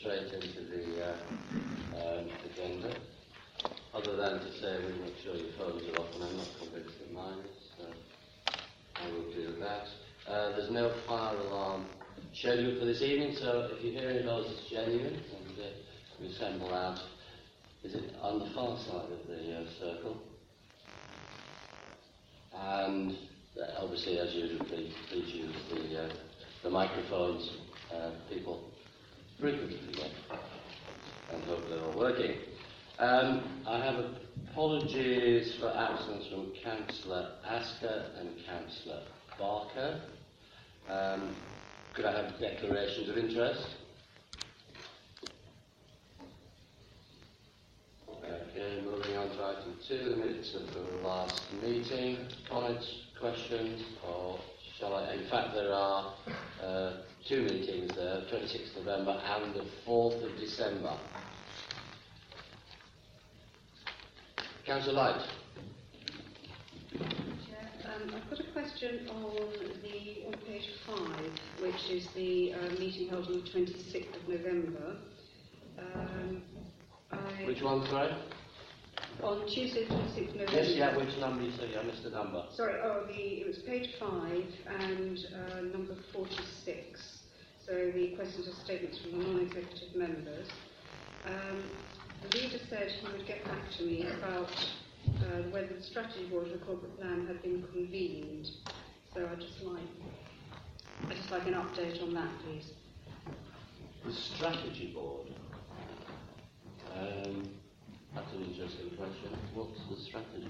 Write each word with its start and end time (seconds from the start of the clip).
straight 0.00 0.32
into 0.32 0.62
the 0.62 1.04
uh, 1.04 1.16
um, 1.96 2.28
agenda. 2.50 2.94
Other 3.92 4.16
than 4.16 4.38
to 4.38 4.52
say, 4.60 4.78
we 4.86 5.04
make 5.04 5.14
sure 5.24 5.34
your 5.34 5.52
phones 5.58 5.82
are 5.88 6.00
off, 6.00 6.14
and 6.14 6.24
I'm 6.24 6.36
not 6.36 6.48
convinced 6.60 6.98
that 7.00 7.12
mine 7.12 7.38
is, 7.40 7.56
so 7.76 7.84
I 8.96 9.10
will 9.10 9.32
do 9.32 9.56
that. 9.58 9.86
Uh, 10.30 10.56
there's 10.56 10.70
no 10.70 10.94
fire 11.06 11.36
alarm 11.36 11.86
scheduled 12.32 12.78
for 12.78 12.84
this 12.84 13.02
evening, 13.02 13.36
so 13.40 13.70
if 13.72 13.84
you 13.84 13.92
hear 13.92 14.10
any 14.10 14.22
those, 14.22 14.46
it's 14.50 14.70
genuine, 14.70 15.14
and 15.14 15.58
uh, 15.58 15.70
we 16.20 16.28
assemble 16.28 16.72
out. 16.72 16.98
Is 17.82 17.94
it 17.94 18.14
on 18.22 18.38
the 18.40 18.50
far 18.54 18.78
side 18.78 19.10
of 19.10 19.26
the 19.26 19.56
uh, 19.56 19.64
circle? 19.80 20.22
And 22.54 23.16
obviously, 23.78 24.18
as 24.18 24.32
usual, 24.34 24.64
please, 24.66 24.92
please 25.08 25.34
use 25.34 25.54
the, 25.70 26.04
uh, 26.04 26.08
the 26.62 26.70
microphones. 26.70 27.50
Uh, 27.92 28.10
people 28.28 28.70
frequently 29.40 29.78
and 31.32 31.44
hope 31.44 31.68
they're 31.68 31.80
all 31.80 31.96
working. 31.96 32.36
Um, 32.98 33.62
I 33.66 33.78
have 33.78 34.04
apologies 34.50 35.54
for 35.60 35.68
absence 35.68 36.26
from 36.28 36.52
Councillor 36.64 37.30
Asker 37.46 38.06
and 38.18 38.30
Councillor 38.44 39.02
Barker. 39.38 40.00
Um, 40.88 41.36
could 41.94 42.04
I 42.04 42.22
have 42.22 42.40
declarations 42.40 43.08
of 43.08 43.18
interest? 43.18 43.66
Okay, 48.10 48.82
moving 48.84 49.16
on 49.16 49.28
to 49.28 49.44
item 49.44 49.74
two, 49.86 50.10
the 50.10 50.16
minutes 50.16 50.54
of 50.54 50.74
the 50.74 51.06
last 51.06 51.40
meeting. 51.62 52.26
Comments, 52.50 53.02
questions, 53.20 53.82
or 54.04 54.40
shall 54.78 54.94
I? 54.94 55.12
In 55.14 55.28
fact, 55.28 55.54
there 55.54 55.72
are 55.72 56.14
uh, 56.62 56.92
two 57.26 57.42
meetings 57.42 57.94
there, 57.96 58.22
26th 58.32 58.76
November 58.76 59.20
and 59.24 59.54
the 59.54 59.64
4th 59.86 60.22
of 60.24 60.38
December. 60.38 60.96
Councillor 64.66 64.94
Light. 64.94 65.20
Um, 67.00 68.14
I've 68.14 68.30
got 68.30 68.40
a 68.40 68.52
question 68.52 69.08
on 69.08 69.50
the 69.82 70.26
on 70.26 70.34
page 70.46 70.68
five, 70.86 71.32
which 71.60 71.90
is 71.90 72.06
the 72.14 72.52
uh, 72.52 72.78
meeting 72.78 73.08
held 73.08 73.26
on 73.26 73.32
the 73.42 73.50
26th 73.50 74.14
of 74.14 74.28
November. 74.28 74.96
Um, 75.78 76.42
I, 77.10 77.44
Which 77.46 77.62
one, 77.62 77.86
sorry? 77.86 78.12
On 79.22 79.46
Tuesday, 79.48 79.84
26th 79.86 80.36
November. 80.36 80.52
Yes, 80.52 80.70
yeah, 80.76 80.96
which 80.96 81.16
number 81.18 81.42
you 81.42 81.52
say? 81.52 81.76
I 81.76 81.82
missed 81.84 82.04
the 82.04 82.10
number. 82.10 82.44
Sorry, 82.54 82.74
oh, 82.84 83.04
the, 83.06 83.14
it 83.14 83.46
was 83.46 83.58
page 83.66 83.90
five 83.98 84.44
and 84.80 85.18
uh, 85.34 85.60
number 85.76 85.94
46. 86.12 87.18
So 87.66 87.74
the 87.74 88.14
questions 88.16 88.48
or 88.48 88.64
statements 88.64 88.98
from 89.02 89.18
the 89.18 89.26
non-executive 89.26 89.94
members. 89.96 90.48
Um, 91.26 91.64
the 92.22 92.38
leader 92.38 92.58
said 92.70 92.90
he 92.90 93.12
would 93.12 93.26
get 93.26 93.44
back 93.44 93.62
to 93.78 93.82
me 93.84 94.06
about 94.18 94.50
uh, 95.08 95.42
whether 95.50 95.74
the 95.74 95.82
strategy 95.82 96.26
board 96.30 96.48
the 96.52 96.64
corporate 96.64 96.96
plan 96.98 97.26
had 97.26 97.42
been 97.42 97.62
convened. 97.72 98.48
So 99.14 99.28
I'd 99.30 99.40
just 99.40 99.62
like, 99.62 99.82
I'd 101.08 101.16
just 101.16 101.30
like 101.30 101.46
an 101.46 101.54
update 101.54 102.02
on 102.02 102.14
that, 102.14 102.30
please. 102.44 102.70
The 104.04 104.12
strategy 104.12 104.92
board. 104.94 105.26
Um, 106.96 107.48
that's 108.14 108.32
an 108.32 108.44
interesting 108.44 108.90
question. 108.96 109.30
What's 109.54 109.78
the 109.88 109.96
strategy. 109.96 110.48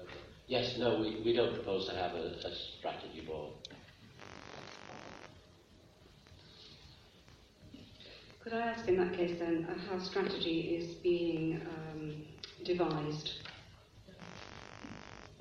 Okay. 0.00 0.08
Yes, 0.48 0.76
no, 0.78 1.00
we, 1.00 1.22
we 1.24 1.32
don't 1.34 1.54
propose 1.54 1.88
to 1.88 1.94
have 1.94 2.12
a, 2.14 2.34
a 2.44 2.54
strategy 2.78 3.22
board. 3.26 3.52
Could 8.42 8.54
I 8.54 8.60
ask 8.60 8.88
in 8.88 8.96
that 8.96 9.14
case 9.14 9.38
then 9.38 9.66
uh, 9.70 9.74
how 9.88 9.98
strategy 10.02 10.76
is 10.76 10.94
being 10.96 11.60
um, 11.92 12.24
devised? 12.64 13.42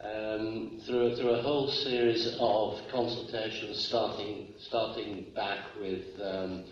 um, 0.04 0.82
through, 0.86 1.16
through 1.16 1.32
a 1.32 1.42
whole 1.42 1.70
series 1.70 2.36
of 2.40 2.80
consultations, 2.92 3.86
starting, 3.88 4.54
starting 4.60 5.28
back 5.36 5.60
with 5.80 6.06
um, 6.22 6.64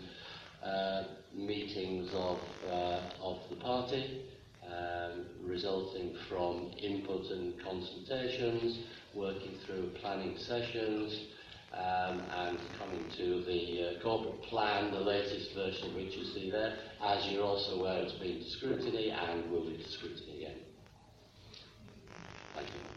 uh, 0.64 1.04
meetings 1.34 2.10
of, 2.12 2.38
uh, 2.68 3.00
of 3.22 3.38
the 3.48 3.56
party, 3.56 4.24
um, 4.66 5.26
resulting 5.44 6.16
from 6.28 6.72
input 6.82 7.26
and 7.30 7.54
consultations, 7.62 8.78
working 9.14 9.52
through 9.64 9.90
planning 10.00 10.36
sessions, 10.36 11.26
um, 11.72 12.20
and 12.36 12.58
coming 12.78 13.04
to 13.16 13.44
the 13.44 13.98
uh, 13.98 14.02
corporate 14.02 14.42
plan, 14.42 14.92
the 14.92 15.00
latest 15.00 15.54
version 15.54 15.94
which 15.94 16.14
you 16.16 16.24
see 16.34 16.50
there. 16.50 16.76
As 17.02 17.26
you're 17.30 17.44
also 17.44 17.80
aware, 17.80 18.02
it's 18.02 18.14
been 18.14 18.42
scrutiny 18.48 19.10
and 19.10 19.50
will 19.50 19.64
be 19.64 19.84
scrutiny 19.88 20.44
again. 20.44 20.58
Thank 22.54 22.68
you. 22.68 22.90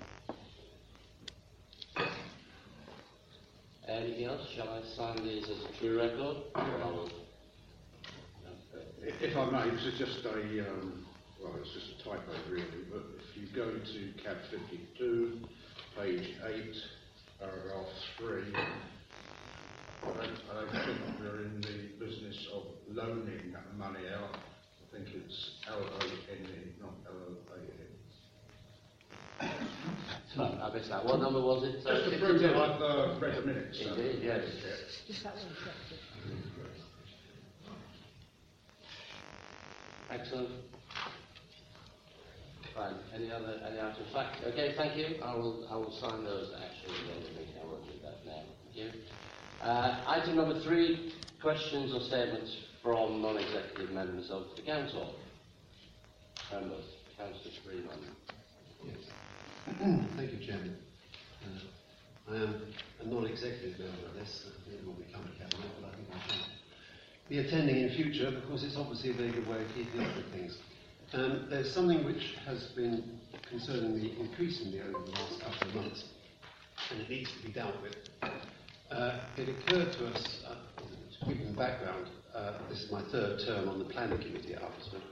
Anything 3.87 4.25
else? 4.25 4.47
Shall 4.55 4.69
I 4.69 4.81
sign 4.95 5.23
these 5.23 5.43
as 5.43 5.57
a 5.65 5.79
true 5.79 5.97
record? 5.97 6.37
If 9.21 9.37
I 9.37 9.45
may, 9.49 9.69
this 9.69 9.85
is 9.85 9.99
just 9.99 10.25
a, 10.25 10.31
um, 10.69 11.05
well, 11.41 11.53
it's 11.59 11.73
just 11.73 11.99
a 11.99 12.03
typo 12.03 12.31
really, 12.49 12.65
but 12.91 13.03
if 13.19 13.37
you 13.37 13.47
go 13.55 13.71
to 13.71 14.23
CAB 14.23 14.37
52, 14.49 15.39
page 15.97 16.29
8, 16.45 16.75
paragraph 17.43 17.87
3, 18.19 18.55
I 18.55 18.61
don't, 20.05 20.17
I 20.17 20.53
don't 20.55 20.71
think 20.71 21.19
we're 21.19 21.41
in 21.43 21.59
the 21.61 22.05
business 22.05 22.47
of 22.53 22.63
loaning 22.89 23.53
money 23.77 23.99
out. 24.15 24.35
I 24.35 24.95
think 24.95 25.07
it's 25.13 25.51
L-O-N-E, 25.67 26.73
not 26.81 26.93
L-O-A-N. 27.07 27.91
Sorry, 30.35 30.57
I 30.61 30.73
missed 30.73 30.89
that. 30.89 31.03
What 31.05 31.19
number 31.19 31.41
was 31.41 31.63
it? 31.67 31.83
Just 31.83 32.11
to 32.11 32.19
prove 32.25 32.41
that 32.41 32.55
I've 32.55 32.81
uh, 32.81 33.19
read 33.19 33.35
the 33.35 33.45
minutes. 33.45 33.79
so- 33.83 33.93
Indeed, 33.93 34.19
yes. 34.23 34.43
Just 35.07 35.23
that 35.23 35.35
one 35.35 35.55
section. 35.65 35.97
Excellent. 40.11 40.49
Fine. 42.75 42.95
Any 43.13 43.31
other, 43.31 43.61
any 43.67 43.79
other 43.79 43.93
fact? 44.13 44.37
Okay, 44.47 44.73
thank 44.75 44.97
you. 44.97 45.21
I 45.23 45.35
will, 45.35 45.67
I 45.69 45.75
will 45.75 45.95
sign 46.01 46.23
those 46.23 46.49
actually 46.57 46.97
at 46.97 47.05
the 47.05 47.13
end 47.13 47.23
of 47.23 47.29
the 47.29 47.39
meeting. 47.39 47.55
I 47.61 47.65
won't 47.65 47.85
do 47.85 47.93
that 48.01 48.25
now. 48.25 48.41
Thank 48.65 48.75
you. 48.75 48.89
Uh, 49.61 50.03
item 50.07 50.35
number 50.37 50.59
three, 50.63 51.13
questions 51.41 51.93
or 51.93 52.01
statements 52.01 52.51
from 52.81 53.21
non-executive 53.21 53.91
members 53.91 54.29
of 54.31 54.43
the 54.55 54.63
council. 54.63 55.15
Members, 56.51 56.85
Councillor 57.17 57.53
Freeman. 57.63 57.99
Yes. 58.83 58.97
Thank 60.17 60.33
you, 60.33 60.45
Chairman. 60.45 60.75
Uh, 61.45 62.33
I 62.33 62.35
am 62.37 62.61
a 63.01 63.05
non-executive 63.07 63.77
member 63.77 64.07
of 64.09 64.15
this, 64.15 64.45
it 64.71 64.85
will 64.85 64.93
become 64.93 65.21
a 65.21 65.37
cabinet, 65.37 65.69
but 65.79 65.89
I 65.89 65.95
think 65.95 66.07
I 66.11 66.33
should 66.33 67.29
be 67.29 67.37
attending 67.39 67.77
in 67.77 67.89
future 67.95 68.31
because 68.31 68.63
it's 68.63 68.77
obviously 68.77 69.11
a 69.11 69.13
very 69.13 69.31
good 69.31 69.47
way 69.47 69.61
of 69.61 69.67
keeping 69.75 70.01
up 70.01 70.15
with 70.15 70.31
things. 70.31 70.57
Um, 71.13 71.45
there's 71.47 71.71
something 71.71 72.03
which 72.05 72.33
has 72.43 72.63
been 72.75 73.19
concerning 73.47 73.95
me 73.95 74.17
increasingly 74.19 74.81
over 74.81 75.05
the 75.05 75.11
last 75.11 75.41
couple 75.41 75.69
of 75.69 75.75
months, 75.75 76.05
and 76.89 77.01
it 77.01 77.09
needs 77.09 77.31
to 77.31 77.47
be 77.47 77.53
dealt 77.53 77.79
with. 77.83 77.95
Uh, 78.89 79.19
it 79.37 79.47
occurred 79.47 79.93
to 79.93 80.07
us, 80.07 80.43
uh, 80.47 80.55
to 81.29 81.35
the 81.35 81.53
background, 81.55 82.07
uh, 82.33 82.53
this 82.67 82.81
is 82.81 82.91
my 82.91 83.03
third 83.11 83.39
term 83.45 83.69
on 83.69 83.77
the 83.77 83.85
planning 83.85 84.17
committee 84.17 84.55
at 84.55 84.63
Oxford. 84.63 85.03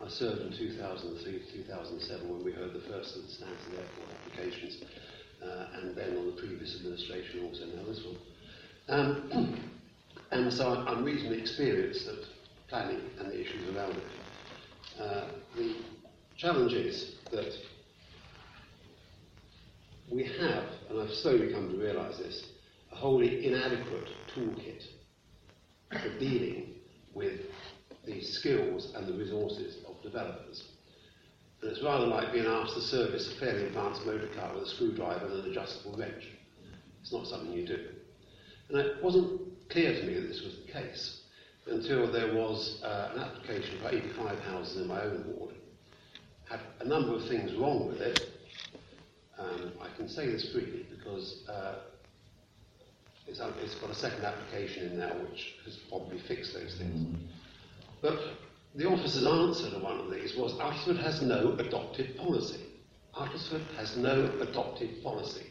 I 0.00 0.08
served 0.08 0.40
in 0.40 0.56
2003 0.56 1.32
to 1.32 1.52
2007 1.64 2.28
when 2.30 2.44
we 2.44 2.52
heard 2.52 2.72
the 2.72 2.86
first 2.88 3.16
of 3.16 3.22
the 3.22 3.28
Stansted 3.28 3.74
Airport 3.74 4.08
applications, 4.22 4.84
uh, 5.42 5.66
and 5.82 5.96
then 5.96 6.16
on 6.16 6.26
the 6.26 6.40
previous 6.40 6.76
administration 6.76 7.44
also 7.44 7.66
now 7.66 7.84
this 7.88 8.04
one. 8.06 8.18
Um, 8.88 9.70
and 10.30 10.52
so 10.52 10.84
I'm 10.86 11.02
reasonably 11.02 11.40
experienced 11.40 12.06
at 12.06 12.22
planning 12.68 13.00
and 13.18 13.32
the 13.32 13.40
issues 13.40 13.74
around 13.74 13.96
it. 13.96 14.19
Uh, 15.00 15.24
the 15.56 15.76
challenge 16.36 16.74
is 16.74 17.14
that 17.32 17.54
we 20.10 20.24
have, 20.24 20.64
and 20.90 21.00
I've 21.00 21.14
slowly 21.14 21.52
come 21.52 21.70
to 21.70 21.76
realise 21.76 22.18
this, 22.18 22.44
a 22.92 22.96
wholly 22.96 23.46
inadequate 23.46 24.08
toolkit 24.34 24.84
for 25.90 26.18
dealing 26.18 26.74
with 27.14 27.40
the 28.04 28.20
skills 28.20 28.92
and 28.94 29.06
the 29.06 29.14
resources 29.14 29.78
of 29.88 30.02
developers. 30.02 30.64
And 31.62 31.70
it's 31.70 31.82
rather 31.82 32.06
like 32.06 32.32
being 32.32 32.46
asked 32.46 32.74
to 32.74 32.80
service 32.80 33.32
a 33.32 33.40
fairly 33.40 33.66
advanced 33.66 34.04
motor 34.04 34.28
car 34.34 34.52
with 34.54 34.64
a 34.64 34.68
screwdriver 34.68 35.26
and 35.26 35.44
an 35.44 35.50
adjustable 35.50 35.96
wrench. 35.96 36.28
It's 37.00 37.12
not 37.12 37.26
something 37.26 37.52
you 37.52 37.66
do. 37.66 37.88
And 38.68 38.78
it 38.78 39.02
wasn't 39.02 39.40
clear 39.70 39.98
to 39.98 40.06
me 40.06 40.14
that 40.14 40.28
this 40.28 40.42
was 40.42 40.56
the 40.66 40.72
case. 40.72 41.19
Until 41.70 42.10
there 42.10 42.34
was 42.34 42.80
uh, 42.82 43.12
an 43.14 43.22
application 43.22 43.78
for 43.80 43.88
85 43.88 44.38
houses 44.40 44.82
in 44.82 44.88
my 44.88 45.02
own 45.02 45.24
ward. 45.26 45.54
Had 46.48 46.60
a 46.80 46.84
number 46.84 47.14
of 47.14 47.26
things 47.28 47.54
wrong 47.54 47.86
with 47.86 48.00
it. 48.00 48.20
Um, 49.38 49.72
I 49.80 49.88
can 49.96 50.08
say 50.08 50.26
this 50.26 50.52
freely 50.52 50.86
because 50.90 51.48
uh, 51.48 51.76
it's, 53.26 53.40
it's 53.62 53.74
got 53.76 53.90
a 53.90 53.94
second 53.94 54.24
application 54.24 54.88
in 54.88 54.98
now 54.98 55.12
which 55.30 55.54
has 55.64 55.76
probably 55.88 56.18
fixed 56.18 56.52
those 56.52 56.76
things. 56.76 57.16
But 58.02 58.18
the 58.74 58.86
officer's 58.86 59.26
answer 59.26 59.70
to 59.70 59.78
one 59.78 59.98
of 60.00 60.10
these 60.10 60.36
was 60.36 60.52
Uttlesford 60.54 61.02
has 61.02 61.22
no 61.22 61.52
adopted 61.58 62.16
policy. 62.16 62.60
Uttlesford 63.14 63.64
has 63.76 63.96
no 63.96 64.30
adopted 64.40 65.02
policy. 65.02 65.46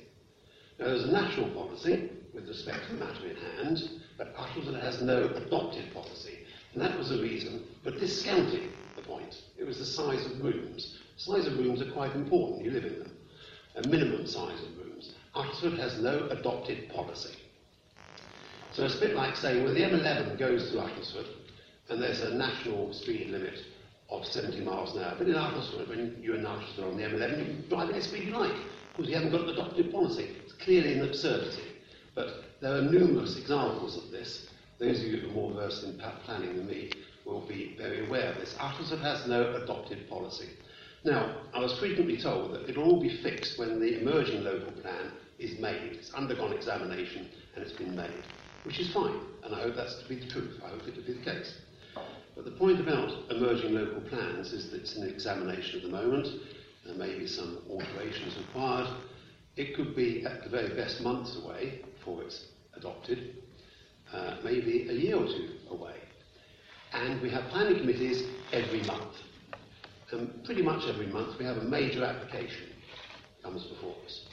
Now, 0.80 0.88
there's 0.88 1.06
a 1.06 1.12
national 1.12 1.50
policy 1.52 2.10
with 2.40 2.50
respect 2.50 2.88
to 2.88 2.96
the 2.96 3.06
matter 3.06 3.28
in 3.28 3.36
hand, 3.36 3.90
but 4.18 4.36
Uttlesford 4.36 4.82
has 4.82 5.02
no 5.02 5.26
adopted 5.36 5.94
policy. 5.94 6.40
And 6.74 6.82
that 6.82 6.98
was 6.98 7.10
the 7.10 7.22
reason 7.22 7.64
for 7.84 7.92
discounting 7.92 8.70
the 8.96 9.02
point. 9.02 9.42
It 9.58 9.66
was 9.66 9.80
the 9.80 9.86
size 9.86 10.26
of 10.26 10.44
rooms. 10.44 11.00
Size 11.18 11.48
of 11.48 11.58
rooms 11.58 11.82
are 11.82 11.92
quite 11.92 12.16
important, 12.16 12.64
you 12.64 12.72
live 12.72 12.86
in 12.86 13.00
them. 13.00 13.12
A 13.76 13.88
minimum 13.88 14.26
size 14.26 14.62
of 14.64 14.78
rooms. 14.78 15.14
Uttlesford 15.36 15.78
has 15.80 16.00
no 16.00 16.28
adopted 16.30 16.90
policy. 16.90 17.36
So 18.72 18.86
it's 18.86 18.96
a 18.96 19.00
bit 19.00 19.16
like 19.16 19.36
saying, 19.36 19.64
well, 19.64 19.74
the 19.74 19.82
M11 19.82 20.38
goes 20.38 20.72
to 20.72 20.78
Uttlesford, 20.78 21.28
and 21.90 22.02
there's 22.02 22.22
a 22.22 22.36
national 22.36 22.94
speed 22.94 23.32
limit 23.32 23.60
of 24.10 24.26
70 24.26 24.62
miles 24.62 24.96
an 24.96 25.04
hour. 25.04 25.16
But 25.18 25.28
in 25.28 25.34
Uttlesford, 25.34 25.90
when 25.90 26.18
you're 26.22 26.36
in 26.36 26.44
Uttlesford 26.44 26.92
on 26.92 26.98
the 26.98 27.04
M11, 27.04 27.40
you 27.40 27.46
can 27.46 27.70
drive 27.70 27.90
any 27.90 28.02
speed 28.02 28.26
you 28.26 28.38
like, 28.38 28.56
because 28.96 29.10
you 29.10 29.16
haven't 29.16 29.32
got 29.32 29.42
an 29.42 29.50
adopted 29.50 29.92
policy. 29.92 30.36
It's 30.44 30.54
clearly 30.54 30.94
an 30.94 31.06
absurdity. 31.06 31.69
But 32.20 32.44
there 32.60 32.76
are 32.76 32.82
numerous 32.82 33.38
examples 33.38 33.96
of 33.96 34.12
this. 34.12 34.50
Those 34.78 35.00
of 35.00 35.06
you 35.06 35.20
who 35.20 35.30
are 35.30 35.34
more 35.34 35.54
versed 35.54 35.86
in 35.86 35.98
planning 36.26 36.58
than 36.58 36.68
me 36.68 36.92
will 37.26 37.48
be 37.48 37.76
very 37.78 38.06
aware 38.06 38.34
of 38.34 38.36
this. 38.40 38.56
Uttlesford 38.60 39.00
has 39.00 39.26
no 39.26 39.56
adopted 39.56 40.10
policy. 40.10 40.50
Now, 41.06 41.34
I 41.54 41.60
was 41.60 41.80
frequently 41.80 42.22
told 42.22 42.54
that 42.54 42.70
it'll 42.70 42.84
all 42.84 43.00
be 43.00 43.22
fixed 43.24 43.58
when 43.58 43.80
the 43.80 44.02
emerging 44.02 44.44
local 44.44 44.74
plan 44.82 45.14
is 45.38 45.58
made. 45.62 45.94
It's 45.94 46.14
undergone 46.14 46.52
examination 46.52 47.30
and 47.56 47.64
it's 47.64 47.78
been 47.78 47.96
made, 47.96 48.26
which 48.64 48.82
is 48.82 48.92
fine, 48.92 49.22
and 49.46 49.56
I 49.56 49.62
hope 49.62 49.78
that's 49.78 49.96
to 50.04 50.10
be 50.10 50.20
the 50.20 50.30
truth. 50.30 50.60
I 50.62 50.72
hope 50.72 50.86
it 50.90 50.96
to 50.96 51.02
be 51.02 51.14
the 51.14 51.24
case. 51.24 51.62
But 52.36 52.44
the 52.44 52.52
point 52.52 52.82
about 52.82 53.32
emerging 53.32 53.74
local 53.74 54.02
plans 54.02 54.52
is 54.52 54.72
that 54.72 54.82
it's 54.82 54.98
an 54.98 55.08
examination 55.08 55.78
at 55.80 55.84
the 55.84 55.96
moment. 55.96 56.28
There 56.86 56.96
may 56.96 57.18
be 57.18 57.28
some 57.28 57.60
alterations 57.70 58.38
required. 58.38 58.90
It 59.56 59.74
could 59.74 59.96
be 59.96 60.26
at 60.26 60.44
the 60.44 60.50
very 60.50 60.76
best 60.76 61.00
months 61.00 61.38
away 61.42 61.84
before 62.00 62.24
it's 62.24 62.48
adopted, 62.76 63.36
uh, 64.14 64.38
maybe 64.44 64.88
a 64.90 64.94
year 64.94 65.18
or 65.18 65.26
two 65.28 65.50
away. 65.70 65.96
And 66.94 67.22
we 67.22 67.30
have 67.30 67.44
planning 67.52 67.78
committees 67.78 68.24
every 68.52 68.82
month. 68.84 69.16
And 70.12 70.44
pretty 70.44 70.64
much 70.64 70.88
every 70.88 71.08
month 71.08 71.38
we 71.38 71.46
have 71.46 71.58
a 71.58 71.64
major 71.64 72.04
application 72.04 72.70
comes 73.44 73.64
before 73.66 73.96
us. 74.06 74.26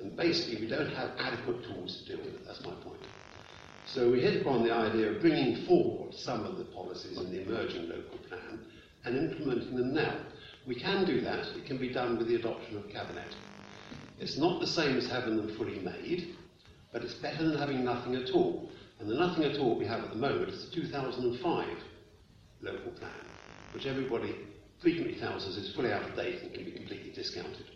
And 0.00 0.16
basically 0.16 0.60
we 0.60 0.68
don't 0.68 0.92
have 0.92 1.10
adequate 1.18 1.64
tools 1.64 2.02
to 2.02 2.16
deal 2.16 2.24
with 2.24 2.34
it, 2.34 2.46
that's 2.46 2.64
my 2.64 2.74
point. 2.82 3.00
So 3.86 4.10
we 4.10 4.20
hit 4.20 4.40
upon 4.40 4.64
the 4.64 4.72
idea 4.72 5.12
of 5.12 5.20
bringing 5.20 5.64
forward 5.66 6.14
some 6.14 6.44
of 6.44 6.58
the 6.58 6.64
policies 6.64 7.18
in 7.18 7.30
the 7.30 7.42
emerging 7.42 7.88
local 7.88 8.18
plan 8.28 8.60
and 9.04 9.16
implementing 9.16 9.76
them 9.76 9.94
now. 9.94 10.16
We 10.66 10.74
can 10.74 11.04
do 11.04 11.20
that, 11.20 11.46
it 11.56 11.66
can 11.66 11.78
be 11.78 11.92
done 11.92 12.18
with 12.18 12.28
the 12.28 12.36
adoption 12.36 12.78
of 12.78 12.88
cabinet. 12.88 13.36
It's 14.18 14.38
not 14.38 14.60
the 14.60 14.66
same 14.66 14.96
as 14.96 15.06
having 15.06 15.36
them 15.36 15.54
fully 15.56 15.78
made, 15.78 16.34
but 16.94 17.02
it's 17.02 17.14
better 17.14 17.46
than 17.46 17.58
having 17.58 17.84
nothing 17.84 18.14
at 18.14 18.30
all. 18.30 18.70
And 19.00 19.10
the 19.10 19.16
nothing 19.16 19.42
at 19.44 19.58
all 19.58 19.76
we 19.76 19.84
have 19.84 20.00
at 20.04 20.10
the 20.10 20.16
moment 20.16 20.48
is 20.48 20.70
the 20.70 20.76
2005 20.76 21.66
local 22.62 22.92
plan, 22.92 23.10
which 23.74 23.84
everybody 23.84 24.36
frequently 24.80 25.18
tells 25.18 25.44
us 25.44 25.56
is 25.56 25.74
fully 25.74 25.92
out 25.92 26.08
of 26.08 26.14
date 26.14 26.40
and 26.42 26.54
can 26.54 26.64
be 26.64 26.70
completely 26.70 27.10
discounted. 27.10 27.66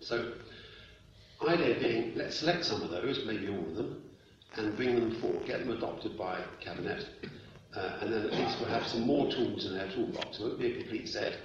So, 0.00 0.34
idea 1.48 1.80
being, 1.80 2.12
let's 2.16 2.38
select 2.38 2.66
some 2.66 2.82
of 2.82 2.90
those, 2.90 3.24
maybe 3.26 3.48
all 3.48 3.66
of 3.66 3.76
them, 3.76 4.02
and 4.56 4.76
bring 4.76 4.94
them 4.94 5.18
forward, 5.22 5.46
get 5.46 5.60
them 5.60 5.70
adopted 5.70 6.18
by 6.18 6.38
Cabinet, 6.60 7.06
uh, 7.74 7.98
and 8.02 8.12
then 8.12 8.26
at 8.26 8.32
least 8.32 8.60
we'll 8.60 8.68
have 8.68 8.86
some 8.86 9.06
more 9.06 9.30
tools 9.32 9.66
in 9.66 9.78
our 9.80 9.88
toolbox. 9.88 10.38
It 10.38 10.42
won't 10.42 10.60
be 10.60 10.72
a 10.72 10.78
complete 10.80 11.08
set, 11.08 11.38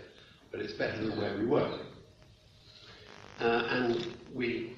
but 0.52 0.60
it's 0.60 0.74
better 0.74 0.98
than 0.98 1.18
where 1.18 1.38
we 1.38 1.46
were. 1.46 1.80
Uh, 3.40 3.68
and 3.70 4.08
we 4.34 4.76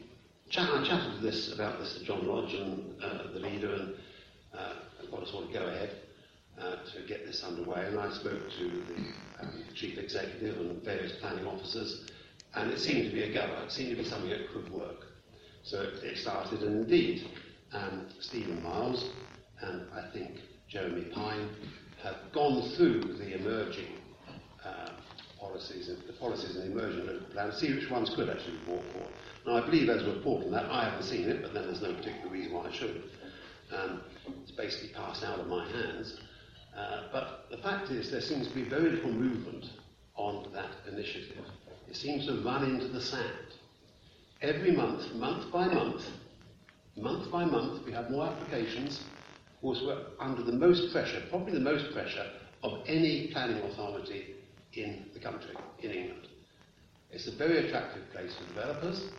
chat, 0.52 0.70
I 0.70 0.84
chatted 0.84 1.22
this 1.22 1.54
about 1.54 1.80
this 1.80 1.98
to 1.98 2.04
John 2.04 2.28
Lodge 2.28 2.54
and 2.54 3.02
uh, 3.02 3.32
the 3.34 3.40
leader, 3.40 3.74
and 3.74 3.94
uh, 4.54 4.74
got 5.10 5.24
us 5.24 5.32
all 5.34 5.48
to 5.48 5.54
go 5.54 5.66
ahead 5.66 5.96
uh, 6.60 6.76
to 6.94 7.08
get 7.08 7.26
this 7.26 7.44
underway. 7.44 7.86
And 7.86 7.98
I 7.98 8.12
spoke 8.12 8.42
to 8.60 8.70
the 8.70 9.42
um, 9.42 9.64
chief 9.74 9.98
executive 9.98 10.58
and 10.58 10.84
various 10.84 11.14
planning 11.22 11.48
officers, 11.48 12.12
and 12.54 12.70
it 12.70 12.80
seemed 12.80 13.10
to 13.10 13.16
be 13.16 13.24
a 13.24 13.34
goer. 13.34 13.64
It 13.64 13.72
seemed 13.72 13.96
to 13.96 14.04
be 14.04 14.08
something 14.08 14.30
that 14.30 14.52
could 14.54 14.70
work. 14.72 15.06
So 15.64 15.82
it, 15.82 16.04
it 16.04 16.18
started, 16.18 16.62
and 16.64 16.84
indeed, 16.84 17.30
um, 17.72 18.08
Stephen 18.20 18.62
Miles 18.62 19.10
and 19.62 19.86
I 19.96 20.12
think 20.12 20.32
Jeremy 20.68 21.06
Pine 21.14 21.50
have 22.04 22.16
gone 22.34 22.70
through 22.72 23.02
the 23.04 23.36
emerging 23.40 23.94
uh, 24.66 24.90
policies, 25.40 25.90
the 26.08 26.14
policies 26.14 26.58
and 26.58 26.76
the 26.76 26.80
emerging 26.80 27.08
local 27.08 27.28
plan, 27.28 27.54
see 27.54 27.74
which 27.74 27.90
ones 27.90 28.12
could 28.16 28.30
actually 28.30 28.58
brought 28.66 28.84
forward. 28.92 29.14
Now, 29.46 29.58
I 29.58 29.66
believe 29.66 29.88
there's 29.88 30.04
a 30.04 30.22
that. 30.52 30.66
I 30.66 30.86
haven't 30.86 31.04
seen 31.04 31.28
it, 31.28 31.42
but 31.42 31.54
then 31.54 31.64
there's 31.64 31.82
no 31.82 31.94
particular 31.94 32.30
reason 32.30 32.54
why 32.54 32.68
I 32.68 32.72
should. 32.72 33.04
Um, 33.76 34.02
it's 34.44 34.52
basically 34.52 34.90
passed 34.90 35.24
out 35.24 35.40
of 35.40 35.48
my 35.48 35.68
hands. 35.72 36.20
Uh, 36.78 37.04
but 37.12 37.48
the 37.50 37.58
fact 37.58 37.90
is, 37.90 38.12
there 38.12 38.22
seems 38.22 38.48
to 38.48 38.54
be 38.54 38.64
very 38.64 38.92
little 38.92 39.12
movement 39.12 39.66
on 40.16 40.52
that 40.54 40.72
initiative. 40.92 41.44
It 41.90 41.96
seems 41.96 42.28
to 42.28 42.42
run 42.44 42.64
into 42.64 42.88
the 42.88 43.02
sand. 43.02 43.56
Every 44.42 44.72
month, 44.72 45.14
month 45.16 45.52
by 45.52 45.68
month, 45.68 46.04
month 46.96 47.32
by 47.32 47.46
month, 47.46 47.86
we 47.86 47.92
have 47.92 48.10
more 48.10 48.28
applications. 48.28 49.02
Of 49.56 49.62
course, 49.62 49.82
we're 49.84 50.04
under 50.20 50.44
the 50.44 50.52
most 50.52 50.92
pressure, 50.92 51.24
probably 51.30 51.54
the 51.54 51.60
most 51.60 51.94
pressure, 51.94 52.30
of 52.64 52.84
any 52.88 53.28
planning 53.28 53.62
authority 53.64 54.36
in 54.74 55.06
the 55.14 55.20
country, 55.20 55.56
in 55.80 55.92
England. 55.92 56.28
It's 57.12 57.28
a 57.28 57.36
very 57.36 57.68
attractive 57.68 58.10
place 58.12 58.34
for 58.36 58.48
developers, 58.54 59.10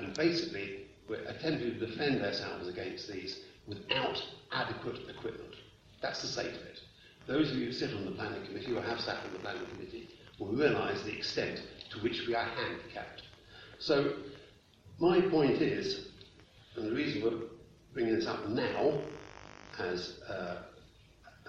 and 0.00 0.16
basically, 0.16 0.86
we're 1.08 1.22
attempting 1.28 1.78
to 1.78 1.86
defend 1.86 2.22
ourselves 2.22 2.68
against 2.68 3.06
these 3.12 3.40
without 3.66 4.22
adequate 4.50 4.96
equipment. 5.10 5.54
That's 6.00 6.22
the 6.22 6.28
state 6.28 6.54
of 6.54 6.62
it. 6.62 6.80
Those 7.26 7.50
of 7.50 7.58
you 7.58 7.66
who 7.66 7.72
sit 7.72 7.92
on 7.94 8.06
the 8.06 8.12
planning 8.12 8.44
committee 8.46 8.74
or 8.74 8.80
have 8.80 8.98
sat 8.98 9.18
on 9.18 9.32
the 9.34 9.38
planning 9.40 9.66
committee 9.74 10.08
will 10.38 10.48
realise 10.48 11.02
the 11.02 11.14
extent 11.14 11.62
to 11.90 11.98
which 11.98 12.26
we 12.26 12.34
are 12.34 12.46
handicapped. 12.46 13.22
So, 13.78 14.14
my 14.98 15.20
point 15.20 15.60
is, 15.60 16.08
and 16.76 16.86
the 16.86 16.94
reason 16.94 17.22
we're 17.22 17.48
bringing 17.92 18.14
this 18.14 18.26
up 18.26 18.48
now 18.48 19.00
as 19.78 20.20
uh, 20.28 20.32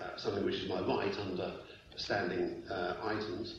uh, 0.02 0.18
something 0.18 0.44
which 0.44 0.56
is 0.56 0.70
my 0.70 0.82
right 0.82 1.18
under 1.20 1.54
standing 1.96 2.64
uh, 2.70 2.96
items 3.04 3.56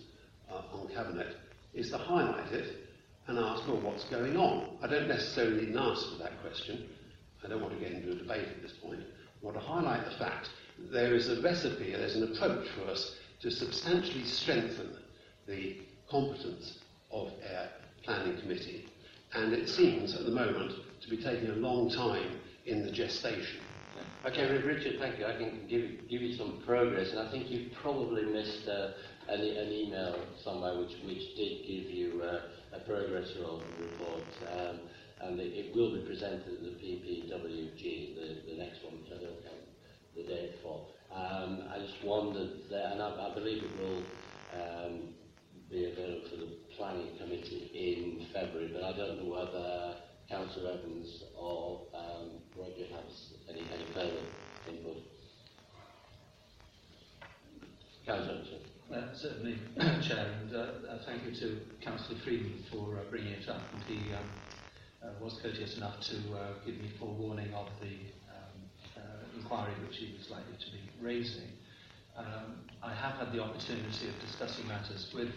uh, 0.51 0.63
on 0.75 0.89
Cabinet, 0.89 1.37
is 1.73 1.91
to 1.91 1.97
highlight 1.97 2.53
it 2.53 2.82
and 3.27 3.39
ask, 3.39 3.67
well, 3.67 3.81
what's 3.81 4.05
going 4.05 4.37
on? 4.37 4.77
I 4.83 4.89
don't 4.89 5.09
necessarily 5.09 5.67
need 5.67 5.69
an 5.71 5.79
answer 5.79 6.11
to 6.11 6.17
that 6.23 6.41
question. 6.43 6.89
I 7.45 7.49
don't 7.49 7.61
want 7.61 7.75
to 7.75 7.81
get 7.81 7.93
into 7.93 8.13
a 8.13 8.15
debate 8.15 8.49
at 8.49 8.63
this 8.63 8.73
point. 8.73 9.01
I 9.01 9.45
want 9.45 9.57
to 9.57 9.63
highlight 9.63 10.05
the 10.05 10.17
fact 10.17 10.51
that 10.79 10.93
there 10.93 11.15
is 11.15 11.29
a 11.29 11.41
recipe, 11.43 11.93
there's 11.93 12.17
an 12.17 12.33
approach 12.33 12.69
for 12.71 12.91
us 12.91 13.17
to 13.43 13.51
substantially 13.51 14.25
strengthen 14.25 14.97
the 15.47 15.79
competence 16.11 16.79
of 17.11 17.29
our 17.55 17.69
planning 18.05 18.41
committee. 18.41 18.87
And 19.35 19.53
it 19.53 19.69
seems 19.69 20.15
at 20.15 20.25
the 20.25 20.31
moment 20.31 20.73
to 21.03 21.11
be 21.11 21.17
taking 21.17 21.49
a 21.49 21.55
long 21.55 21.91
time 21.91 22.39
in 22.67 22.85
the 22.85 22.91
gestation. 22.91 23.61
Okay, 24.25 24.47
Richard, 24.63 25.01
thank 25.01 25.19
you. 25.19 25.27
I 25.27 25.37
can 25.37 25.67
give, 25.69 26.09
give 26.09 26.23
you 26.23 26.37
some 26.37 26.63
progress, 26.65 27.11
and 27.11 27.19
I 27.19 27.31
think 27.31 27.51
you 27.51 27.71
probably 27.83 28.23
missed 28.25 28.69
uh, 28.69 28.93
an, 29.29 29.41
an 29.41 29.73
email 29.73 30.17
somewhere 30.45 30.79
which, 30.79 30.93
which 31.05 31.35
did 31.35 31.67
give 31.67 31.91
you 31.91 32.23
uh, 32.23 32.41
a 32.75 32.81
progress 32.81 33.29
report, 33.37 34.25
um, 34.53 34.81
and 35.21 35.41
it, 35.41 35.53
it 35.53 35.77
will 35.77 35.95
be 35.95 36.07
presented 36.07 36.49
at 36.49 36.63
the 36.63 36.75
PPWG, 36.81 38.15
the, 38.15 38.51
the 38.51 38.59
next 38.59 38.83
one, 38.85 39.01
which 39.03 39.13
I 39.13 39.23
don't 39.23 39.43
the 40.17 40.23
date 40.25 40.55
for. 40.63 40.87
Um, 41.15 41.65
I 41.71 41.79
just 41.79 42.05
wondered, 42.05 42.51
and 42.71 43.03
I, 43.03 43.31
I 43.31 43.35
believe 43.35 43.63
it 43.63 43.81
will 43.81 44.03
um, 44.55 45.15
be 45.71 45.91
available 45.91 46.29
for 46.31 46.37
the 46.37 46.49
planning 46.77 47.17
committee 47.19 47.71
in 47.75 48.27
February, 48.33 48.71
but 48.73 48.83
I 48.83 48.97
don't 48.97 49.23
know 49.23 49.31
whether 49.31 49.97
Councillor 50.29 50.73
Evans 50.73 51.25
or 51.37 51.87
um, 51.95 52.31
Roger 52.57 52.87
has 52.93 53.33
any, 53.49 53.61
any 53.61 53.87
further 53.93 54.23
input. 54.69 54.97
Councillor 58.07 58.33
Evans. 58.33 58.72
Uh, 58.93 59.01
certainly, 59.15 59.57
Chair, 60.03 60.27
and 60.43 60.55
uh, 60.55 60.59
uh, 60.59 60.99
thank 61.07 61.25
you 61.25 61.33
to 61.35 61.61
Councillor 61.81 62.19
Freeman 62.23 62.63
for 62.71 62.99
uh, 62.99 63.09
bringing 63.09 63.33
it 63.33 63.49
up. 63.49 63.63
And 63.73 63.83
he 63.85 64.13
um, 64.13 64.21
uh, 65.03 65.07
was 65.19 65.41
courteous 65.43 65.79
enough 65.79 65.99
to 66.01 66.17
uh, 66.37 66.53
give 66.67 66.75
me 66.77 66.93
forewarning 67.01 67.55
of 67.55 67.69
the 67.81 67.97
um, 68.29 68.61
uh, 68.99 69.01
inquiry 69.39 69.73
which 69.89 69.97
he 69.97 70.15
was 70.19 70.29
likely 70.29 70.57
to 70.61 70.71
be 70.73 70.81
raising. 71.01 71.49
Um, 72.19 72.69
I 72.83 72.93
have 72.93 73.15
had 73.15 73.33
the 73.33 73.43
opportunity 73.43 74.09
of 74.09 74.21
discussing 74.27 74.69
matters 74.69 75.11
with 75.15 75.33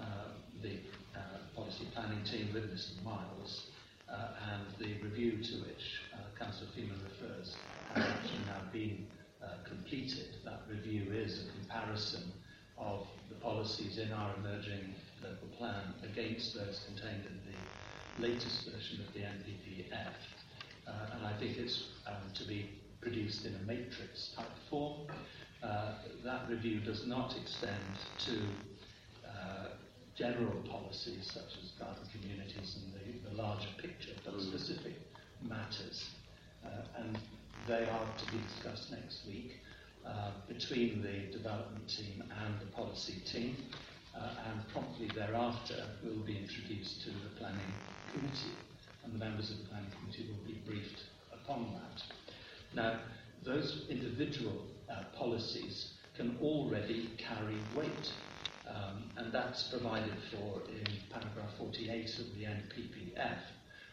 uh, 0.00 0.04
the 0.62 0.78
uh, 1.16 1.18
policy 1.56 1.88
planning 1.92 2.22
team, 2.22 2.50
with 2.54 2.70
Mr 2.72 3.02
Miles, 3.02 3.66
uh, 4.08 4.28
and 4.52 4.62
the 4.78 5.02
review 5.02 5.42
to 5.42 5.54
which 5.66 6.02
uh, 6.14 6.18
Councillor 6.38 6.70
Freeman 6.72 7.00
refers 7.02 7.56
has 7.94 8.04
actually 8.04 8.46
now 8.46 8.62
been 8.72 9.08
uh, 9.42 9.66
completed. 9.66 10.36
That 10.44 10.60
review 10.70 11.10
is 11.12 11.48
a 11.48 11.58
comparison 11.58 12.32
of 12.78 13.06
the 13.28 13.34
policies 13.36 13.98
in 13.98 14.12
our 14.12 14.34
emerging 14.36 14.94
local 15.22 15.48
plan 15.58 15.94
against 16.04 16.54
those 16.54 16.80
contained 16.86 17.24
in 17.26 17.40
the 17.46 18.26
latest 18.26 18.68
version 18.70 19.04
of 19.06 19.12
the 19.14 19.20
NPPF. 19.20 20.12
Uh, 20.86 21.16
and 21.16 21.26
I 21.26 21.36
think 21.38 21.56
it's 21.58 21.84
um, 22.06 22.14
to 22.34 22.44
be 22.44 22.70
produced 23.00 23.44
in 23.44 23.54
a 23.54 23.58
matrix 23.66 24.30
type 24.36 24.46
form. 24.70 25.06
Uh, 25.62 25.94
that 26.24 26.48
review 26.48 26.80
does 26.80 27.06
not 27.06 27.34
extend 27.40 27.74
to 28.18 28.38
uh, 29.26 29.68
general 30.16 30.62
policies 30.68 31.30
such 31.32 31.58
as 31.62 31.70
garden 31.78 32.02
communities 32.12 32.78
and 32.82 32.94
the, 32.94 33.30
the 33.30 33.42
larger 33.42 33.68
picture, 33.78 34.12
but 34.24 34.40
specific 34.40 34.94
matters. 35.42 36.10
Uh, 36.64 36.68
and 36.98 37.18
they 37.68 37.84
are 37.84 38.06
to 38.18 38.32
be 38.32 38.38
discussed 38.54 38.90
next 38.92 39.26
week 39.26 39.60
uh, 40.06 40.30
between 40.48 41.02
the 41.02 41.32
development 41.36 41.88
team 41.88 42.22
and 42.44 42.60
the 42.60 42.66
policy 42.66 43.20
team. 43.24 43.56
Uh, 44.16 44.30
and 44.48 44.68
promptly 44.68 45.10
thereafter 45.14 45.84
will 46.02 46.24
be 46.24 46.38
introduced 46.38 47.02
to 47.02 47.10
the 47.10 47.28
planning 47.38 47.60
committee, 48.14 48.56
and 49.04 49.12
the 49.12 49.18
members 49.18 49.50
of 49.50 49.58
the 49.58 49.64
planning 49.64 49.90
committee 50.00 50.26
will 50.30 50.46
be 50.46 50.58
briefed 50.64 51.02
upon 51.34 51.74
that. 51.74 52.02
Now, 52.74 53.00
those 53.44 53.84
individual 53.90 54.62
uh, 54.90 55.04
policies 55.18 55.92
can 56.16 56.38
already 56.40 57.10
carry 57.18 57.58
weight, 57.76 58.12
um, 58.66 59.10
and 59.18 59.30
that's 59.32 59.64
provided 59.64 60.16
for 60.30 60.62
in 60.70 60.86
paragraph 61.10 61.50
48 61.58 62.18
of 62.18 62.34
the 62.38 62.44
NPPF. 62.44 63.38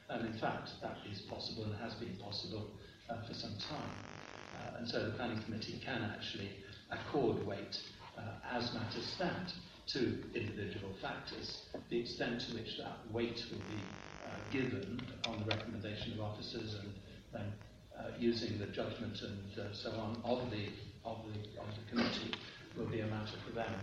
And 0.10 0.25
in 0.27 0.39
fact, 0.39 0.70
that 0.82 0.98
is 1.12 1.20
possible 1.22 1.63
and 1.65 1.75
has 1.75 1.96
been 1.96 2.15
possible 2.17 2.70
uh, 3.10 3.22
for 3.27 3.34
some 3.34 3.55
time. 3.58 4.22
Uh, 4.63 4.77
and 4.77 4.88
so 4.88 5.03
the 5.03 5.12
planning 5.12 5.41
committee 5.43 5.82
can 5.84 6.01
actually 6.03 6.50
accord 6.91 7.46
weight 7.46 7.77
uh, 8.17 8.22
as 8.51 8.74
matters 8.74 9.05
stand 9.05 9.53
to 9.88 10.24
individual 10.34 10.93
factors. 11.01 11.63
The 11.89 12.00
extent 12.00 12.41
to 12.48 12.55
which 12.55 12.77
that 12.77 12.98
weight 13.12 13.43
will 13.51 13.60
be 13.60 13.84
uh, 14.25 14.51
given 14.51 15.01
on 15.27 15.39
the 15.39 15.46
recommendation 15.46 16.13
of 16.13 16.22
officers 16.22 16.75
and 16.75 16.93
then 17.34 17.53
uh, 18.00 18.12
using 18.17 18.58
the 18.60 18.67
judgment 18.67 19.20
and 19.22 19.60
uh, 19.60 19.74
so 19.74 19.91
on 19.91 20.22
of 20.24 20.50
the, 20.51 20.67
of, 21.03 21.17
the, 21.27 21.60
of 21.60 21.67
the 21.75 21.89
committee 21.91 22.34
will 22.77 22.88
be 22.88 23.01
a 23.01 23.08
matter 23.08 23.38
for 23.46 23.53
them. 23.53 23.74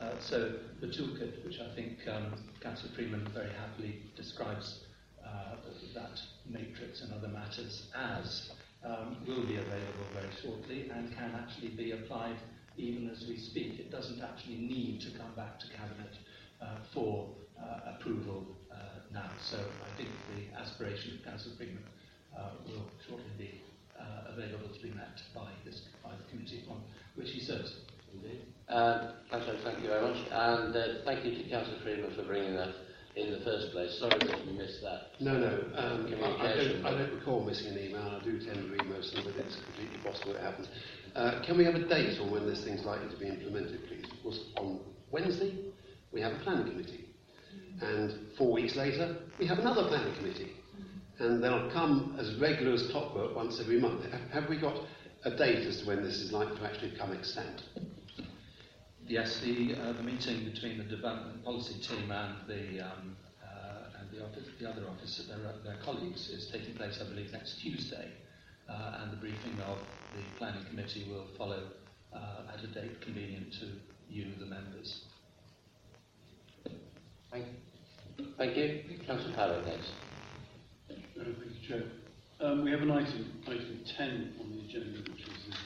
Uh, 0.00 0.12
so 0.18 0.54
the 0.80 0.86
toolkit, 0.86 1.44
which 1.44 1.60
I 1.60 1.74
think 1.76 1.98
um, 2.08 2.32
Councillor 2.60 2.92
Freeman 2.94 3.28
very 3.34 3.50
happily 3.52 4.02
describes 4.16 4.80
that 5.94 6.20
matrix 6.48 7.02
and 7.02 7.12
other 7.12 7.28
matters 7.28 7.86
as, 7.94 8.50
um, 8.84 9.16
will 9.26 9.46
be 9.46 9.56
available 9.56 10.06
very 10.14 10.32
shortly 10.42 10.90
and 10.90 11.14
can 11.14 11.32
actually 11.34 11.68
be 11.68 11.92
applied 11.92 12.36
even 12.76 13.08
as 13.10 13.24
we 13.28 13.36
speak. 13.36 13.78
It 13.78 13.90
doesn't 13.90 14.20
actually 14.22 14.56
need 14.56 15.00
to 15.02 15.10
come 15.18 15.32
back 15.36 15.58
to 15.60 15.66
Cabinet 15.68 16.14
uh, 16.60 16.78
for 16.92 17.28
uh, 17.60 17.94
approval 17.94 18.46
uh, 18.70 18.76
now. 19.12 19.30
So 19.40 19.58
I 19.58 19.96
think 19.96 20.08
the 20.34 20.58
aspiration 20.58 21.18
of 21.18 21.24
Councillor 21.24 21.56
Freeman 21.56 21.84
uh, 22.36 22.50
will 22.66 22.90
shortly 23.06 23.30
be 23.38 23.62
uh, 23.98 24.32
available 24.32 24.68
to 24.68 24.80
be 24.82 24.90
met 24.90 25.20
by, 25.34 25.48
this, 25.64 25.82
by 26.02 26.10
the 26.10 26.30
committee 26.30 26.64
on 26.68 26.82
which 27.14 27.30
he 27.30 27.40
serves. 27.40 27.76
Indeed. 28.14 28.40
Councillor, 28.68 29.58
thank 29.64 29.82
you 29.82 29.88
very 29.88 30.02
much. 30.02 30.18
And 30.30 30.74
uh, 30.74 30.86
thank 31.04 31.24
you 31.24 31.42
to 31.42 31.50
Councillor 31.50 31.78
Freeman 31.82 32.14
for 32.14 32.22
bringing 32.24 32.56
that 32.56 32.74
in 33.16 33.30
the 33.30 33.40
first 33.44 33.72
place. 33.72 33.98
Sorry 33.98 34.18
that 34.18 34.46
you 34.46 34.52
missed 34.58 34.80
that. 34.82 35.12
No, 35.20 35.38
no. 35.38 35.60
Um, 35.76 36.06
I, 36.40 36.54
don't, 36.54 36.86
I 36.86 36.90
don't 36.90 37.14
recall 37.14 37.44
missing 37.44 37.68
an 37.72 37.78
email. 37.78 38.18
I 38.20 38.24
do 38.24 38.38
tend 38.38 38.56
to 38.56 38.68
read 38.72 38.86
most 38.86 39.14
of 39.14 39.24
them, 39.24 39.34
but 39.36 39.44
it's 39.44 39.56
completely 39.64 39.98
possible 40.02 40.34
it 40.34 40.40
happens. 40.40 40.68
Uh, 41.14 41.42
can 41.44 41.58
we 41.58 41.64
have 41.64 41.74
a 41.74 41.86
date 41.86 42.18
on 42.20 42.30
when 42.30 42.46
this 42.46 42.64
thing's 42.64 42.84
likely 42.84 43.08
to 43.10 43.16
be 43.20 43.26
implemented, 43.28 43.80
please? 43.86 44.04
Of 44.10 44.22
course, 44.22 44.40
on 44.56 44.80
Wednesday, 45.10 45.56
we 46.12 46.20
have 46.22 46.32
a 46.32 46.38
planning 46.38 46.70
committee. 46.70 47.04
And 47.82 48.14
four 48.38 48.52
weeks 48.52 48.76
later, 48.76 49.16
we 49.38 49.46
have 49.46 49.58
another 49.58 49.88
planning 49.88 50.14
committee. 50.16 50.52
And 51.18 51.42
they'll 51.42 51.70
come 51.72 52.16
as 52.18 52.34
regular 52.40 52.72
as 52.72 52.88
clockwork 52.90 53.36
once 53.36 53.60
every 53.60 53.78
month. 53.80 54.10
Have, 54.10 54.42
have 54.42 54.48
we 54.48 54.58
got 54.58 54.76
a 55.24 55.36
date 55.36 55.66
as 55.66 55.80
to 55.82 55.86
when 55.86 56.02
this 56.02 56.16
is 56.16 56.32
likely 56.32 56.56
to 56.56 56.64
actually 56.64 56.90
become 56.92 57.12
extant? 57.12 57.62
Yes, 59.08 59.40
the, 59.40 59.74
uh, 59.74 59.92
the 59.92 60.02
meeting 60.02 60.44
between 60.44 60.78
the 60.78 60.84
development 60.84 61.44
policy 61.44 61.74
team 61.80 62.10
and 62.10 62.34
the, 62.46 62.80
um, 62.80 63.16
uh, 63.42 63.98
and 64.00 64.10
the, 64.10 64.24
office, 64.24 64.48
the 64.60 64.68
other 64.70 64.84
officer, 64.88 65.24
their, 65.24 65.38
their 65.64 65.82
colleagues, 65.82 66.28
is 66.30 66.48
taking 66.52 66.74
place, 66.74 66.98
I 67.00 67.08
believe, 67.08 67.32
next 67.32 67.60
Tuesday. 67.60 68.08
Uh, 68.68 69.00
and 69.02 69.12
the 69.12 69.16
briefing 69.16 69.60
of 69.66 69.78
the 70.14 70.22
planning 70.38 70.64
committee 70.66 71.06
will 71.10 71.26
follow 71.36 71.62
uh, 72.14 72.52
at 72.54 72.62
a 72.62 72.68
date 72.68 73.00
convenient 73.00 73.52
to 73.54 73.66
you, 74.08 74.26
the 74.38 74.46
members. 74.46 75.02
Thank, 77.32 77.46
you. 78.18 78.26
thank 78.38 78.56
you. 78.56 78.82
Councillor 79.06 79.34
Parrott 79.34 79.66
next. 79.66 79.90
Uh, 80.90 80.94
Thank 81.16 81.26
you, 81.26 81.68
Chair. 81.68 81.82
Um, 82.40 82.64
we 82.64 82.70
have 82.70 82.82
an 82.82 82.90
item, 82.90 83.32
item 83.46 83.80
10 83.96 84.34
on 84.40 84.52
the 84.52 84.64
agenda, 84.64 84.98
which 85.10 85.22
is 85.22 85.56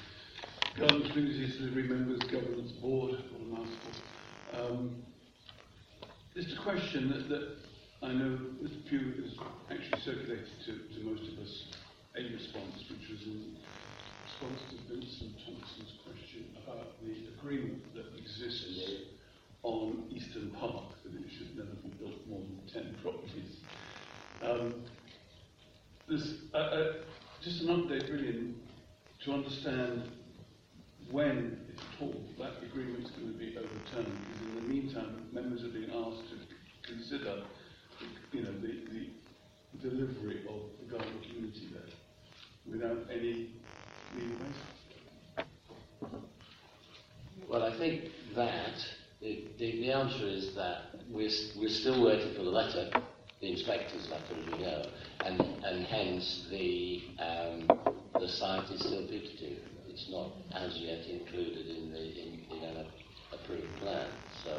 the 0.75 0.81
Garden 0.81 1.09
Communities 1.09 1.57
Delivery 1.57 1.85
Members 1.85 2.21
Governance 2.31 2.73
Board, 2.73 3.12
what 3.33 3.40
a 3.40 3.45
mouthful. 3.45 3.93
Um, 4.52 5.02
just 6.35 6.52
a 6.52 6.56
question 6.67 7.11
that, 7.11 7.29
that 7.29 7.47
I 8.03 8.13
know 8.13 8.41
Mr. 8.61 9.23
Has 9.23 9.39
actually 9.71 10.01
circulated 10.01 10.49
to, 10.67 10.73
to 10.73 11.05
most 11.05 11.23
of 11.23 11.39
us 11.39 11.67
a 12.19 12.23
response, 12.35 12.83
which 12.91 13.09
was 13.09 13.23
in 13.23 13.55
response 14.27 14.61
to 14.71 14.77
Vincent 14.93 15.31
Thompson's 15.47 15.95
question 16.03 16.45
about 16.65 17.01
the 17.05 17.15
agreement 17.39 17.85
that 17.95 18.19
exists 18.19 18.81
on 19.63 20.09
Easton 20.11 20.51
Park, 20.59 20.91
that 21.05 21.15
it 21.15 21.31
should 21.39 21.57
never 21.57 21.71
be 21.85 21.91
built 22.01 22.27
more 22.29 22.41
than 22.41 22.83
10 22.83 22.97
properties. 23.01 23.63
Um, 24.43 24.75
uh, 26.53 26.57
uh, 26.57 26.93
just 27.45 27.63
an 27.63 27.69
update 27.69 28.11
really 28.11 28.55
to 29.25 29.33
understand 29.33 30.11
when, 31.13 31.61
if 31.73 31.79
at 31.79 32.03
all, 32.03 32.25
that 32.39 32.61
agreement 32.65 33.05
is 33.05 33.11
going 33.13 33.33
to 33.33 33.39
be 33.39 33.57
overturned. 33.57 34.19
Because 34.19 34.43
in 34.43 34.55
the 34.57 34.75
meantime, 34.75 35.29
members 35.33 35.63
are 35.63 35.69
being 35.69 35.91
asked 35.91 36.29
to 36.31 36.46
consider, 36.87 37.43
you 38.33 38.43
know, 38.43 38.52
the, 38.61 38.83
the 39.83 39.88
delivery 39.88 40.40
of 40.49 40.62
the 40.81 40.90
Garden 40.90 41.12
community 41.23 41.69
there 41.73 41.83
without 42.71 43.11
any 43.11 43.50
basis. 44.14 44.57
Well, 47.49 47.62
I 47.62 47.76
think 47.78 48.11
that 48.35 48.75
the, 49.21 49.45
the, 49.59 49.81
the 49.81 49.93
answer 49.93 50.26
is 50.26 50.55
that 50.55 50.83
we're, 51.11 51.31
we're 51.57 51.69
still 51.69 52.05
waiting 52.05 52.35
for 52.35 52.43
the 52.43 52.50
letter, 52.50 52.90
the 53.40 53.52
inspector's 53.52 54.09
letter, 54.11 54.35
as 54.40 54.52
we 54.52 54.64
know, 54.64 54.87
and, 55.25 55.40
and 55.64 55.87
hence 55.87 56.47
the, 56.50 57.02
um, 57.19 57.69
the 58.19 58.28
site 58.28 58.71
is 58.71 58.81
still 58.81 59.07
fugitive. 59.07 59.59
It's 59.88 60.11
not 60.11 60.33
as 60.55 60.76
yet 60.76 61.07
included 61.07 61.66
in 61.69 61.90
the 61.90 61.99
in, 61.99 62.45
in 62.50 62.87
approved 63.43 63.76
plan, 63.81 64.07
so 64.45 64.59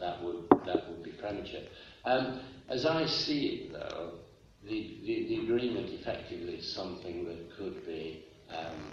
that 0.00 0.22
would 0.22 0.44
that 0.66 0.88
would 0.88 1.02
be 1.02 1.10
premature. 1.12 1.62
Um, 2.04 2.40
as 2.68 2.86
I 2.86 3.06
see 3.06 3.46
it, 3.46 3.72
though, 3.72 4.12
the, 4.64 4.98
the, 5.04 5.26
the 5.28 5.42
agreement 5.42 5.90
effectively 5.90 6.54
is 6.54 6.72
something 6.72 7.24
that 7.24 7.56
could 7.56 7.84
be 7.86 8.24
um, 8.50 8.90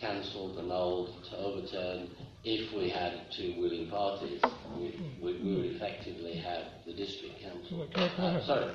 cancelled, 0.00 0.58
annulled, 0.58 1.24
to 1.30 1.36
overturn. 1.36 2.08
If 2.44 2.72
we 2.74 2.88
had 2.88 3.30
two 3.32 3.54
willing 3.58 3.88
parties, 3.90 4.40
we, 4.76 5.00
we, 5.20 5.32
would 5.32 5.66
effectively 5.74 6.34
have 6.36 6.64
the 6.86 6.92
district 6.92 7.42
council. 7.42 7.86
Can 7.92 8.02
I- 8.04 8.08
can 8.08 8.24
I 8.24 8.38
Uh, 8.38 8.46
sorry, 8.46 8.74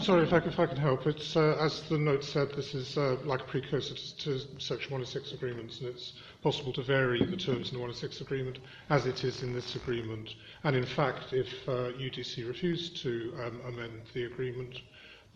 Sorry, 0.00 0.22
if 0.22 0.32
I, 0.32 0.38
if 0.38 0.58
I 0.58 0.66
can 0.66 0.76
help. 0.76 1.06
It's, 1.06 1.36
uh, 1.36 1.56
as 1.60 1.82
the 1.82 1.98
note 1.98 2.24
said, 2.24 2.50
this 2.56 2.74
is 2.74 2.96
uh, 2.96 3.16
like 3.24 3.40
a 3.40 3.44
precursor 3.44 3.94
to, 3.94 4.16
to 4.18 4.38
Section 4.60 4.90
106 4.90 5.32
agreements, 5.32 5.80
and 5.80 5.88
it's 5.88 6.14
possible 6.42 6.72
to 6.74 6.82
vary 6.82 7.24
the 7.24 7.36
terms 7.36 7.68
in 7.68 7.74
the 7.74 7.80
106 7.80 8.20
agreement 8.20 8.58
as 8.90 9.06
it 9.06 9.24
is 9.24 9.42
in 9.42 9.52
this 9.52 9.76
agreement. 9.76 10.34
And 10.64 10.76
in 10.76 10.86
fact, 10.86 11.32
if 11.32 11.48
uh, 11.68 11.92
UDC 11.98 12.46
refused 12.46 13.02
to 13.02 13.34
um, 13.44 13.60
amend 13.66 14.02
the 14.14 14.24
agreement, 14.24 14.80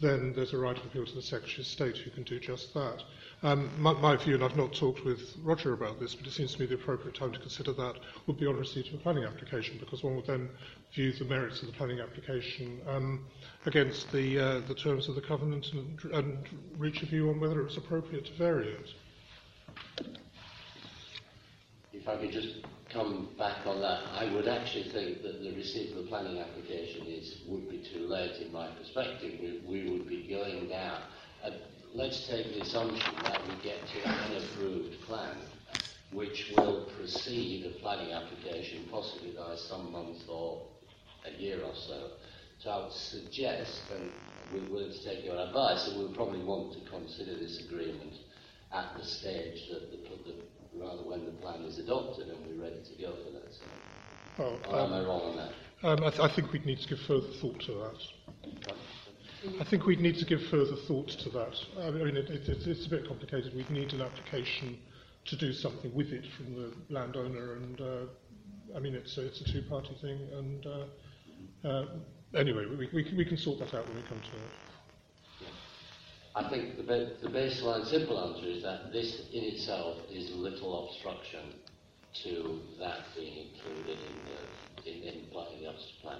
then 0.01 0.33
there's 0.35 0.53
a 0.53 0.59
right 0.59 0.77
of 0.77 0.85
appeal 0.85 1.07
to 1.07 1.15
the 1.15 1.23
Secretary 1.23 1.61
of 1.61 1.67
State 1.67 1.99
who 1.99 2.11
can 2.11 2.23
do 2.23 2.41
just 2.41 2.75
that. 2.75 3.03
Um, 3.43 3.71
my, 3.79 3.93
my 3.93 4.17
view, 4.17 4.35
and 4.35 4.45
I've 4.45 4.57
not 4.57 4.73
talked 4.73 5.05
with 5.05 5.37
Roger 5.43 5.73
about 5.73 6.01
this, 6.01 6.15
but 6.15 6.27
it 6.27 6.33
seems 6.33 6.55
to 6.55 6.61
me 6.61 6.67
the 6.67 6.75
appropriate 6.75 7.17
time 7.17 7.33
to 7.33 7.39
consider 7.39 7.73
that 7.73 7.95
would 8.27 8.39
be 8.39 8.47
on 8.47 8.57
receipt 8.57 8.89
of 8.89 8.95
a 8.95 8.99
planning 8.99 9.25
application, 9.25 9.77
because 9.79 10.03
one 10.03 10.17
would 10.17 10.27
then 10.27 10.49
view 10.95 11.13
the 11.13 11.25
merits 11.25 11.61
of 11.61 11.67
the 11.67 11.73
planning 11.73 12.01
application 12.01 12.81
um, 12.89 13.25
against 13.67 14.11
the, 14.13 14.39
uh, 14.39 14.61
the 14.67 14.75
terms 14.75 15.09
of 15.09 15.15
the 15.15 15.21
covenant 15.21 15.73
and, 15.73 16.05
and 16.13 16.49
reach 16.79 17.03
a 17.03 17.07
view 17.07 17.31
on 17.31 17.41
whether 17.41 17.61
it 17.61 17.65
was 17.65 17.77
appropriate 17.77 18.27
to 18.27 18.33
vary 18.35 18.69
it. 18.69 18.89
if 22.03 22.09
I 22.09 22.17
could 22.17 22.33
just 22.33 22.57
come 22.93 23.29
back 23.39 23.65
on 23.65 23.81
that, 23.81 24.01
I 24.13 24.33
would 24.35 24.49
actually 24.49 24.89
think 24.91 25.23
that 25.23 25.41
the 25.41 25.55
receipt 25.55 25.91
of 25.91 25.99
the 25.99 26.09
planning 26.09 26.41
application 26.41 27.07
is 27.07 27.43
would 27.47 27.71
be 27.71 27.79
too 27.79 28.09
late 28.09 28.33
in 28.45 28.53
my 28.53 28.69
perspective. 28.71 29.39
We, 29.41 29.63
we 29.65 29.91
would 29.91 30.09
be 30.09 30.27
going 30.29 30.69
down. 30.69 31.01
Uh, 31.45 31.51
let's 31.95 32.27
take 32.27 32.55
the 32.55 32.63
assumption 32.63 33.15
that 33.23 33.41
we 33.47 33.55
get 33.63 33.79
to 33.87 34.09
an 34.09 34.43
approved 34.43 35.01
plan, 35.03 35.37
which 36.11 36.53
will 36.57 36.89
precede 36.99 37.67
a 37.67 37.71
planning 37.79 38.13
application, 38.13 38.89
possibly 38.91 39.31
by 39.31 39.55
some 39.55 39.93
month 39.93 40.29
or 40.29 40.63
a 41.25 41.41
year 41.41 41.63
or 41.63 41.75
so. 41.75 42.11
So 42.63 42.71
I 42.71 42.83
would 42.85 42.93
suggest, 42.93 43.91
and 43.91 44.11
we're 44.53 44.71
willing 44.73 44.93
to 44.93 45.05
take 45.05 45.25
your 45.25 45.37
advice, 45.37 45.85
that 45.87 45.97
we 45.97 46.05
would 46.05 46.15
probably 46.15 46.45
want 46.45 46.73
to 46.75 46.91
consider 46.91 47.35
this 47.35 47.65
agreement 47.67 48.13
at 48.73 48.97
the 48.97 49.05
stage 49.05 49.69
that 49.71 49.91
the, 49.91 49.97
the 50.31 50.37
rather 50.79 51.03
when 51.03 51.25
the 51.25 51.33
plan 51.33 51.63
is 51.63 51.79
adopted 51.79 52.29
and 52.29 52.39
we're 52.47 52.63
ready 52.63 52.81
to 52.83 53.03
go 53.03 53.15
for 53.25 53.33
that. 53.33 53.53
So, 53.53 54.61
or 54.71 54.81
am 54.81 54.93
I 54.93 54.99
um, 55.01 55.07
wrong 55.07 55.21
on 55.33 55.37
that? 55.37 55.53
um, 55.89 56.05
I, 56.05 56.11
th- 56.11 56.21
I 56.21 56.29
think 56.35 56.53
we'd 56.53 56.65
need 56.65 56.79
to 56.81 56.89
give 56.89 57.01
further 57.01 57.27
thought 57.41 57.61
to 57.63 57.73
that. 57.75 58.63
I 59.61 59.65
think 59.65 59.85
we'd 59.87 60.01
need 60.01 60.19
to 60.19 60.25
give 60.25 60.41
further 60.47 60.77
thought 60.87 61.09
to 61.09 61.31
that. 61.31 61.57
I 61.81 61.91
mean, 61.91 62.17
it, 62.17 62.31
it, 62.31 62.49
it's- 62.49 62.67
it's 62.67 62.87
a 62.87 62.91
bit 62.91 63.09
complicated. 63.09 63.55
We'd 63.57 63.71
need 63.71 63.93
an 63.93 64.03
application 64.03 64.79
to 65.27 65.37
do 65.37 65.53
something 65.53 65.93
with 65.95 66.13
it 66.13 66.25
from 66.37 66.55
the 66.55 66.73
landowner, 66.91 67.55
and 67.55 67.81
uh, 67.81 68.77
I 68.77 68.79
mean, 68.79 68.95
it's 68.95 69.19
a, 69.19 69.27
it's 69.27 69.41
a 69.41 69.53
two-party 69.53 69.97
thing. 70.01 70.19
And 70.33 70.67
uh, 70.67 71.69
uh, 71.69 71.87
anyway, 72.35 72.67
we, 72.67 72.89
we, 72.93 73.05
can, 73.05 73.17
we 73.17 73.25
can 73.25 73.37
sort 73.37 73.59
that 73.61 73.75
out 73.75 73.87
when 73.87 73.97
we 73.97 74.03
come 74.09 74.19
to 74.19 74.37
it. 74.37 75.49
I 76.35 76.49
think 76.49 76.79
the, 76.79 76.83
ba- 76.83 77.11
the 77.23 77.29
baseline 77.29 77.85
simple 77.87 78.19
answer 78.19 78.47
is 78.47 78.63
that 78.63 78.91
this 78.91 79.29
in 79.33 79.45
itself 79.45 79.99
is 80.11 80.31
little 80.31 80.89
obstruction 80.89 81.41
to 82.25 82.61
that 82.79 83.01
being 83.15 83.49
included 83.49 83.99
in 83.99 84.15
the, 84.25 84.91
in, 84.91 85.03
in, 85.03 85.27
pla- 85.31 85.49
in 85.55 85.61
the 85.63 85.69
Ulster 85.69 85.95
plan. 86.01 86.19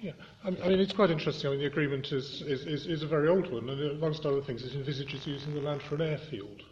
Yeah, 0.00 0.12
I, 0.44 0.48
I 0.48 0.68
mean, 0.68 0.78
it's 0.80 0.92
quite 0.92 1.10
interesting. 1.10 1.48
I 1.48 1.50
mean, 1.52 1.60
the 1.60 1.66
agreement 1.66 2.12
is, 2.12 2.42
is, 2.46 2.66
is, 2.66 2.86
is 2.86 3.02
a 3.02 3.06
very 3.06 3.28
old 3.28 3.52
one, 3.52 3.68
and 3.68 3.80
amongst 3.92 4.24
other 4.26 4.40
things, 4.42 4.62
it 4.64 4.74
envisages 4.74 5.26
using 5.26 5.54
the 5.54 5.60
land 5.60 5.82
for 5.88 5.96
an 5.96 6.02
airfield. 6.02 6.62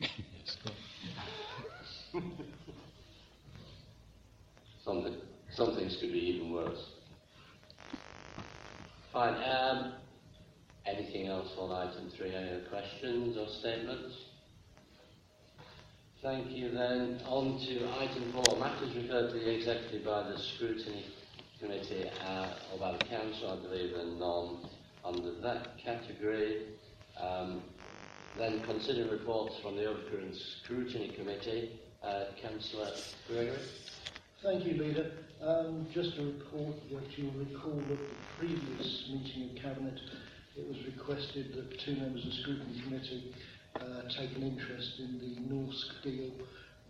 Something, 4.84 5.16
some 5.52 5.74
things 5.76 5.96
could 6.00 6.12
be 6.12 6.18
even 6.18 6.52
worse. 6.52 6.92
Fine. 9.12 9.34
Um, 9.34 9.94
anything 10.86 11.26
else 11.26 11.48
on 11.58 11.72
item 11.72 12.10
three? 12.16 12.34
Any 12.34 12.60
questions 12.68 13.36
or 13.36 13.48
statements? 13.48 14.14
Thank 16.22 16.50
you. 16.50 16.70
Then 16.70 17.20
on 17.26 17.58
to 17.58 17.90
item 17.98 18.32
four. 18.32 18.56
Matters 18.58 18.94
referred 18.94 19.32
to 19.32 19.38
the 19.38 19.56
executive 19.56 20.04
by 20.04 20.22
the 20.22 20.38
scrutiny 20.38 21.06
committee 21.58 22.08
uh, 22.26 22.54
or 22.72 22.78
by 22.78 22.92
the 22.92 23.04
council, 23.04 23.58
I 23.58 23.68
believe, 23.68 23.94
are 23.94 24.04
none 24.04 24.68
under 25.04 25.32
that 25.40 25.78
category. 25.78 26.66
Um, 27.20 27.62
then 28.38 28.62
consider 28.62 29.10
reports 29.10 29.56
from 29.62 29.76
the 29.76 29.82
overcurrent 29.82 30.36
scrutiny 30.62 31.08
committee. 31.08 31.80
Uh, 32.02 32.24
Councillor 32.40 32.92
Gregory. 33.28 33.58
Thank 34.42 34.64
you, 34.64 34.72
Leader. 34.72 35.12
Um, 35.44 35.86
just 35.92 36.16
to 36.16 36.24
report 36.24 36.76
that 36.88 37.04
you'll 37.18 37.32
recall 37.32 37.76
at 37.78 37.88
the 37.88 37.98
previous 38.38 39.10
meeting 39.12 39.50
of 39.50 39.62
Cabinet, 39.62 40.00
it 40.56 40.66
was 40.66 40.78
requested 40.86 41.52
that 41.52 41.78
two 41.84 41.96
members 41.96 42.24
of 42.24 42.30
the 42.32 42.36
Scrutiny 42.40 42.80
Committee 42.80 43.34
uh, 43.76 44.08
take 44.08 44.32
an 44.36 44.42
interest 44.42 44.96
in 44.98 45.20
the 45.20 45.44
Norsk 45.44 45.92
deal 46.02 46.32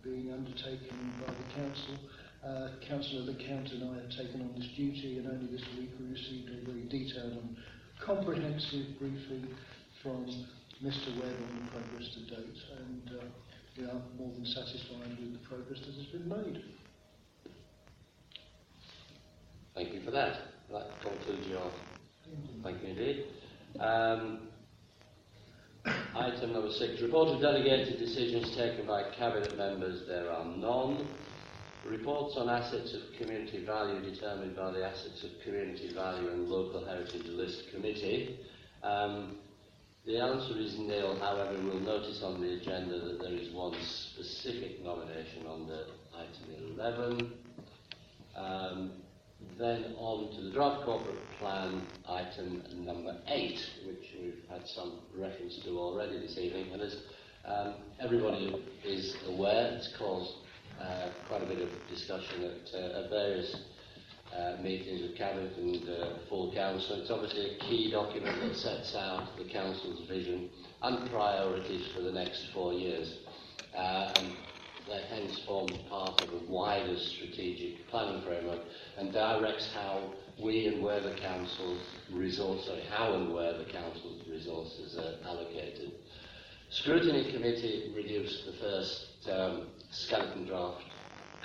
being 0.01 0.31
undertaken 0.31 0.95
by 1.19 1.33
the 1.33 1.47
Council. 1.59 1.99
Uh, 2.39 2.69
Councillor 2.87 3.33
LeCount 3.33 3.67
and 3.73 3.83
I 3.83 3.99
have 3.99 4.11
taken 4.15 4.39
on 4.39 4.55
this 4.55 4.71
duty 4.77 5.19
and 5.19 5.27
only 5.27 5.51
this 5.51 5.67
week 5.77 5.91
we 5.99 6.07
received 6.07 6.55
a 6.55 6.71
very 6.71 6.87
detailed 6.87 7.33
and 7.33 7.57
comprehensive 7.99 8.97
briefing 8.97 9.51
from 10.01 10.23
Mr 10.79 11.11
Webb 11.19 11.35
on 11.35 11.65
the 11.65 11.71
progress 11.71 12.15
to 12.15 12.19
date 12.31 12.59
and 12.79 13.11
uh, 13.19 13.25
we 13.77 13.83
are 13.83 14.01
more 14.17 14.31
than 14.31 14.45
satisfied 14.45 15.19
with 15.19 15.33
the 15.33 15.43
progress 15.49 15.79
that 15.83 15.95
has 15.99 16.07
been 16.15 16.29
made. 16.29 16.63
Thank 19.73 19.93
you 19.93 20.01
for 20.01 20.11
that. 20.11 20.37
That 20.71 20.89
concludes 21.01 21.47
your. 21.47 21.71
Thank 22.63 22.81
you 22.81 22.89
indeed. 22.89 23.25
Um, 23.79 24.39
item 26.15 26.53
number 26.53 26.71
six. 26.71 27.01
Report 27.01 27.29
of 27.29 27.41
delegated 27.41 27.97
decisions 27.97 28.55
taken 28.55 28.85
by 28.85 29.03
cabinet 29.17 29.57
members. 29.57 30.03
There 30.07 30.29
are 30.29 30.45
none. 30.45 31.07
Reports 31.87 32.35
on 32.37 32.49
assets 32.49 32.93
of 32.93 33.01
community 33.17 33.65
value 33.65 34.01
determined 34.01 34.55
by 34.55 34.71
the 34.71 34.85
Assets 34.85 35.23
of 35.23 35.31
Community 35.43 35.91
Value 35.95 36.29
and 36.29 36.47
Local 36.47 36.85
Heritage 36.85 37.25
List 37.25 37.63
Committee. 37.73 38.37
Um, 38.83 39.37
the 40.05 40.19
answer 40.19 40.57
is 40.59 40.77
nil. 40.77 41.17
However, 41.19 41.57
we'll 41.63 41.79
notice 41.79 42.21
on 42.23 42.39
the 42.39 42.53
agenda 42.61 42.99
that 42.99 43.19
there 43.19 43.33
is 43.33 43.51
one 43.53 43.73
specific 43.81 44.83
nomination 44.83 45.47
under 45.51 45.85
item 46.15 46.75
11. 46.77 47.33
Um, 48.35 48.91
then 49.57 49.95
on 49.97 50.35
to 50.35 50.41
the 50.41 50.51
draft 50.51 50.83
corporate 50.85 51.17
plan, 51.39 51.81
item 52.07 52.63
number 52.75 53.17
eight, 53.27 53.59
which 53.85 54.09
we've 54.19 54.43
had 54.49 54.67
some 54.67 54.99
reference 55.15 55.59
to 55.63 55.77
already 55.77 56.19
this 56.19 56.37
evening. 56.37 56.71
And 56.73 56.81
as 56.81 56.97
um, 57.45 57.75
everybody 57.99 58.55
is 58.85 59.15
aware, 59.27 59.73
it's 59.75 59.93
caused 59.97 60.33
uh, 60.79 61.09
quite 61.27 61.43
a 61.43 61.45
bit 61.45 61.59
of 61.61 61.69
discussion 61.89 62.43
at, 62.43 62.73
uh, 62.73 63.03
at 63.03 63.09
various 63.09 63.55
uh, 64.35 64.57
meetings 64.61 65.09
of 65.09 65.15
Cabinet 65.17 65.55
and 65.57 65.89
uh, 65.89 66.17
full 66.29 66.53
Council. 66.53 67.01
It's 67.01 67.11
obviously 67.11 67.55
a 67.55 67.59
key 67.59 67.91
document 67.91 68.39
that 68.41 68.55
sets 68.55 68.95
out 68.95 69.37
the 69.37 69.43
Council's 69.43 70.07
vision 70.07 70.49
and 70.81 71.09
priorities 71.09 71.87
for 71.95 72.01
the 72.01 72.11
next 72.11 72.47
four 72.53 72.73
years. 72.73 73.19
Uh, 73.75 74.13
and 74.17 74.30
that 74.91 75.05
hence 75.05 75.39
forms 75.47 75.77
part 75.89 76.21
of 76.21 76.33
a 76.33 76.51
wider 76.51 76.97
strategic 76.97 77.87
planning 77.87 78.21
framework 78.23 78.59
and 78.97 79.13
directs 79.13 79.71
how 79.73 80.11
we 80.43 80.67
and 80.67 80.83
where 80.83 80.99
the 80.99 81.15
council's 81.15 81.81
resources, 82.11 82.67
sorry, 82.67 82.83
how 82.89 83.13
and 83.13 83.33
where 83.33 83.57
the 83.57 83.65
council's 83.65 84.21
resources 84.29 84.97
are 84.97 85.15
allocated. 85.27 85.93
Scrutiny 86.69 87.31
Committee 87.31 87.91
reduced 87.95 88.45
the 88.45 88.53
first 88.53 89.07
um, 89.31 89.67
skeleton 89.91 90.45
draft 90.45 90.83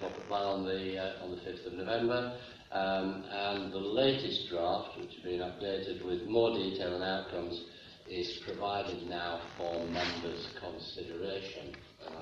corporate 0.01 0.29
plan 0.29 0.43
on 0.43 0.65
the, 0.65 0.99
uh, 0.99 1.25
on 1.25 1.31
the 1.31 1.37
5th 1.39 1.67
of 1.67 1.73
November, 1.75 2.39
um, 2.73 3.25
and 3.31 3.73
the 3.73 3.79
latest 3.79 4.49
draft, 4.51 4.99
which 4.99 5.15
has 5.15 5.23
been 5.23 5.41
updated 5.41 6.05
with 6.05 6.27
more 6.27 6.55
detail 6.55 6.95
and 6.95 7.03
outcomes, 7.03 7.65
is 8.09 8.41
provided 8.45 9.09
now 9.09 9.41
for 9.57 9.85
members' 9.87 10.49
consideration. 10.61 11.75
And 12.07 12.15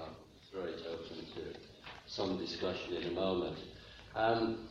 It 0.57 0.87
open 0.89 1.27
to 1.35 1.59
some 2.07 2.39
discussion 2.39 2.95
in 2.95 3.09
a 3.09 3.11
moment. 3.11 3.59
Um, 4.15 4.69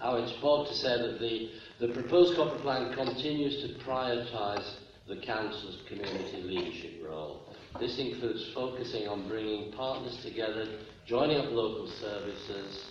I 0.00 0.14
would 0.14 0.26
support 0.30 0.68
to 0.68 0.74
say 0.74 0.96
that 0.96 1.20
the, 1.20 1.50
the 1.78 1.92
proposed 1.92 2.36
corporate 2.36 2.62
plan 2.62 2.94
continues 2.94 3.62
to 3.62 3.84
prioritise 3.84 4.76
the 5.06 5.16
Council's 5.16 5.78
community 5.88 6.42
leadership 6.42 7.02
role. 7.06 7.42
This 7.78 7.98
includes 7.98 8.50
focusing 8.54 9.08
on 9.08 9.28
bringing 9.28 9.72
partners 9.72 10.18
together, 10.22 10.66
joining 11.06 11.36
up 11.36 11.52
local 11.52 11.86
services, 12.00 12.86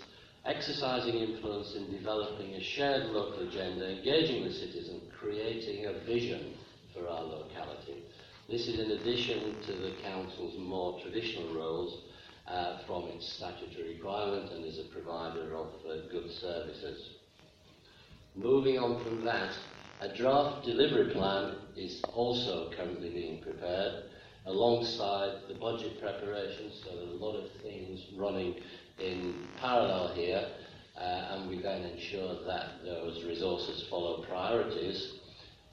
exercising 0.45 1.15
influence 1.15 1.73
in 1.75 1.91
developing 1.91 2.53
a 2.53 2.61
shared 2.61 3.07
local 3.07 3.47
agenda, 3.47 3.97
engaging 3.97 4.43
the 4.43 4.53
citizen, 4.53 5.01
creating 5.19 5.87
a 5.87 5.93
vision 6.05 6.53
for 6.93 7.07
our 7.07 7.23
locality. 7.23 8.03
This 8.47 8.67
is 8.67 8.79
in 8.79 8.91
addition 8.91 9.55
to 9.65 9.73
the 9.73 9.93
Council's 10.03 10.57
more 10.59 10.99
traditional 11.01 11.55
roles 11.55 12.03
uh, 12.49 12.79
from 12.87 13.03
its 13.05 13.31
statutory 13.33 13.95
requirement 13.95 14.51
and 14.51 14.65
is 14.65 14.79
a 14.79 14.93
provider 14.93 15.55
of 15.55 15.67
uh, 15.85 16.07
good 16.11 16.31
services. 16.31 17.09
Moving 18.35 18.77
on 18.77 19.03
from 19.03 19.23
that, 19.25 19.53
a 20.01 20.15
draft 20.15 20.65
delivery 20.65 21.13
plan 21.13 21.55
is 21.75 22.01
also 22.13 22.71
currently 22.75 23.09
being 23.09 23.41
prepared 23.41 24.03
alongside 24.45 25.41
the 25.47 25.55
budget 25.55 25.99
preparation, 26.01 26.71
so 26.83 26.95
there 26.95 27.05
are 27.05 27.11
a 27.11 27.23
lot 27.23 27.35
of 27.35 27.51
things 27.61 28.05
running 28.17 28.55
in 28.97 29.47
parallel 29.59 30.13
here, 30.15 30.47
uh, 30.97 31.01
and 31.01 31.49
we 31.49 31.61
then 31.61 31.83
ensure 31.83 32.45
that 32.45 32.83
those 32.83 33.23
resources 33.25 33.85
follow 33.89 34.23
priorities, 34.23 35.19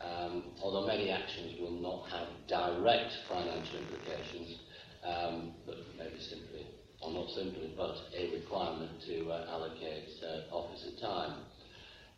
um, 0.05 0.45
although 0.63 0.87
many 0.87 1.11
actions 1.11 1.59
will 1.61 1.81
not 1.81 2.09
have 2.11 2.29
direct 2.49 3.13
financial 3.29 3.79
implications, 3.79 4.59
um, 5.05 5.53
but 5.67 5.77
maybe 5.99 6.21
simply, 6.21 6.56
or 7.07 7.13
not 7.13 7.31
simply, 7.31 7.73
but 7.77 7.97
a 8.17 8.33
requirement 8.35 8.91
to 9.07 9.31
uh, 9.31 9.47
allocate 9.49 10.09
uh, 10.23 10.55
officer 10.55 10.91
time. 11.01 11.35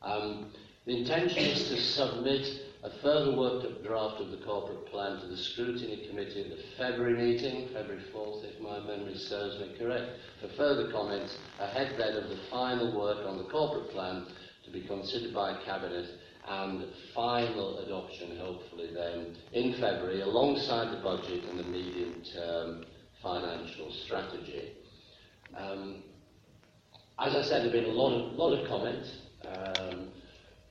Um, 0.02 0.46
the 0.86 0.96
intention 0.96 1.44
is 1.44 1.68
to 1.68 1.76
submit 1.76 2.46
a 2.82 2.90
further 3.02 3.36
worked 3.36 3.66
up 3.66 3.84
draft 3.84 4.20
of 4.20 4.30
the 4.30 4.38
corporate 4.38 4.86
plan 4.86 5.20
to 5.20 5.26
the 5.26 5.36
scrutiny 5.36 6.06
committee 6.08 6.42
at 6.44 6.50
the 6.50 6.62
February 6.78 7.14
meeting, 7.14 7.68
February 7.74 8.02
4th 8.14 8.44
if 8.44 8.60
my 8.60 8.78
memory 8.80 9.18
serves 9.18 9.60
me 9.60 9.74
correct, 9.78 10.12
for 10.40 10.48
further 10.56 10.90
comments 10.90 11.36
ahead 11.58 11.94
then 11.98 12.16
of 12.16 12.30
the 12.30 12.38
final 12.50 12.98
work 12.98 13.26
on 13.26 13.36
the 13.36 13.50
corporate 13.50 13.90
plan 13.90 14.24
to 14.64 14.70
be 14.70 14.80
considered 14.82 15.34
by 15.34 15.58
Cabinet 15.64 16.08
and 16.48 16.84
final 17.14 17.80
adoption 17.80 18.38
hopefully 18.38 18.88
then 18.94 19.36
in 19.52 19.74
February 19.74 20.22
alongside 20.22 20.96
the 20.96 21.02
budget 21.02 21.44
and 21.50 21.58
the 21.58 21.64
medium-term 21.64 22.84
financial 23.22 23.92
strategy. 24.04 24.77
Um, 25.56 26.02
as 27.18 27.34
I 27.34 27.42
said, 27.42 27.62
there 27.62 27.62
have 27.64 27.72
been 27.72 27.84
a 27.84 27.88
lot 27.88 28.12
of, 28.12 28.32
lot 28.34 28.52
of 28.52 28.68
comments, 28.68 29.10
um, 29.44 30.08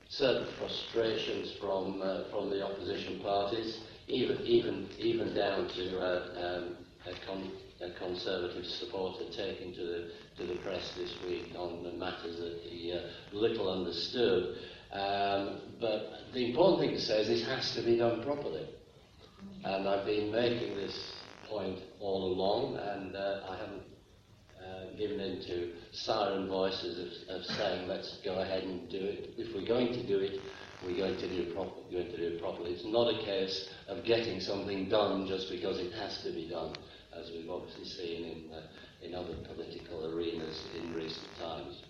certain 0.08 0.46
frustrations 0.58 1.52
from, 1.60 2.00
uh, 2.02 2.24
from 2.30 2.48
the 2.48 2.64
opposition 2.64 3.20
parties, 3.20 3.80
even, 4.06 4.40
even, 4.42 4.88
even 4.98 5.34
down 5.34 5.68
to 5.68 5.98
uh, 6.00 6.58
um, 6.58 6.76
a, 7.06 7.26
con- 7.26 7.52
a 7.82 7.90
Conservative 7.98 8.64
supporter 8.64 9.24
taking 9.36 9.74
to 9.74 9.82
the, 9.82 10.10
to 10.38 10.46
the 10.46 10.58
press 10.60 10.94
this 10.96 11.14
week 11.26 11.52
on 11.56 11.98
matters 11.98 12.38
that 12.38 12.60
he 12.64 12.92
uh, 12.92 13.36
little 13.36 13.70
understood. 13.70 14.56
Um, 14.92 15.60
but 15.78 16.12
the 16.32 16.48
important 16.48 16.80
thing 16.80 16.96
to 16.96 17.00
say 17.00 17.20
is 17.20 17.28
this 17.28 17.46
has 17.46 17.74
to 17.74 17.82
be 17.82 17.98
done 17.98 18.22
properly. 18.24 18.66
And 19.64 19.86
I've 19.86 20.06
been 20.06 20.32
making 20.32 20.76
this 20.76 21.12
point 21.48 21.78
all 22.00 22.32
along, 22.32 22.76
and 22.78 23.14
uh, 23.14 23.40
I 23.48 23.56
haven't 23.58 23.82
uh, 24.68 24.96
given 24.96 25.20
in 25.20 25.40
to 25.42 25.72
siren 25.92 26.48
voices 26.48 26.98
of, 27.28 27.36
of 27.36 27.44
saying, 27.56 27.88
let's 27.88 28.18
go 28.24 28.34
ahead 28.40 28.64
and 28.64 28.88
do 28.90 28.98
it. 28.98 29.30
If 29.38 29.54
we're 29.54 29.66
going 29.66 29.92
to 29.94 30.06
do 30.06 30.18
it, 30.18 30.40
we're 30.84 30.96
going 30.96 31.16
to 31.16 31.28
do 31.28 31.42
it, 31.42 31.54
going 31.54 31.72
to 31.90 32.16
do 32.16 32.34
it 32.34 32.40
properly. 32.40 32.72
It's 32.72 32.84
not 32.84 33.14
a 33.14 33.24
case 33.24 33.68
of 33.88 34.04
getting 34.04 34.40
something 34.40 34.88
done 34.88 35.26
just 35.26 35.50
because 35.50 35.78
it 35.78 35.92
has 35.94 36.22
to 36.22 36.32
be 36.32 36.48
done, 36.48 36.74
as 37.18 37.30
we've 37.30 37.50
obviously 37.50 37.84
seen 37.84 38.24
in, 38.24 38.54
uh, 38.54 38.62
in 39.02 39.14
other 39.14 39.34
political 39.54 40.14
arenas 40.14 40.66
in 40.76 40.94
recent 40.94 41.26
times. 41.40 41.82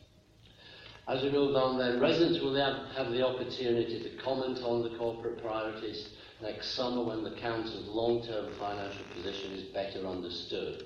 As 1.09 1.23
we 1.23 1.31
move 1.31 1.57
on 1.57 1.79
then, 1.79 2.01
residents 2.01 2.41
will 2.41 2.55
have 2.55 3.11
the 3.11 3.27
opportunity 3.27 4.03
to 4.03 4.23
comment 4.23 4.59
on 4.59 4.83
the 4.83 4.97
corporate 4.99 5.41
priorities 5.41 6.11
next 6.43 6.75
summer 6.75 7.03
when 7.03 7.25
the 7.25 7.35
Council's 7.41 7.88
long-term 7.88 8.53
financial 8.59 9.05
position 9.14 9.53
is 9.53 9.64
better 9.73 10.07
understood. 10.07 10.85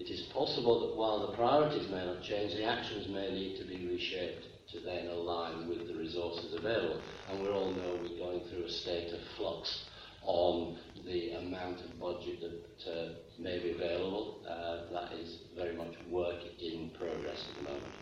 It 0.00 0.08
is 0.08 0.22
possible 0.32 0.88
that 0.88 0.96
while 0.96 1.26
the 1.26 1.36
priorities 1.36 1.90
may 1.90 2.06
not 2.06 2.22
change, 2.22 2.54
the 2.54 2.64
actions 2.64 3.06
may 3.08 3.30
need 3.32 3.58
to 3.58 3.64
be 3.64 3.86
reshaped 3.86 4.46
to 4.72 4.80
then 4.80 5.08
align 5.08 5.68
with 5.68 5.86
the 5.86 5.94
resources 5.94 6.54
available. 6.54 7.02
And 7.30 7.42
we 7.42 7.48
all 7.50 7.70
know 7.70 7.98
we're 8.00 8.16
going 8.16 8.40
through 8.48 8.64
a 8.64 8.70
state 8.70 9.12
of 9.12 9.20
flux 9.36 9.84
on 10.22 10.78
the 11.04 11.32
amount 11.32 11.80
of 11.80 12.00
budget 12.00 12.40
that 12.40 12.90
uh, 12.90 13.08
may 13.38 13.58
be 13.58 13.72
available. 13.72 14.40
Uh, 14.48 14.90
that 14.90 15.12
is 15.12 15.40
very 15.54 15.76
much 15.76 15.92
work 16.08 16.40
in 16.58 16.90
progress 16.98 17.44
at 17.50 17.56
the 17.62 17.70
moment. 17.70 17.92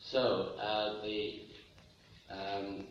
So, 0.00 0.52
uh, 0.60 1.02
the 1.02 1.40
um, 2.30 2.86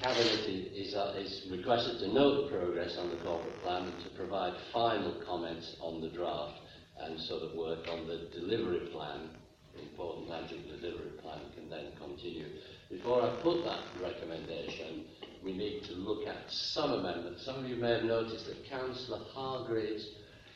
Cabinet 0.00 0.48
is, 0.48 0.94
uh, 0.94 1.14
is 1.18 1.46
requested 1.50 1.98
to 1.98 2.08
note 2.08 2.50
progress 2.50 2.96
on 2.96 3.10
the 3.10 3.16
corporate 3.16 3.62
plan 3.62 3.84
and 3.84 4.02
to 4.02 4.08
provide 4.16 4.54
final 4.72 5.12
comments 5.26 5.76
on 5.78 6.00
the 6.00 6.08
draft 6.08 6.58
and 7.00 7.20
so 7.20 7.38
that 7.38 7.54
work 7.54 7.86
on 7.86 8.06
the 8.06 8.28
delivery 8.32 8.88
plan, 8.92 9.28
the 9.74 9.82
important 9.82 10.26
magic 10.26 10.66
delivery 10.66 11.10
plan, 11.20 11.40
can 11.54 11.68
then 11.68 11.92
continue. 11.98 12.46
Before 12.88 13.20
I 13.20 13.28
put 13.42 13.62
that 13.66 13.82
recommendation, 14.02 15.04
we 15.44 15.52
need 15.52 15.84
to 15.84 15.92
look 15.92 16.26
at 16.26 16.50
some 16.50 16.92
amendments. 16.92 17.44
Some 17.44 17.62
of 17.62 17.68
you 17.68 17.76
may 17.76 17.92
have 17.92 18.04
noticed 18.04 18.46
that 18.46 18.64
Councillor 18.70 19.20
Hargreaves 19.34 20.08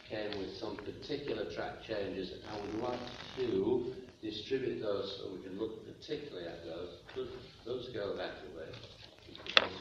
came 0.08 0.38
with 0.38 0.56
some 0.56 0.78
particular 0.78 1.52
track 1.52 1.82
changes 1.86 2.32
and 2.32 2.42
I 2.50 2.60
would 2.62 2.82
like 2.82 3.00
to 3.36 3.92
distribute 4.22 4.80
those 4.80 5.18
so 5.18 5.36
we 5.36 5.42
can 5.42 5.58
look 5.58 5.84
particularly 5.84 6.48
at 6.48 6.64
those. 6.64 7.28
Those 7.66 7.90
go 7.92 8.16
that 8.16 8.36
way? 8.56 8.93
Round. 9.56 9.74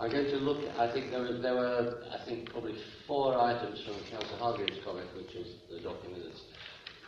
I'm 0.00 0.10
going 0.10 0.26
to 0.26 0.36
look, 0.36 0.64
I 0.78 0.92
think 0.92 1.10
there 1.10 1.20
were, 1.20 1.38
there 1.38 1.54
were, 1.54 2.02
I 2.12 2.24
think, 2.24 2.50
probably 2.50 2.74
four 3.06 3.38
items 3.38 3.82
from 3.84 3.94
Councillor 4.10 4.38
Hargreaves' 4.38 4.78
comment, 4.84 5.08
which 5.16 5.34
is 5.34 5.56
the 5.70 5.80
document 5.80 6.22
that's 6.24 6.42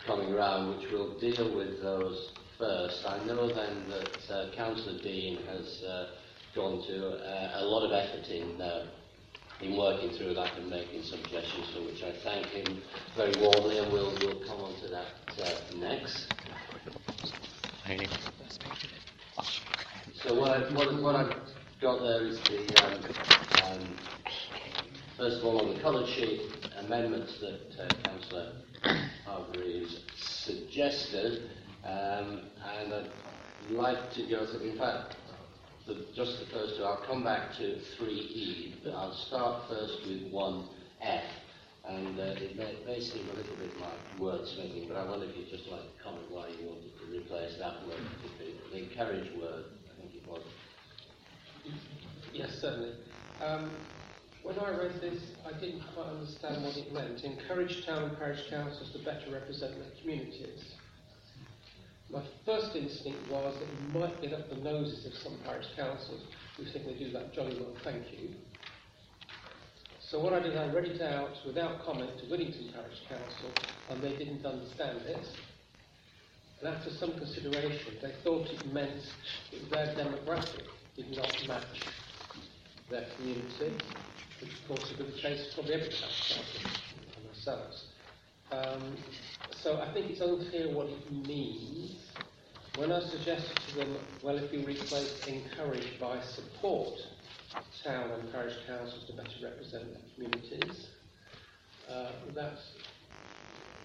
coming 0.06 0.32
around, 0.32 0.76
which 0.76 0.90
will 0.90 1.18
deal 1.18 1.56
with 1.56 1.80
those 1.82 2.32
first. 2.58 3.04
I 3.06 3.24
know 3.24 3.48
then 3.48 3.88
that 3.88 4.34
uh, 4.34 4.54
Councillor 4.56 5.00
Dean 5.02 5.38
has 5.46 5.82
uh, 5.84 6.06
gone 6.54 6.84
to 6.88 7.08
uh, 7.08 7.62
a 7.62 7.64
lot 7.64 7.86
of 7.86 7.92
effort 7.92 8.28
in, 8.28 8.60
uh, 8.60 8.86
in 9.62 9.76
working 9.76 10.10
through 10.16 10.34
that 10.34 10.56
and 10.56 10.70
making 10.70 11.02
some 11.02 11.20
suggestions, 11.22 11.66
for 11.74 11.82
which 11.82 12.02
I 12.02 12.12
thank 12.24 12.46
him 12.46 12.82
very 13.16 13.32
warmly, 13.40 13.78
and 13.78 13.92
we'll, 13.92 14.12
we'll 14.20 14.40
come 14.46 14.60
on 14.60 14.74
to 14.80 14.88
that 14.88 15.06
uh, 15.42 15.76
next. 15.76 16.26
So 20.22 20.38
what, 20.38 20.50
I, 20.50 20.72
what, 20.74 21.02
what 21.02 21.16
I've 21.16 21.34
got 21.80 22.00
there 22.00 22.26
is 22.26 22.38
the, 22.42 22.60
um, 22.84 23.72
um, 23.72 23.98
first 25.16 25.38
of 25.38 25.44
all, 25.44 25.60
on 25.60 25.74
the 25.74 25.80
coloured 25.80 26.08
sheet, 26.08 26.42
amendments 26.78 27.38
that 27.40 27.82
uh, 27.82 27.94
Councillor 28.04 28.52
Hargreaves 29.26 29.98
suggested, 30.16 31.50
um, 31.84 32.42
and 32.78 32.94
I'd 32.94 33.10
like 33.70 34.12
to 34.14 34.26
go 34.28 34.46
through, 34.46 34.70
in 34.70 34.78
fact, 34.78 35.16
the, 35.94 36.06
just 36.14 36.38
the 36.40 36.46
first 36.46 36.76
two, 36.76 36.84
I'll 36.84 37.02
come 37.06 37.24
back 37.24 37.56
to 37.58 37.78
3E, 37.98 38.74
but 38.84 38.94
I'll 38.94 39.14
start 39.26 39.68
first 39.68 40.06
with 40.06 40.32
1F, 40.32 41.22
and 41.84 42.18
uh, 42.18 42.22
it 42.22 42.56
may, 42.56 42.76
may 42.86 43.00
seem 43.00 43.28
a 43.28 43.34
little 43.34 43.56
bit 43.56 43.74
like 43.80 44.20
wordsmithing, 44.20 44.88
but 44.88 44.96
I 44.96 45.08
wonder 45.08 45.26
if 45.26 45.36
you'd 45.36 45.50
just 45.50 45.68
like 45.68 45.82
to 45.82 46.02
comment 46.02 46.30
why 46.30 46.48
you 46.48 46.68
wanted 46.68 46.92
to 46.98 47.04
replace 47.10 47.58
that 47.58 47.86
word, 47.86 47.98
the, 48.38 48.76
the 48.76 48.84
encourage 48.84 49.30
word, 49.40 49.64
I 49.90 50.00
think 50.00 50.14
it 50.14 50.28
was. 50.28 50.42
Yes, 52.32 52.50
certainly. 52.60 52.92
Um, 53.42 53.70
when 54.42 54.58
I 54.58 54.70
read 54.70 55.00
this, 55.00 55.20
I 55.44 55.58
didn't 55.58 55.82
quite 55.94 56.06
understand 56.06 56.64
what 56.64 56.76
it 56.76 56.92
meant. 56.92 57.22
Encourage 57.24 57.84
town 57.84 58.04
and 58.04 58.18
parish 58.18 58.48
councils 58.48 58.90
to 58.92 58.98
better 59.04 59.30
represent 59.32 59.74
their 59.74 59.90
communities. 60.00 60.74
My 62.12 62.22
first 62.44 62.74
instinct 62.74 63.30
was 63.30 63.54
that 63.54 63.68
it 63.68 63.94
might 63.94 64.20
get 64.20 64.32
up 64.32 64.50
the 64.50 64.56
noses 64.56 65.06
of 65.06 65.14
some 65.14 65.38
parish 65.44 65.66
councils 65.76 66.22
who 66.56 66.64
think 66.64 66.86
they 66.86 66.94
do 66.94 67.12
that 67.12 67.32
jolly 67.32 67.56
well, 67.60 67.72
thank 67.84 68.02
you. 68.12 68.30
So 70.00 70.18
what 70.18 70.32
I 70.32 70.40
did, 70.40 70.56
I 70.56 70.66
read 70.72 70.86
it 70.86 71.00
out 71.00 71.30
without 71.46 71.84
comment 71.84 72.10
to 72.18 72.28
Widdington 72.28 72.72
Parish 72.74 72.98
Council, 73.08 73.50
and 73.90 74.02
they 74.02 74.16
didn't 74.16 74.44
understand 74.44 75.02
it. 75.02 75.24
And 76.58 76.74
after 76.74 76.90
some 76.90 77.12
consideration, 77.12 77.94
they 78.02 78.12
thought 78.24 78.48
it 78.48 78.72
meant 78.72 79.02
that 79.52 79.70
their 79.70 80.04
demographic 80.04 80.64
did 80.96 81.16
not 81.16 81.32
match 81.46 81.64
their 82.90 83.06
community, 83.16 83.72
which 84.40 84.50
of 84.50 84.66
course 84.66 84.90
would 84.90 84.98
be 84.98 85.12
the 85.12 85.18
case 85.20 85.54
for 85.54 85.60
every 85.60 85.78
parish 85.78 86.34
council 86.34 86.70
and 87.16 87.28
ourselves. 87.28 87.89
Um, 88.52 88.96
so 89.62 89.80
I 89.80 89.92
think 89.92 90.10
it's 90.10 90.20
unclear 90.20 90.74
what 90.74 90.86
it 90.86 91.12
means. 91.12 91.96
When 92.76 92.90
I 92.90 93.00
suggested 93.00 93.56
to 93.68 93.76
them, 93.76 93.96
well, 94.22 94.38
if 94.38 94.52
you 94.52 94.66
replace 94.66 95.26
encourage 95.26 96.00
by 96.00 96.20
support 96.22 96.94
town 97.84 98.10
and 98.10 98.32
parish 98.32 98.54
councils 98.66 99.06
to 99.06 99.12
better 99.12 99.30
represent 99.42 99.92
their 99.92 100.02
communities, 100.14 100.88
uh, 101.88 102.10
that's 102.34 102.74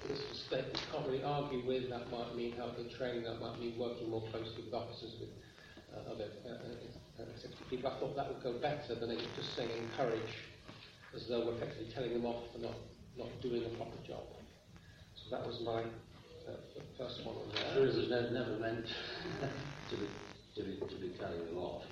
this 0.07 0.21
statement 0.47 0.73
you 0.73 0.91
can't 0.91 1.05
really 1.07 1.23
argue 1.23 1.65
with. 1.65 1.89
That 1.89 2.09
might 2.11 2.35
mean 2.35 2.53
helping 2.53 2.89
training, 2.89 3.23
that 3.23 3.39
might 3.39 3.59
mean 3.59 3.77
working 3.77 4.09
more 4.09 4.23
closely 4.31 4.63
with 4.65 4.73
officers, 4.73 5.13
with 5.19 5.29
uh, 5.93 6.11
other 6.11 6.29
uh, 6.45 7.21
uh, 7.21 7.25
executive 7.35 7.69
people. 7.69 7.91
I 7.91 7.99
thought 7.99 8.15
that 8.15 8.33
would 8.33 8.41
go 8.41 8.53
better 8.59 8.95
than 8.95 9.17
just 9.35 9.55
saying 9.55 9.69
encourage, 9.91 10.33
as 11.15 11.27
though 11.27 11.45
we're 11.45 11.55
effectively 11.57 11.91
telling 11.93 12.13
them 12.13 12.25
off 12.25 12.43
for 12.53 12.59
not, 12.59 12.75
not 13.17 13.29
doing 13.41 13.65
a 13.65 13.69
proper 13.77 13.97
job. 14.07 14.25
That 15.31 15.45
was 15.45 15.59
my 15.65 15.81
uh, 15.81 16.57
first 16.97 17.25
one 17.25 17.35
on 17.35 17.49
there. 17.53 17.73
Sure, 17.73 17.87
it 17.87 17.95
was 17.95 18.09
never, 18.09 18.29
never 18.31 18.59
meant 18.59 18.85
to 19.89 19.95
be 19.97 20.07
to 20.55 20.63
be 20.63 20.77
to 20.77 21.01
be 21.01 21.13
telling 21.19 21.45
them 21.45 21.57
off. 21.57 21.83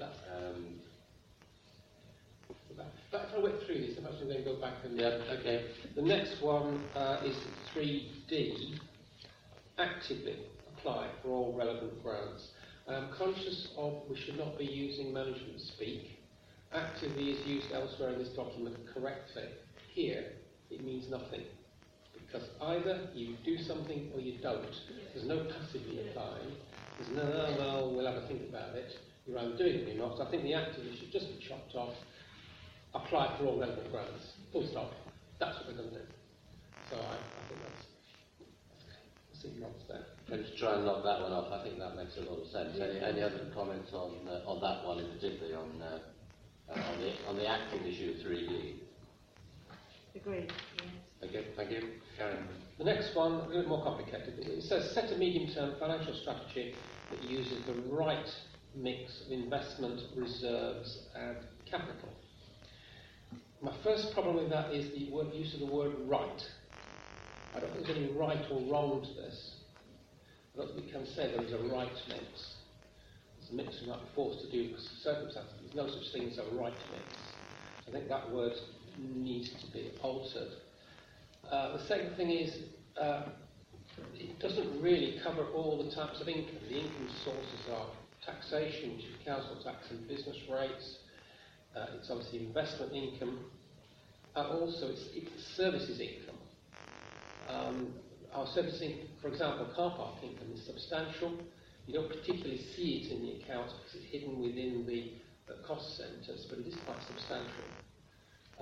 Um. 0.00 0.80
But 3.10 3.28
if 3.28 3.38
I 3.38 3.42
went 3.42 3.62
through 3.66 3.74
these, 3.74 3.98
I'm 3.98 4.06
actually 4.06 4.32
going 4.32 4.44
to 4.44 4.50
go 4.54 4.56
back 4.58 4.74
and 4.84 4.98
yeah, 4.98 5.20
okay. 5.38 5.66
The 5.94 6.00
next 6.00 6.40
one 6.40 6.82
uh, 6.96 7.20
is 7.22 7.36
3D, 7.74 8.78
actively 9.78 10.36
apply 10.74 11.10
for 11.22 11.28
all 11.28 11.52
relevant 11.52 12.02
grants. 12.02 12.48
I'm 12.88 13.10
conscious 13.16 13.68
of 13.76 14.02
we 14.08 14.16
should 14.16 14.38
not 14.38 14.58
be 14.58 14.64
using 14.64 15.12
management 15.12 15.60
speak, 15.60 16.18
actively 16.72 17.32
is 17.32 17.46
used 17.46 17.70
elsewhere 17.72 18.14
in 18.14 18.18
this 18.18 18.30
document 18.30 18.76
correctly, 18.92 19.44
here 19.94 20.24
it 20.70 20.82
means 20.82 21.08
nothing. 21.10 21.42
Because 22.32 22.48
either 22.62 23.08
you 23.14 23.36
do 23.44 23.58
something 23.58 24.10
or 24.14 24.20
you 24.20 24.40
don't. 24.40 24.64
There's 25.12 25.26
no 25.26 25.44
passively 25.44 26.00
applying. 26.08 26.56
There's 26.96 27.12
no, 27.12 27.28
no, 27.28 27.44
no, 27.60 27.92
we'll 27.94 28.06
have 28.06 28.24
a 28.24 28.26
think 28.26 28.48
about 28.48 28.74
it. 28.74 28.88
You're 29.26 29.38
either 29.38 29.56
doing 29.56 29.74
it 29.74 29.88
or 29.88 29.92
you're 29.92 30.08
not. 30.08 30.18
I 30.18 30.30
think 30.30 30.42
the 30.42 30.54
actively 30.54 30.96
should 30.96 31.12
just 31.12 31.28
be 31.28 31.44
chopped 31.46 31.74
off, 31.74 31.92
apply 32.94 33.36
for 33.36 33.46
all 33.46 33.60
relevant 33.60 33.90
grants. 33.92 34.32
Full 34.50 34.66
stop. 34.70 34.92
That's 35.38 35.58
what 35.58 35.68
we're 35.68 35.76
going 35.76 35.90
to 35.90 35.94
do. 36.00 36.04
So 36.88 36.96
I, 36.96 37.20
I 37.20 37.42
think 37.48 37.60
that's, 37.60 37.84
that's 39.28 39.44
it, 39.44 39.60
not 39.60 39.76
there. 39.88 40.06
Let's 40.28 40.48
try 40.58 40.76
and 40.76 40.86
knock 40.86 41.04
that 41.04 41.20
one 41.20 41.32
off. 41.32 41.52
I 41.52 41.62
think 41.62 41.78
that 41.78 41.96
makes 41.96 42.16
a 42.16 42.24
lot 42.24 42.40
of 42.40 42.48
sense. 42.48 42.80
Any, 42.80 43.00
any 43.04 43.22
other 43.22 43.52
comments 43.52 43.92
on 43.92 44.24
uh, 44.24 44.48
on 44.48 44.60
that 44.64 44.86
one 44.86 45.04
in 45.04 45.10
particular 45.12 45.58
on 45.58 45.82
uh, 45.82 45.98
uh, 46.72 46.80
on 46.80 46.96
the 46.96 47.12
on 47.28 47.36
the 47.36 47.46
active 47.48 47.84
issue 47.84 48.16
of 48.16 48.24
3D? 48.24 48.80
Agreed, 50.14 50.52
yes. 51.22 51.30
Okay, 51.30 51.46
thank 51.56 51.70
you, 51.70 51.88
Karen. 52.16 52.48
The 52.78 52.84
next 52.84 53.14
one, 53.14 53.32
a 53.32 53.48
little 53.48 53.68
more 53.68 53.82
complicated. 53.82 54.38
It 54.38 54.62
says 54.62 54.90
set 54.92 55.12
a 55.12 55.16
medium-term 55.16 55.74
financial 55.78 56.14
strategy 56.14 56.74
that 57.10 57.22
uses 57.22 57.64
the 57.66 57.74
right 57.90 58.26
mix 58.74 59.22
of 59.26 59.32
investment, 59.32 60.00
reserves 60.16 61.06
and 61.14 61.36
capital. 61.66 62.08
My 63.60 63.72
first 63.84 64.12
problem 64.12 64.36
with 64.36 64.50
that 64.50 64.72
is 64.72 64.90
the 64.98 65.12
word, 65.12 65.32
use 65.32 65.54
of 65.54 65.60
the 65.60 65.66
word 65.66 65.92
right. 66.06 66.42
I 67.54 67.60
don't 67.60 67.72
think 67.72 67.86
there's 67.86 67.98
any 67.98 68.12
right 68.12 68.44
or 68.50 68.60
wrong 68.62 69.02
to 69.02 69.14
this. 69.22 69.56
I 70.54 70.58
don't 70.58 70.74
think 70.74 70.86
we 70.86 70.92
can 70.92 71.06
say 71.06 71.32
there 71.34 71.44
is 71.44 71.52
a 71.52 71.58
right 71.72 71.92
mix. 72.08 72.56
It's 73.40 73.50
a 73.50 73.54
mix 73.54 73.80
we 73.80 73.88
might 73.88 74.00
be 74.00 74.08
forced 74.14 74.40
to 74.40 74.50
do 74.50 74.68
because 74.68 74.86
of 74.86 74.92
circumstances. 75.02 75.52
There's 75.62 75.74
no 75.74 75.88
such 75.88 76.12
thing 76.12 76.28
as 76.30 76.38
a 76.38 76.44
right 76.56 76.74
mix. 76.90 77.18
I 77.86 77.90
think 77.92 78.08
that 78.08 78.30
word 78.30 78.52
needs 78.98 79.50
to 79.50 79.72
be 79.72 79.90
altered. 80.02 80.48
Uh, 81.52 81.76
the 81.76 81.84
second 81.84 82.16
thing 82.16 82.30
is, 82.30 82.56
uh, 82.98 83.24
it 84.14 84.38
doesn't 84.38 84.80
really 84.80 85.20
cover 85.22 85.44
all 85.54 85.84
the 85.84 85.94
types 85.94 86.18
of 86.22 86.26
income. 86.26 86.56
The 86.66 86.78
income 86.78 87.08
sources 87.22 87.60
are 87.70 87.86
taxation, 88.24 88.96
which 88.96 89.04
is 89.04 89.14
council 89.22 89.56
tax 89.62 89.90
and 89.90 90.08
business 90.08 90.38
rates. 90.50 90.98
Uh, 91.76 91.86
it's 91.98 92.10
obviously 92.10 92.46
investment 92.46 92.94
income, 92.94 93.40
and 94.34 94.46
also 94.46 94.88
it's, 94.88 95.04
it's 95.12 95.46
services 95.54 96.00
income. 96.00 96.36
Um, 97.50 97.88
our 98.32 98.46
servicing, 98.46 99.00
for 99.20 99.28
example, 99.28 99.66
car 99.76 99.90
park 99.94 100.14
income 100.22 100.48
is 100.54 100.64
substantial. 100.64 101.34
You 101.86 101.92
don't 101.92 102.08
particularly 102.08 102.64
see 102.74 103.04
it 103.04 103.12
in 103.12 103.22
the 103.26 103.44
accounts 103.44 103.74
because 103.74 104.00
it's 104.00 104.10
hidden 104.10 104.40
within 104.40 104.86
the, 104.86 105.12
the 105.46 105.60
cost 105.66 105.98
centres, 105.98 106.46
but 106.48 106.60
it 106.60 106.66
is 106.66 106.76
quite 106.86 107.02
substantial. 107.06 107.81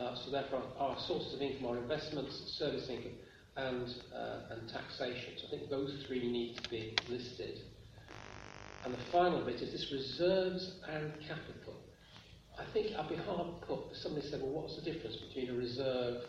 Uh, 0.01 0.15
so 0.15 0.31
therefore, 0.31 0.63
our 0.79 0.99
sources 1.07 1.35
of 1.35 1.43
income 1.43 1.67
are 1.67 1.77
investments, 1.77 2.55
service 2.57 2.89
income, 2.89 3.13
and, 3.57 3.95
uh, 4.15 4.55
and 4.55 4.67
taxation. 4.67 5.35
So 5.37 5.47
I 5.47 5.51
think 5.51 5.69
those 5.69 6.05
three 6.07 6.21
need 6.31 6.57
to 6.57 6.71
be 6.71 6.97
listed. 7.11 7.61
And 8.85 8.95
the 8.95 8.99
final 9.13 9.45
bit 9.45 9.57
is 9.57 9.73
this 9.73 9.93
reserves 9.93 10.77
and 10.89 11.13
capital. 11.21 11.75
I 12.59 12.65
think 12.73 12.97
I'd 12.97 13.11
be 13.11 13.17
hard 13.17 13.61
put 13.67 13.91
if 13.91 13.99
somebody 13.99 14.27
said, 14.27 14.41
well, 14.41 14.63
what's 14.63 14.77
the 14.77 14.91
difference 14.91 15.17
between 15.17 15.51
a 15.51 15.53
reserve 15.53 16.25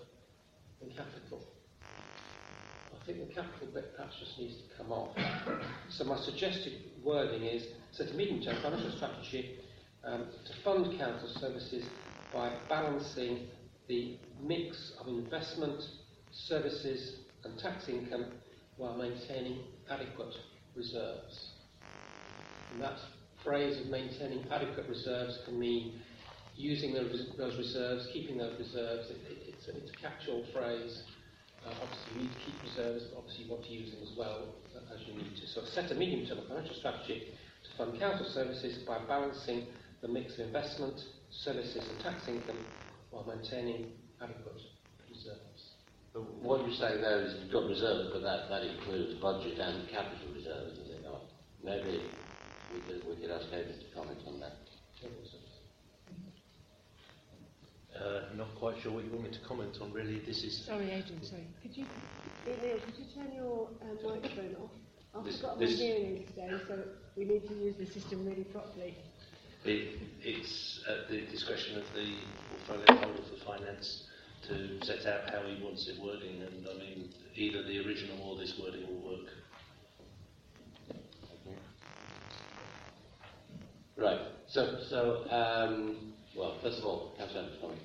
and 0.81 0.91
capital? 0.93 1.41
I 1.81 3.05
think 3.05 3.25
the 3.25 3.34
capital 3.34 3.67
bit 3.73 3.95
perhaps 3.95 4.15
just 4.19 4.38
needs 4.38 4.55
to 4.55 4.77
come 4.77 4.91
off. 4.91 5.15
so 5.89 6.03
my 6.03 6.17
suggested 6.17 6.73
wording 7.03 7.43
is 7.43 7.67
set 7.91 8.10
a 8.12 8.13
medium-term 8.13 8.62
financial 8.62 8.91
strategy 8.91 9.60
um, 10.03 10.27
to 10.45 10.53
fund 10.62 10.97
council 10.99 11.29
services 11.39 11.86
by 12.34 12.51
balancing 12.69 13.47
the 13.88 14.17
mix 14.41 14.94
of 15.00 15.08
investment, 15.08 15.82
services 16.32 17.20
and 17.44 17.58
tax 17.60 17.89
income 17.89 18.26
while 18.78 18.96
maintaining 18.96 19.60
adequate 19.89 20.34
reserves. 20.76 21.50
And 22.72 22.82
that 22.82 22.98
phrase 23.44 23.80
of 23.82 23.88
maintaining 23.88 24.46
adequate 24.52 24.88
reserves 24.88 25.39
can 25.46 25.60
mean 25.60 26.00
using 26.56 26.94
those, 26.94 27.58
reserves, 27.58 28.08
keeping 28.13 28.38
those 28.38 28.58
reserves. 28.60 29.10
It, 29.10 29.17
it, 29.30 29.38
it's, 29.48 29.67
a, 29.67 29.78
it's 29.78 29.91
a 29.91 30.02
catch-all 30.02 30.46
phrase. 30.54 31.04
Uh, 31.65 31.74
obviously, 31.82 32.13
you 32.15 32.22
need 32.24 32.34
to 32.34 32.39
keep 32.39 32.56
reserves, 32.63 33.04
but 33.12 33.20
obviously 33.20 33.46
you 33.46 33.52
want 33.52 33.63
to 33.65 33.72
use 33.72 33.91
them 33.91 34.02
as 34.02 34.17
well 34.17 34.48
uh, 34.76 34.94
as 34.94 35.02
you 35.08 35.13
need 35.13 35.36
to. 35.36 35.48
So 35.48 35.62
set 35.65 35.91
a 35.91 35.96
medium-term 35.96 36.39
financial 36.48 36.76
strategy 36.76 37.34
to 37.63 37.78
fund 37.78 38.00
council 38.00 38.26
services 38.26 38.84
by 38.84 39.00
balancing 39.08 39.67
the 40.02 40.08
mix 40.08 40.34
of 40.36 40.48
investment, 40.48 40.96
services 41.30 41.88
and 41.89 42.00
tax 42.02 42.28
income 42.28 42.58
while 43.12 43.26
maintaining 43.28 43.91
adequate 44.21 44.60
reserves. 45.10 45.76
But 46.13 46.24
what 46.43 46.65
you're 46.65 46.76
saying 46.76 47.02
there 47.02 47.21
is 47.24 47.36
you've 47.43 47.52
got 47.52 47.67
reserves, 47.67 48.10
but 48.12 48.21
that, 48.24 48.50
that 48.50 48.63
includes 48.63 49.19
budget 49.21 49.60
and 49.60 49.88
capital 49.89 50.28
reserves, 50.34 50.78
does 50.80 50.89
it 50.89 51.04
not? 51.04 51.21
Maybe 51.63 52.02
we 52.74 52.80
could, 52.82 53.08
we 53.08 53.15
could 53.15 53.32
ask 53.32 53.50
David 53.52 53.80
to 53.80 53.95
comment 53.95 54.19
on 54.28 54.39
that. 54.39 54.58
Uh, 57.91 58.34
not 58.36 58.47
quite 58.56 58.82
sure 58.82 58.91
what 58.93 59.04
you 59.04 59.12
want 59.12 59.24
me 59.24 59.30
to 59.30 59.39
comment 59.47 59.78
on, 59.80 59.91
really. 59.93 60.19
This 60.26 60.43
is 60.43 60.65
Sorry, 60.65 60.89
Adrian, 60.89 61.24
sorry. 61.24 61.45
Could 61.62 61.78
you, 61.78 61.86
Neil, 62.47 62.80
could 62.80 62.97
you 62.97 63.06
turn 63.13 63.32
your 63.36 63.67
um, 63.84 63.97
microphone 64.04 64.56
off? 64.63 64.71
I've 65.13 65.26
This- 65.26 65.41
got 65.41 65.60
my 65.60 65.65
this- 65.65 65.78
hearing 65.80 66.26
today, 66.26 66.50
so 66.67 66.80
we 67.15 67.26
need 67.26 67.47
to 67.47 67.54
use 67.56 67.76
the 67.78 67.86
system 67.86 68.26
really 68.26 68.45
properly. 68.45 68.95
It, 69.65 70.00
it's 70.21 70.84
at 70.89 71.10
the 71.10 71.21
discretion 71.28 71.78
of 71.78 71.84
the 71.93 72.15
portfolio 72.67 73.02
holder 73.02 73.21
for 73.30 73.58
finance 73.58 74.08
to 74.47 74.84
set 74.86 75.06
out 75.06 75.30
how 75.30 75.41
he 75.43 75.63
wants 75.63 75.88
it 75.88 76.00
wording, 76.02 76.41
and 76.41 76.67
I 76.67 76.74
mean 76.80 77.10
either 77.36 77.63
the 77.63 77.80
original 77.86 78.21
or 78.24 78.38
this 78.38 78.60
wording 78.60 78.88
will 78.88 79.12
work. 79.12 79.28
Right. 83.97 84.19
So, 84.47 84.80
so 84.89 85.30
um, 85.30 86.13
well, 86.36 86.58
first 86.63 86.80
of 86.80 86.86
all, 86.86 87.13
Councillor 87.17 87.50
Tommy. 87.62 87.76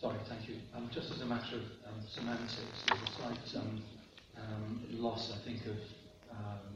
Sorry, 0.00 0.16
thank 0.28 0.48
you. 0.48 0.56
Um, 0.76 0.88
just 0.94 1.10
as 1.10 1.20
a 1.22 1.26
matter 1.26 1.56
of 1.56 1.62
um, 1.90 2.00
semantics, 2.08 2.54
there's 2.86 3.02
a 3.02 3.12
slight 3.16 3.62
um, 3.62 3.82
um, 4.36 4.84
loss, 4.90 5.32
I 5.34 5.44
think, 5.44 5.66
of 5.66 5.76
um, 6.30 6.70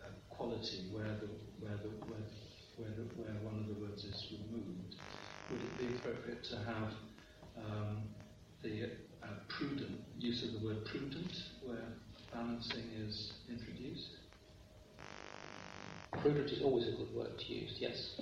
uh, 0.00 0.34
quality 0.34 0.86
where 0.92 1.02
the 1.18 1.26
where 1.58 1.76
the 1.82 1.88
where, 2.06 2.20
the, 2.20 2.37
where 2.78 3.34
one 3.42 3.60
of 3.60 3.66
the 3.66 3.80
words 3.80 4.04
is 4.04 4.26
removed. 4.32 4.96
Would 5.50 5.60
it 5.60 5.78
be 5.78 5.96
appropriate 5.96 6.44
to 6.44 6.56
have 6.58 6.92
um, 7.56 8.02
the 8.62 8.90
uh, 9.22 9.26
prudent 9.48 10.00
use 10.18 10.44
of 10.44 10.60
the 10.60 10.66
word 10.66 10.84
prudent 10.84 11.32
where 11.64 11.88
balancing 12.32 12.84
is 12.96 13.32
introduced? 13.48 14.10
Prudent 16.22 16.50
is 16.50 16.62
always 16.62 16.88
a 16.88 16.92
good 16.92 17.14
word 17.14 17.38
to 17.38 17.52
use, 17.52 17.76
yes. 17.78 18.20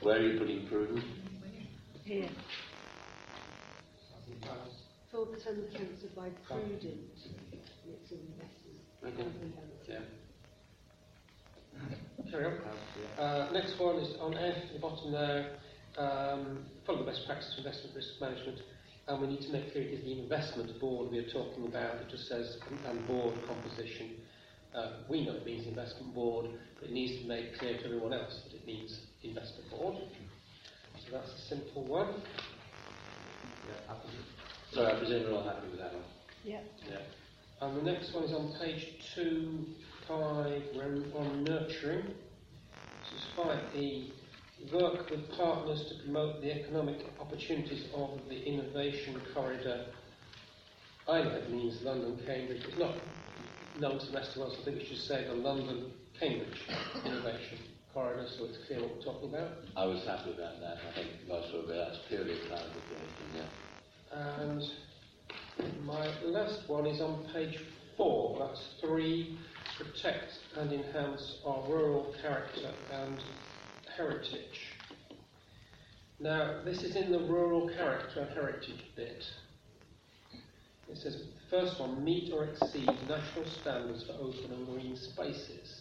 Where 0.00 0.16
are 0.16 0.22
you 0.22 0.38
putting 0.38 0.66
prudent? 0.66 1.04
Here. 2.04 2.28
Full 5.12 5.26
term 5.44 5.62
council 5.72 6.08
by 6.16 6.30
prudent 6.48 6.82
mix 7.86 8.10
of 8.10 8.18
investment. 8.18 8.62
Okay. 9.04 9.16
rather 9.16 9.38
than 9.38 9.50
balancing. 9.50 9.88
Yeah. 9.88 9.98
Carry 12.32 12.46
on. 12.46 12.52
Uh, 13.18 13.52
next 13.52 13.78
one 13.78 13.96
is 13.96 14.16
on 14.18 14.32
F 14.38 14.56
the 14.72 14.78
bottom 14.78 15.12
there. 15.12 15.52
Um, 15.98 16.64
follow 16.86 17.04
the 17.04 17.10
best 17.10 17.26
practice 17.26 17.52
of 17.52 17.66
investment 17.66 17.94
risk 17.94 18.08
management. 18.22 18.58
And 19.06 19.20
we 19.20 19.26
need 19.26 19.42
to 19.42 19.52
make 19.52 19.70
clear 19.72 19.84
it 19.84 19.92
is 19.92 20.04
the 20.04 20.18
investment 20.18 20.80
board 20.80 21.10
we 21.10 21.18
are 21.18 21.28
talking 21.28 21.66
about. 21.66 21.96
It 21.96 22.08
just 22.08 22.28
says 22.28 22.56
and 22.88 23.06
board 23.06 23.34
composition. 23.46 24.12
Uh, 24.74 24.92
we 25.10 25.26
know 25.26 25.34
it 25.34 25.44
means 25.44 25.66
investment 25.66 26.14
board, 26.14 26.46
but 26.80 26.88
it 26.88 26.92
needs 26.94 27.20
to 27.20 27.28
make 27.28 27.58
clear 27.58 27.76
to 27.76 27.84
everyone 27.84 28.14
else 28.14 28.40
that 28.44 28.54
it 28.56 28.66
means 28.66 28.98
investment 29.22 29.68
board. 29.70 29.96
So 31.04 31.12
that's 31.12 31.28
a 31.28 31.48
simple 31.48 31.84
one. 31.84 32.14
Yeah, 33.68 33.94
Sorry, 34.72 34.90
I 34.90 34.98
presume 34.98 35.24
we're 35.24 35.36
all 35.36 35.44
happy 35.44 35.68
with 35.68 35.80
that 35.80 35.92
one. 35.92 36.04
Yeah. 36.44 36.60
Yeah. 36.88 37.00
And 37.60 37.76
the 37.76 37.82
next 37.82 38.14
one 38.14 38.24
is 38.24 38.32
on 38.32 38.54
page 38.58 38.86
2, 39.14 39.66
5, 40.12 40.62
we're 40.74 41.18
on 41.18 41.42
nurturing. 41.44 42.04
This 42.04 43.12
is 43.16 43.26
5e. 43.34 44.10
Work 44.70 45.08
with 45.08 45.30
partners 45.38 45.86
to 45.88 46.04
promote 46.04 46.42
the 46.42 46.54
economic 46.54 46.98
opportunities 47.18 47.86
of 47.94 48.20
the 48.28 48.38
innovation 48.44 49.18
corridor. 49.32 49.86
I 51.08 51.22
know 51.22 51.30
it 51.30 51.50
means 51.50 51.80
London 51.80 52.18
Cambridge. 52.26 52.62
It's 52.68 52.78
not 52.78 52.94
known 53.80 54.00
to 54.00 54.06
the 54.06 54.12
rest 54.12 54.36
of 54.36 54.42
us. 54.42 54.56
I 54.60 54.64
think 54.66 54.78
we 54.80 54.84
should 54.84 54.98
say 54.98 55.24
the 55.24 55.32
London 55.32 55.92
Cambridge 56.20 56.60
Innovation 57.06 57.58
Corridor 57.94 58.26
so 58.36 58.44
it's 58.44 58.58
clear 58.66 58.82
what 58.82 58.94
we're 58.96 59.02
talking 59.02 59.30
about. 59.30 59.52
I 59.78 59.86
was 59.86 60.04
happy 60.04 60.32
about 60.32 60.60
that. 60.60 60.76
I 60.90 60.94
think 60.94 61.08
most 61.26 61.54
of 61.54 61.70
it, 61.70 61.74
that's 61.74 62.00
purely 62.08 62.34
a 62.34 62.46
clarification, 62.48 63.28
yeah. 63.34 64.42
And 64.42 64.62
my 65.86 66.06
last 66.22 66.68
one 66.68 66.84
is 66.84 67.00
on 67.00 67.26
page 67.32 67.58
four, 67.96 68.38
that's 68.38 68.62
three. 68.82 69.38
Protect 69.76 70.38
and 70.56 70.72
enhance 70.72 71.38
our 71.46 71.62
rural 71.68 72.14
character 72.22 72.70
and 72.92 73.18
heritage. 73.96 74.72
Now, 76.20 76.60
this 76.64 76.82
is 76.82 76.96
in 76.96 77.10
the 77.10 77.18
rural 77.18 77.68
character 77.68 78.20
and 78.20 78.30
heritage 78.30 78.84
bit. 78.94 79.24
It 80.88 80.98
says, 80.98 81.22
first 81.50 81.80
one, 81.80 82.04
meet 82.04 82.32
or 82.32 82.44
exceed 82.44 82.86
national 83.08 83.46
standards 83.60 84.04
for 84.04 84.12
open 84.12 84.52
and 84.52 84.66
green 84.66 84.96
spaces. 84.96 85.80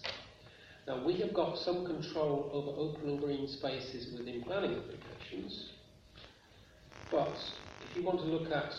Now, 0.87 1.05
we 1.05 1.15
have 1.17 1.33
got 1.33 1.57
some 1.59 1.85
control 1.85 2.49
over 2.53 2.71
open 2.77 3.09
and 3.09 3.19
green 3.19 3.47
spaces 3.47 4.17
within 4.17 4.41
planning 4.43 4.77
applications, 4.77 5.69
but 7.11 7.35
if 7.89 7.95
you 7.95 8.03
want 8.03 8.19
to 8.19 8.25
look 8.25 8.51
at 8.51 8.73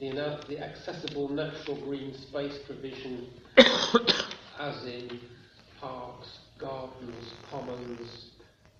the, 0.00 0.10
the 0.48 0.58
accessible 0.58 1.28
natural 1.28 1.76
green 1.76 2.14
space 2.16 2.58
provision, 2.66 3.28
as 4.60 4.84
in 4.84 5.20
parks, 5.80 6.38
gardens, 6.58 7.32
commons, 7.50 8.30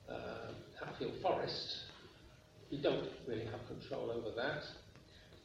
uh, 0.08 0.52
Hatfield 0.78 1.14
Forest, 1.22 1.76
You 2.70 2.82
don't 2.82 3.08
really 3.26 3.46
have 3.46 3.66
control 3.66 4.10
over 4.10 4.30
that. 4.36 4.62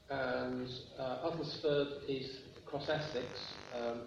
And 0.10 0.68
uh, 1.00 1.30
Uttlesford 1.32 2.08
is 2.08 2.30
across 2.66 2.90
Essex. 2.90 3.26
Um, 3.76 4.02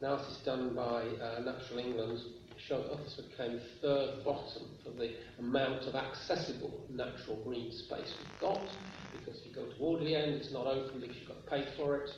analysis 0.00 0.38
done 0.44 0.74
by 0.74 1.04
uh, 1.22 1.40
Natural 1.40 1.78
England 1.78 2.20
showed 2.68 2.84
Uttlesford 2.90 3.36
came 3.36 3.60
third 3.80 4.24
bottom 4.24 4.62
for 4.84 4.90
the 4.90 5.12
amount 5.38 5.84
of 5.84 5.94
accessible 5.94 6.84
natural 6.90 7.36
green 7.44 7.72
space 7.72 8.12
we've 8.18 8.40
got. 8.40 8.60
Because 9.18 9.40
if 9.40 9.46
you 9.46 9.54
go 9.54 9.64
to 9.66 9.82
Audley 9.82 10.16
End, 10.16 10.34
it's 10.34 10.52
not 10.52 10.66
open 10.66 11.00
because 11.00 11.16
you've 11.16 11.28
got 11.28 11.42
to 11.44 11.50
pay 11.50 11.64
for 11.76 11.96
it. 11.96 12.10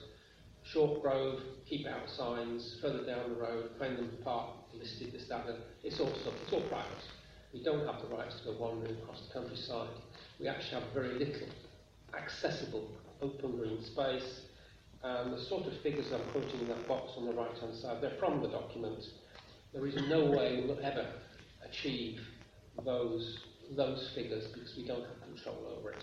Shortgrove, 0.70 1.40
keep 1.68 1.86
out 1.86 2.08
signs. 2.08 2.76
Further 2.80 3.04
down 3.04 3.30
the 3.30 3.40
road, 3.40 3.70
Quendon 3.78 4.10
Park, 4.24 4.50
listed 4.78 5.12
this, 5.12 5.28
that, 5.28 5.46
and 5.46 5.58
it's 5.82 6.00
all 6.00 6.12
stuff. 6.14 6.34
It's 6.44 6.52
all 6.52 6.62
private. 6.62 6.88
We 7.52 7.62
don't 7.62 7.86
have 7.86 8.00
the 8.00 8.16
rights 8.16 8.40
to 8.40 8.44
go 8.46 8.56
wandering 8.58 8.96
across 9.02 9.20
the 9.26 9.32
countryside. 9.32 9.90
We 10.40 10.48
actually 10.48 10.80
have 10.80 10.92
very 10.94 11.18
little 11.18 11.48
accessible 12.14 12.88
open 13.20 13.56
green 13.56 13.82
space. 13.84 14.42
And 15.02 15.32
the 15.32 15.40
sort 15.40 15.66
of 15.66 15.76
figures 15.80 16.06
I'm 16.12 16.20
quoting 16.30 16.60
in 16.60 16.68
that 16.68 16.86
box 16.86 17.12
on 17.16 17.26
the 17.26 17.32
right 17.32 17.56
hand 17.58 17.74
side, 17.74 17.98
they're 18.00 18.16
from 18.18 18.40
the 18.40 18.48
document. 18.48 19.04
There 19.72 19.86
is 19.86 19.96
no 20.08 20.26
way 20.26 20.64
we'll 20.66 20.78
ever 20.82 21.06
achieve 21.68 22.20
those, 22.84 23.40
those 23.76 24.10
figures 24.14 24.46
because 24.52 24.76
we 24.76 24.86
don't 24.86 25.04
have 25.04 25.20
control 25.22 25.76
over 25.76 25.90
it. 25.90 25.98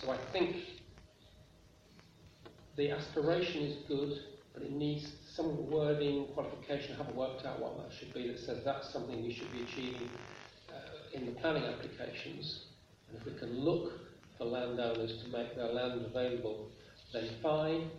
So 0.00 0.10
I 0.10 0.16
think 0.32 0.56
the 2.78 2.92
aspiration 2.92 3.62
is 3.64 3.76
good, 3.88 4.20
but 4.54 4.62
it 4.62 4.70
needs 4.70 5.10
some 5.34 5.68
wording, 5.68 6.26
qualification. 6.32 6.94
I 6.94 6.98
haven't 6.98 7.16
worked 7.16 7.44
out 7.44 7.60
what 7.60 7.76
that 7.76 7.92
should 7.98 8.14
be 8.14 8.28
that 8.28 8.38
says 8.38 8.58
that's 8.64 8.92
something 8.92 9.20
we 9.20 9.34
should 9.34 9.50
be 9.52 9.64
achieving 9.64 10.08
uh, 10.70 11.12
in 11.12 11.26
the 11.26 11.32
planning 11.32 11.64
applications. 11.64 12.66
And 13.08 13.18
if 13.18 13.26
we 13.26 13.36
can 13.36 13.58
look 13.58 13.92
for 14.38 14.44
landowners 14.44 15.12
to 15.24 15.28
make 15.36 15.56
their 15.56 15.72
land 15.72 16.06
available, 16.06 16.68
then 17.12 17.28
fine. 17.42 17.90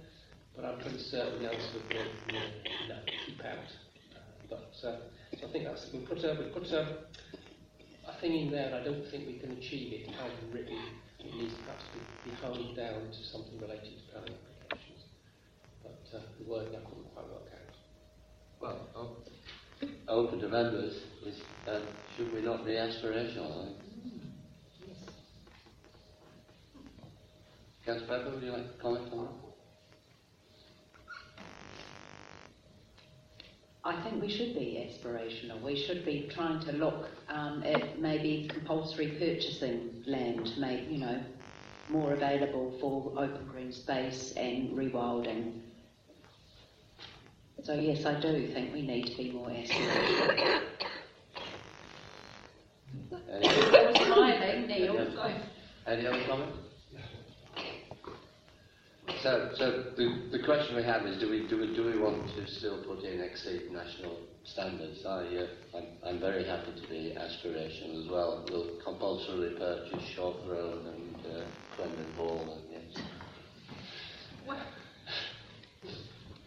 But 0.55 0.63
I'm 0.63 0.79
pretty 0.79 0.99
certain 0.99 1.43
the 1.43 1.51
answer 1.51 1.67
would 1.73 1.89
be 1.89 1.95
no, 2.31 2.39
no 2.87 2.95
keep 3.25 3.43
out. 3.43 3.57
But 4.49 4.55
uh, 4.55 4.81
so 4.81 4.97
I 5.33 5.51
think 5.51 5.65
that's 5.65 5.91
we 5.91 5.99
put 5.99 6.23
a 6.23 6.37
we 6.39 6.51
put 6.57 6.71
a, 6.71 6.99
a 8.07 8.21
thing 8.21 8.47
in 8.47 8.51
there. 8.51 8.67
and 8.67 8.75
I 8.75 8.83
don't 8.83 9.05
think 9.11 9.27
we 9.27 9.39
can 9.39 9.51
achieve 9.51 9.91
it 9.91 10.09
as 10.09 10.53
written. 10.53 10.79
It 11.19 11.35
needs 11.35 11.53
perhaps 11.65 11.83
to 11.93 12.29
be 12.29 12.35
honed 12.37 12.77
down 12.77 13.11
to 13.11 13.23
something 13.29 13.59
related 13.59 13.83
to 13.83 14.13
planning 14.13 14.35
uh, 16.13 16.19
the 16.39 16.49
wording 16.49 16.75
I 16.75 16.79
couldn't 16.79 17.13
quite 17.13 17.27
work 17.27 17.49
out. 17.53 17.75
Well, 18.59 18.87
oh, 18.95 19.17
open 20.07 20.39
to 20.39 20.47
members 20.47 20.95
is, 21.25 21.41
uh, 21.67 21.79
should 22.15 22.33
we 22.33 22.41
not 22.41 22.65
be 22.65 22.71
aspirational? 22.71 23.51
I 23.51 23.65
think? 23.65 23.77
Councillor 27.85 28.19
Pepper, 28.19 28.31
would 28.35 28.43
you 28.43 28.51
like 28.51 28.75
to 28.75 28.81
comment 28.81 29.13
on 29.13 29.25
that? 29.25 29.31
I 33.85 34.03
think 34.03 34.21
we 34.21 34.29
should 34.29 34.53
be 34.53 34.87
aspirational. 34.87 35.61
We 35.61 35.75
should 35.75 36.05
be 36.05 36.29
trying 36.31 36.59
to 36.65 36.73
look 36.73 37.07
um, 37.29 37.63
at 37.63 37.99
maybe 37.99 38.47
compulsory 38.47 39.07
purchasing 39.17 40.03
land 40.05 40.45
to 40.45 40.59
make, 40.59 40.89
you 40.89 40.99
know, 40.99 41.23
more 41.89 42.13
available 42.13 42.77
for 42.79 43.11
open 43.17 43.47
green 43.47 43.71
space 43.71 44.33
and 44.35 44.77
rewilding. 44.77 45.61
So 47.63 47.73
yes, 47.73 48.05
I 48.05 48.19
do 48.19 48.47
think 48.53 48.73
we 48.73 48.81
need 48.81 49.07
to 49.07 49.17
be 49.17 49.31
more 49.31 49.49
aspirational. 49.49 50.61
Any, 53.31 53.47
smiling, 54.05 54.67
Neil. 54.67 55.41
any 55.85 56.07
other 56.07 56.23
comments? 56.27 56.57
So, 59.21 59.51
so 59.55 59.83
the, 59.97 60.29
the 60.31 60.43
question 60.45 60.77
we 60.77 60.83
have 60.83 61.05
is, 61.05 61.19
do 61.19 61.29
we, 61.29 61.47
do 61.47 61.59
we, 61.59 61.75
do 61.75 61.83
we 61.85 61.99
want 61.99 62.25
to 62.35 62.47
still 62.47 62.81
put 62.83 63.03
in 63.03 63.19
exceed 63.19 63.71
national 63.71 64.17
standards? 64.45 65.05
I, 65.05 65.09
uh, 65.09 65.47
I'm, 65.77 65.85
I'm 66.05 66.19
very 66.19 66.45
happy 66.45 66.71
to 66.81 66.87
be 66.87 67.15
aspirational 67.19 68.03
as 68.03 68.09
well. 68.09 68.45
We'll 68.49 68.79
compulsorily 68.83 69.55
purchase 69.57 70.07
Short 70.15 70.37
Road 70.47 70.85
and 70.85 71.15
uh, 71.25 71.43
Quendon 71.75 72.13
Hall 72.15 72.61
and 72.71 72.81
yes. 72.95 73.03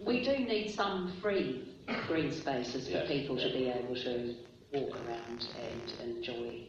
We 0.07 0.25
do 0.25 0.39
need 0.39 0.71
some 0.71 1.13
free 1.21 1.69
green 2.09 2.33
spaces 2.33 2.87
for 2.87 2.99
Yeah, 2.99 3.07
people 3.07 3.37
to 3.37 3.49
be 3.53 3.69
able 3.69 3.95
to 3.97 4.37
walk 4.73 4.97
around 5.07 5.45
and 5.59 5.91
enjoy, 6.01 6.69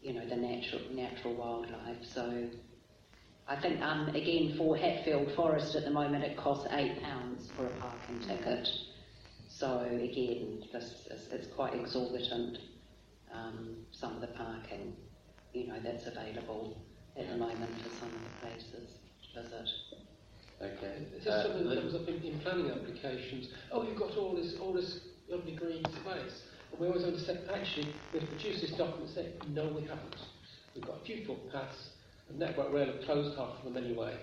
you 0.00 0.14
know, 0.14 0.26
the 0.28 0.36
natural 0.36 0.82
natural 0.92 1.34
wildlife. 1.34 2.04
So 2.04 2.50
I 3.46 3.56
think, 3.56 3.80
um, 3.82 4.08
again, 4.10 4.54
for 4.56 4.76
Hatfield 4.76 5.32
Forest 5.32 5.74
at 5.76 5.84
the 5.84 5.90
moment, 5.90 6.24
it 6.24 6.36
costs 6.36 6.66
eight 6.72 7.02
pounds 7.02 7.50
for 7.56 7.66
a 7.66 7.76
parking 7.76 8.20
ticket. 8.20 8.68
So 9.48 9.80
again, 9.80 10.62
this 10.72 11.06
is, 11.10 11.28
it's 11.32 11.46
quite 11.54 11.74
exorbitant. 11.74 12.58
Um, 13.32 13.86
some 13.92 14.14
of 14.14 14.20
the 14.20 14.28
parking, 14.28 14.96
you 15.52 15.68
know, 15.68 15.80
that's 15.82 16.06
available 16.06 16.86
at 17.16 17.28
the 17.28 17.36
moment 17.36 17.80
for 17.82 17.90
some 17.90 18.14
of 18.14 18.22
the 18.22 18.30
places 18.40 18.98
to 19.34 19.42
visit. 19.42 19.68
Okay. 20.60 21.06
Is 21.16 21.24
this 21.24 21.32
Uh, 21.32 21.42
something 21.44 21.68
that 21.68 21.78
comes 21.78 21.94
up 21.94 22.08
in, 22.08 22.22
in 22.22 22.38
planning 22.40 22.70
applications? 22.70 23.48
Oh, 23.70 23.82
you've 23.84 23.98
got 23.98 24.16
all 24.16 24.34
this, 24.34 24.54
all 24.60 24.72
this 24.72 25.00
lovely 25.28 25.52
green 25.54 25.84
space. 25.84 26.42
And 26.72 26.80
we 26.80 26.88
always 26.88 27.04
understand, 27.04 27.40
actually, 27.52 27.88
we've 28.12 28.26
produced 28.28 28.60
this 28.62 28.72
document 28.72 29.04
and 29.04 29.10
say, 29.14 29.32
no, 29.54 29.68
we 29.68 29.82
haven't. 29.82 30.16
We've 30.74 30.84
got 30.84 31.00
a 31.00 31.04
few 31.04 31.24
footpaths, 31.24 31.90
and 32.28 32.38
Network 32.38 32.72
Rail 32.72 32.86
have 32.86 33.00
closed 33.02 33.38
half 33.38 33.58
of 33.58 33.64
them 33.72 33.82
anyway. 33.82 34.16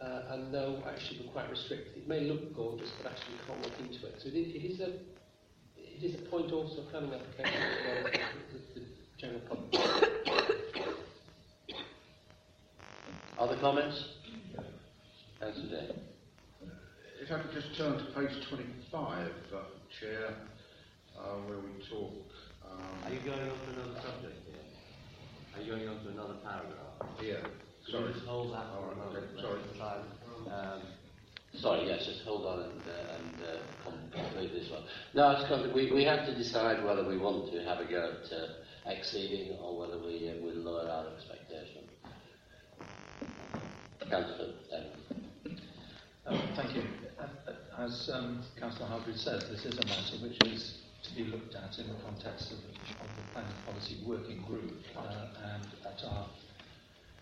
Uh, 0.00 0.22
and 0.30 0.52
no, 0.52 0.82
actually, 0.86 1.20
we're 1.24 1.32
quite 1.32 1.50
restricted. 1.50 1.96
It 1.96 2.06
may 2.06 2.20
look 2.20 2.54
gorgeous, 2.54 2.90
but 3.02 3.12
actually, 3.12 3.34
we 3.34 3.46
can't 3.46 3.62
look 3.64 3.80
into 3.80 4.06
it. 4.06 4.14
So 4.22 4.28
it, 4.28 4.34
it 4.34 4.64
is 4.72 4.80
a 4.80 4.92
it 5.76 6.04
is 6.04 6.14
a 6.14 6.18
point 6.30 6.52
also 6.52 6.82
of 6.82 6.90
planning 6.90 7.12
applications 7.12 7.56
as 7.56 8.04
well 8.04 8.06
as 8.06 8.12
the, 8.52 8.80
the 8.80 8.86
general 9.18 9.40
public. 9.40 9.74
Other 13.36 13.56
comments? 13.56 14.04
Councillor 15.40 15.68
Day. 15.68 15.94
If 17.22 17.30
I 17.30 17.40
could 17.42 17.52
just 17.52 17.76
turn 17.76 17.98
to 17.98 18.04
page 18.12 18.46
25, 18.48 19.28
uh, 19.54 19.58
Chair, 20.00 20.34
uh, 21.18 21.36
where 21.46 21.58
we 21.58 21.70
talk. 21.88 22.12
Um, 22.64 22.80
Are 23.04 23.10
you 23.12 23.20
going 23.20 23.40
on 23.40 23.46
to 23.48 23.80
another 23.80 24.00
subject 24.00 24.36
here? 24.46 24.62
Are 25.54 25.62
you 25.62 25.72
going 25.72 25.88
on 25.88 26.02
to 26.04 26.08
another 26.10 26.34
paragraph? 26.44 27.18
yeah, 27.22 27.36
sorry. 27.90 28.12
just 28.12 28.26
hold 28.26 28.52
that 28.52 28.66
All 28.74 28.86
right, 28.86 29.16
okay, 29.16 29.40
sorry. 29.40 29.60
Let's 29.66 29.78
try 29.78 29.96
and, 29.96 30.52
um, 30.52 30.82
Sorry, 31.54 31.86
yes, 31.86 32.04
just 32.04 32.22
hold 32.24 32.46
on 32.46 32.60
and, 32.60 32.82
uh, 32.82 33.16
and 33.16 33.34
uh, 33.42 34.20
complete 34.20 34.52
this 34.52 34.70
one. 34.70 34.82
No, 35.14 35.30
it's 35.30 35.48
com- 35.48 35.72
we, 35.72 35.90
we 35.90 36.04
have 36.04 36.26
to 36.26 36.34
decide 36.34 36.84
whether 36.84 37.08
we 37.08 37.16
want 37.16 37.50
to 37.50 37.64
have 37.64 37.80
a 37.80 37.84
go 37.84 38.12
at 38.22 38.32
uh, 38.32 38.92
exceeding 38.92 39.56
or 39.58 39.78
whether 39.78 39.98
we 39.98 40.28
uh, 40.28 40.44
will 40.44 40.54
lower 40.62 40.88
our 40.88 41.06
expectation. 41.16 41.88
Councillor 44.10 44.54
Evans. 44.72 44.97
Um, 46.28 46.42
thank 46.56 46.76
you. 46.76 46.82
Uh, 47.18 47.24
As 47.78 48.10
um, 48.12 48.44
Councillor 48.60 48.86
Hargreaves 48.86 49.24
says, 49.24 49.48
this 49.48 49.64
is 49.64 49.78
a 49.78 49.86
matter 49.86 50.16
which 50.20 50.36
is 50.44 50.76
to 51.04 51.14
be 51.14 51.24
looked 51.24 51.54
at 51.54 51.78
in 51.78 51.88
the 51.88 51.96
context 52.04 52.52
of, 52.52 52.58
of 53.00 53.08
the 53.16 53.24
planning 53.32 53.56
policy 53.64 53.96
working 54.06 54.44
group. 54.44 54.76
Uh, 54.94 55.28
and 55.56 55.64
at 55.86 56.04
our 56.04 56.28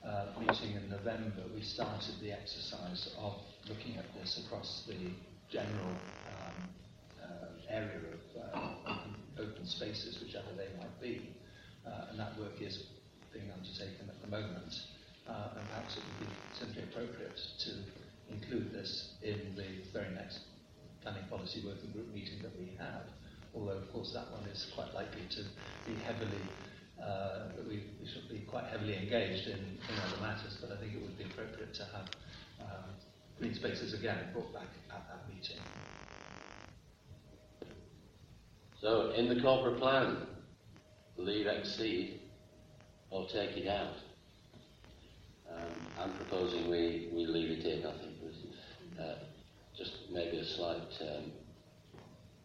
uh, 0.03 0.41
meeting 0.41 0.75
in 0.75 0.91
November, 0.91 1.45
we 1.55 1.63
started 1.63 2.19
the 2.21 2.33
exercise 2.33 3.15
of 3.21 3.35
looking 3.69 3.97
at 3.97 4.07
this 4.19 4.43
across 4.45 4.83
the 4.89 4.99
general 5.53 5.95
um, 6.27 6.69
uh, 7.23 7.47
area 7.71 8.01
of 8.11 8.43
uh, 8.59 8.99
open, 9.39 9.67
spaces, 9.67 10.19
whichever 10.21 10.51
they 10.57 10.67
might 10.79 11.01
be. 11.01 11.31
And 12.11 12.19
that 12.19 12.37
work 12.41 12.61
is 12.61 12.83
being 13.33 13.53
undertaken 13.53 14.11
at 14.11 14.21
the 14.21 14.29
moment. 14.29 14.75
And 15.29 15.69
perhaps 15.71 15.97
it 15.97 16.03
would 16.03 16.27
be 16.27 16.35
simply 16.59 16.83
appropriate 16.83 17.39
to 17.61 17.71
include 18.31 18.73
this 18.73 19.15
in 19.23 19.55
the 19.57 19.67
very 19.93 20.15
next 20.15 20.41
planning 21.03 21.25
policy 21.31 21.63
working 21.65 21.91
group 21.93 22.13
meeting 22.13 22.43
that 22.43 22.53
we 22.59 22.77
have. 22.79 23.03
Although, 23.55 23.79
of 23.79 23.93
course, 23.93 24.13
that 24.13 24.31
one 24.33 24.45
is 24.51 24.67
quite 24.75 24.93
likely 24.95 25.23
to 25.31 25.43
be 25.87 25.95
heavily, 26.05 26.43
uh, 27.03 27.49
we, 27.69 27.85
we 28.01 28.07
should 28.07 28.29
be 28.29 28.41
quite 28.41 28.65
heavily 28.65 28.97
engaged 28.97 29.49
in, 29.49 29.59
in 29.59 29.95
other 30.05 30.21
matters, 30.21 30.59
but 30.61 30.73
I 30.73 30.81
think 30.81 30.95
it 30.95 31.03
would 31.03 31.17
be 31.17 31.25
appropriate 31.25 31.75
to 31.75 31.85
have 31.85 32.09
uh, 32.61 32.83
green 33.39 33.55
spaces 33.55 33.95
again 33.95 34.19
brought 34.33 34.53
back 34.53 34.69
at 34.91 35.07
that 35.09 35.35
meeting. 35.35 35.57
So, 38.81 39.13
in 39.13 39.29
the 39.29 39.41
corporate 39.41 39.79
plan, 39.79 40.27
leave 41.17 41.47
exceed 41.47 42.21
or 43.11 43.27
take 43.29 43.57
it 43.57 43.69
out. 43.69 43.95
Um, 45.51 45.63
I'm 45.99 46.13
proposing 46.13 46.71
we, 46.71 47.09
we 47.13 47.27
leave 47.27 47.59
it 47.59 47.65
in, 47.65 47.83
with 47.83 48.16
uh, 49.01 49.15
just 49.77 49.93
maybe 50.13 50.39
a 50.39 50.45
slight 50.45 50.89
um, 51.01 51.33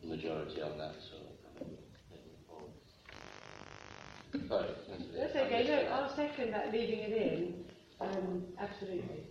majority 0.04 0.62
on 0.62 0.78
that. 0.78 0.96
So, 1.10 1.18
Sorry. 4.48 4.70
That's 5.18 5.36
okay. 5.36 5.66
No, 5.68 5.94
I'll 5.94 6.16
second 6.16 6.52
that, 6.54 6.72
leaving 6.72 7.00
it 7.00 7.12
in. 7.12 7.66
Um, 8.00 8.44
absolutely. 8.60 9.26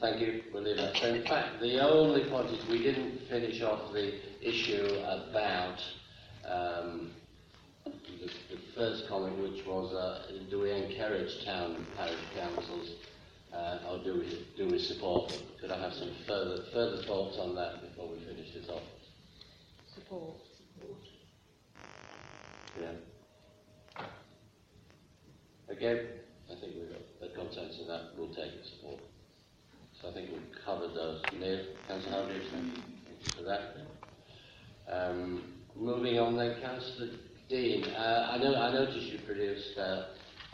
Thank 0.00 0.20
you. 0.20 0.42
We'll 0.52 0.62
leave 0.62 0.76
that. 0.76 0.96
So, 0.96 1.06
in 1.08 1.24
fact, 1.24 1.60
the 1.60 1.80
only 1.80 2.28
point 2.28 2.50
is 2.50 2.68
we 2.68 2.82
didn't 2.82 3.20
finish 3.28 3.62
off 3.62 3.92
the 3.92 4.14
issue 4.40 4.86
about 5.04 5.78
um, 6.46 7.10
the, 7.84 8.26
the 8.54 8.60
first 8.74 9.08
comment, 9.08 9.38
which 9.38 9.64
was, 9.66 9.92
uh, 9.94 10.32
do 10.50 10.60
we 10.60 10.70
encourage 10.70 11.44
town 11.44 11.76
and 11.76 11.86
parish 11.96 12.18
councils, 12.34 12.90
uh, 13.54 13.78
or 13.88 13.98
do 14.02 14.14
we 14.14 14.46
do 14.56 14.68
we 14.68 14.78
support 14.78 15.30
them? 15.30 15.40
Could 15.60 15.70
I 15.70 15.80
have 15.80 15.92
some 15.94 16.10
further 16.26 16.64
further 16.72 17.02
thoughts 17.04 17.38
on 17.38 17.54
that 17.54 17.80
before 17.82 18.08
we 18.08 18.18
finish 18.24 18.52
this 18.52 18.68
off? 18.68 18.82
Support. 19.94 20.36
Yeah. 22.80 24.02
Again, 25.68 26.06
I 26.50 26.60
think 26.60 26.74
we've 26.74 26.90
got 26.90 27.30
a 27.30 27.34
consensus 27.34 27.80
on 27.82 27.88
that. 27.88 28.02
We'll 28.18 28.28
take 28.28 28.60
the 28.60 28.68
support. 28.76 29.00
So 30.00 30.10
I 30.10 30.12
think 30.12 30.30
we've 30.30 30.64
covered 30.64 30.94
those. 30.94 31.22
Neil, 31.38 31.64
Councillor 31.88 32.12
Howard, 32.12 32.42
thank 32.52 32.76
you 32.76 33.32
for 33.36 33.42
that. 33.44 33.76
Um, 34.90 35.42
moving 35.74 36.18
on 36.18 36.36
then, 36.36 36.60
Councillor 36.60 37.10
Dean, 37.48 37.84
uh, 37.84 38.28
I, 38.32 38.38
know, 38.38 38.54
I 38.54 38.72
noticed 38.72 39.06
you 39.06 39.18
produced 39.20 39.78
uh, 39.78 40.04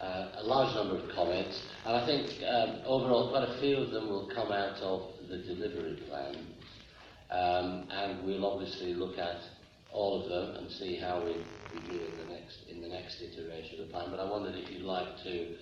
uh, 0.00 0.28
a 0.38 0.44
large 0.44 0.74
number 0.74 0.96
of 0.96 1.14
comments, 1.14 1.60
and 1.84 1.96
I 1.96 2.06
think 2.06 2.26
um, 2.48 2.80
overall 2.86 3.30
quite 3.30 3.48
a 3.48 3.60
few 3.60 3.76
of 3.78 3.90
them 3.90 4.08
will 4.08 4.30
come 4.34 4.50
out 4.52 4.76
of 4.80 5.02
the 5.28 5.38
delivery 5.38 6.02
plan. 6.08 6.36
Um, 7.30 7.86
and 7.90 8.24
we'll 8.24 8.44
obviously 8.44 8.92
look 8.92 9.16
at 9.16 9.38
all 9.92 10.22
of 10.22 10.28
them 10.28 10.56
and 10.56 10.70
see 10.72 10.96
how 10.96 11.22
we, 11.24 11.32
we 11.32 11.88
do 11.88 12.04
in 12.04 12.26
the 12.26 12.34
next 12.34 12.58
in 12.68 12.82
the 12.82 12.88
next 12.88 13.22
iteration 13.22 13.80
of 13.80 13.86
the 13.86 13.92
plan. 13.92 14.08
But 14.10 14.18
I 14.18 14.28
wondered 14.28 14.56
if 14.56 14.68
you'd 14.68 14.82
like 14.82 15.22
to 15.22 15.54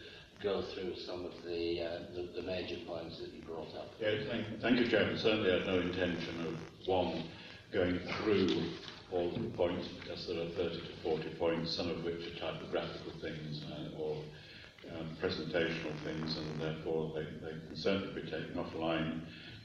go 0.43 0.63
through 0.75 0.95
some 1.05 1.25
of 1.25 1.33
the, 1.45 1.83
uh, 1.83 1.99
the, 2.15 2.41
the 2.41 2.47
major 2.47 2.77
points 2.87 3.19
that 3.19 3.35
you 3.35 3.43
brought 3.43 3.75
up. 3.75 3.93
Yeah, 4.01 4.13
thank, 4.31 4.61
thank 4.61 4.79
you, 4.79 4.89
Chairman. 4.89 5.19
Certainly 5.19 5.51
I 5.51 5.59
had 5.59 5.67
no 5.67 5.81
intention 5.81 6.47
of, 6.47 6.55
one, 6.87 7.25
going 7.73 7.99
through 7.99 8.49
all 9.13 9.31
the 9.31 9.49
points, 9.57 9.89
because 10.01 10.27
there 10.27 10.41
are 10.43 10.49
30 10.51 10.81
to 10.81 11.03
40 11.03 11.29
points, 11.39 11.75
some 11.77 11.89
of 11.91 12.05
which 12.05 12.21
are 12.27 12.53
typographical 12.53 13.13
things 13.21 13.65
uh, 13.73 13.99
or 14.01 14.17
um, 14.95 15.17
presentational 15.23 15.97
things, 16.05 16.37
and 16.37 16.61
therefore 16.61 17.13
they, 17.15 17.25
they 17.45 17.53
can 17.67 17.77
certainly 17.77 18.21
be 18.21 18.31
taken 18.31 18.55
offline. 18.57 19.21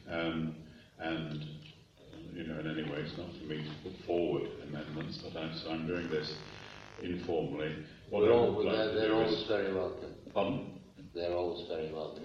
Um, 0.10 0.56
and, 1.00 1.44
you 2.34 2.44
know, 2.48 2.60
in 2.60 2.68
any 2.70 2.84
way, 2.90 3.00
it's 3.00 3.18
not 3.18 3.30
for 3.40 3.46
me 3.46 3.64
to 3.64 3.90
put 3.90 4.06
forward 4.06 4.44
amendments, 4.68 5.20
but 5.24 5.40
I'm, 5.40 5.54
so 5.58 5.72
I'm 5.72 5.88
doing 5.88 6.10
this 6.10 6.34
informally. 7.02 7.86
What 8.10 8.24
We're 8.24 8.32
all, 8.32 8.64
like 8.64 8.76
they're, 8.76 8.96
they're 8.96 9.14
always 9.14 9.34
is- 9.40 9.48
very 9.48 9.74
welcome. 9.74 10.14
Pardon? 10.34 10.80
They're 11.14 11.34
always 11.36 11.68
very 11.68 11.92
welcome. 11.94 12.24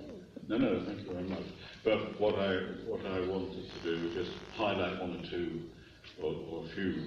No, 0.48 0.56
no, 0.56 0.82
thank 0.86 1.00
you 1.00 1.12
very 1.12 1.28
much. 1.28 1.44
But 1.84 2.18
what 2.18 2.36
I 2.36 2.54
what 2.86 3.04
I 3.04 3.20
wanted 3.28 3.68
to 3.70 3.80
do 3.84 4.04
was 4.06 4.14
just 4.14 4.30
highlight 4.56 4.98
one 5.00 5.20
or 5.22 5.30
two 5.30 5.60
or, 6.22 6.34
or 6.50 6.64
a 6.64 6.68
few 6.74 7.02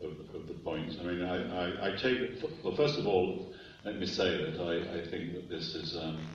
of, 0.00 0.12
of 0.34 0.46
the 0.48 0.54
points. 0.64 0.96
I 1.00 1.04
mean, 1.04 1.22
I, 1.22 1.36
I, 1.36 1.88
I 1.88 1.96
take 1.96 2.42
well. 2.62 2.76
First 2.76 2.98
of 2.98 3.06
all, 3.06 3.52
let 3.84 3.98
me 3.98 4.06
say 4.06 4.50
that 4.50 4.60
I, 4.60 5.00
I 5.00 5.10
think 5.10 5.34
that 5.34 5.48
this 5.48 5.74
is 5.74 5.96
um, 5.96 6.26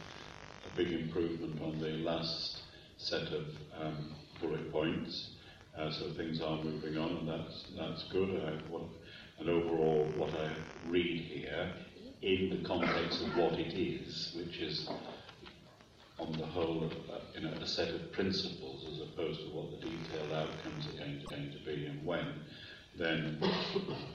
a 0.72 0.76
big 0.76 0.92
improvement 0.92 1.62
on 1.62 1.80
the 1.80 1.98
last 1.98 2.62
set 2.98 3.28
of 3.34 3.46
um, 3.80 4.16
bullet 4.40 4.72
points. 4.72 5.32
Uh, 5.78 5.92
so 5.92 6.12
things 6.18 6.42
are 6.42 6.62
moving 6.64 6.98
on, 6.98 7.18
and 7.18 7.30
that's 7.30 7.66
that's 7.78 8.04
good. 8.12 8.30
I, 8.46 8.52
what, 8.72 8.84
and 9.40 9.50
overall, 9.50 10.08
what 10.18 10.30
I 10.32 10.52
read 10.90 11.22
here, 11.22 11.74
in 12.22 12.50
the 12.50 12.68
context 12.68 13.22
of 13.24 13.36
what 13.36 13.54
it 13.54 13.74
is, 13.74 14.34
which 14.36 14.60
is 14.60 14.88
on 16.22 16.32
the 16.34 16.46
whole, 16.46 16.90
uh, 17.12 17.18
you 17.34 17.42
know, 17.42 17.54
a 17.54 17.68
set 17.68 17.90
of 17.90 18.12
principles 18.12 18.86
as 18.94 19.02
opposed 19.02 19.40
to 19.40 19.48
what 19.48 19.72
the 19.72 19.78
detailed 19.78 20.32
outcomes 20.32 20.88
are 20.88 20.98
going 21.00 21.20
to, 21.20 21.28
going 21.28 21.52
to 21.52 21.66
be 21.66 21.88
and 21.88 22.06
when, 22.06 22.26
then, 22.98 23.40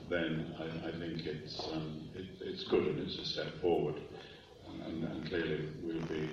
then 0.09 0.55
I, 0.59 0.89
I 0.89 0.93
think 0.93 1.27
it's, 1.27 1.59
um, 1.73 2.09
it, 2.15 2.27
it's 2.41 2.65
good 2.65 2.87
and 2.87 3.01
it's 3.01 3.19
a 3.19 3.25
step 3.25 3.61
forward. 3.61 3.97
And, 4.85 5.03
and 5.03 5.27
clearly 5.27 5.69
we'll 5.83 6.07
be 6.07 6.31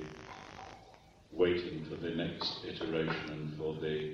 waiting 1.32 1.86
for 1.90 1.96
the 1.96 2.12
next 2.12 2.66
iteration 2.66 3.30
and 3.32 3.58
for 3.58 3.74
the 3.74 4.14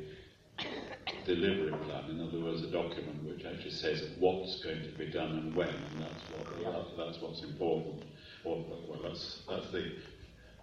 delivery 1.26 1.74
plan. 1.86 2.10
In 2.10 2.22
other 2.22 2.39
words, 2.39 2.64
a 2.64 2.72
document 2.72 3.24
which 3.26 3.45
actually 3.45 3.72
says 3.72 4.03
what's 4.20 4.64
going 4.64 4.82
to 4.84 4.97
be 4.97 5.07
done 5.07 5.32
and 5.32 5.55
when, 5.55 5.68
and 5.68 5.99
that's 5.99 6.24
what 6.64 6.97
that's 6.97 7.20
what's 7.20 7.43
important. 7.43 8.03
Or, 8.43 8.64
well, 8.88 8.99
that's 9.03 9.41
that's 9.49 9.72
the 9.72 9.91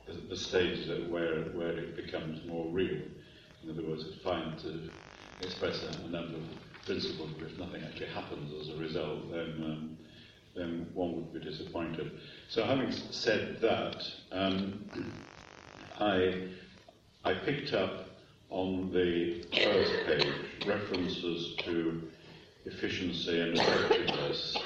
the, 0.06 0.14
the 0.28 0.36
stage 0.36 0.86
that 0.86 1.10
where 1.10 1.42
where 1.46 1.76
it 1.78 1.96
becomes 1.96 2.44
more 2.46 2.66
real. 2.70 3.02
In 3.62 3.70
other 3.70 3.82
words, 3.82 4.04
it's 4.04 4.22
fine 4.22 4.56
to 4.58 4.90
express 5.42 5.82
a, 5.82 6.06
a 6.06 6.08
number 6.08 6.36
of 6.36 6.84
principles, 6.84 7.30
but 7.38 7.50
if 7.50 7.58
nothing 7.58 7.82
actually 7.82 8.06
happens 8.06 8.52
as 8.60 8.74
a 8.74 8.78
result, 8.78 9.30
then 9.30 9.54
um, 9.64 9.98
then 10.54 10.86
one 10.94 11.14
would 11.16 11.32
be 11.32 11.40
disappointed. 11.40 12.12
So, 12.48 12.64
having 12.64 12.92
said 13.10 13.60
that, 13.60 14.02
um, 14.32 14.84
I 16.00 16.48
I 17.24 17.34
picked 17.34 17.72
up 17.72 18.06
on 18.50 18.92
the 18.92 19.42
first 19.52 19.92
page 20.06 20.32
references 20.66 21.56
to 21.64 22.02
efficiency 22.64 23.40
and 23.40 23.58
effectiveness. 23.58 24.56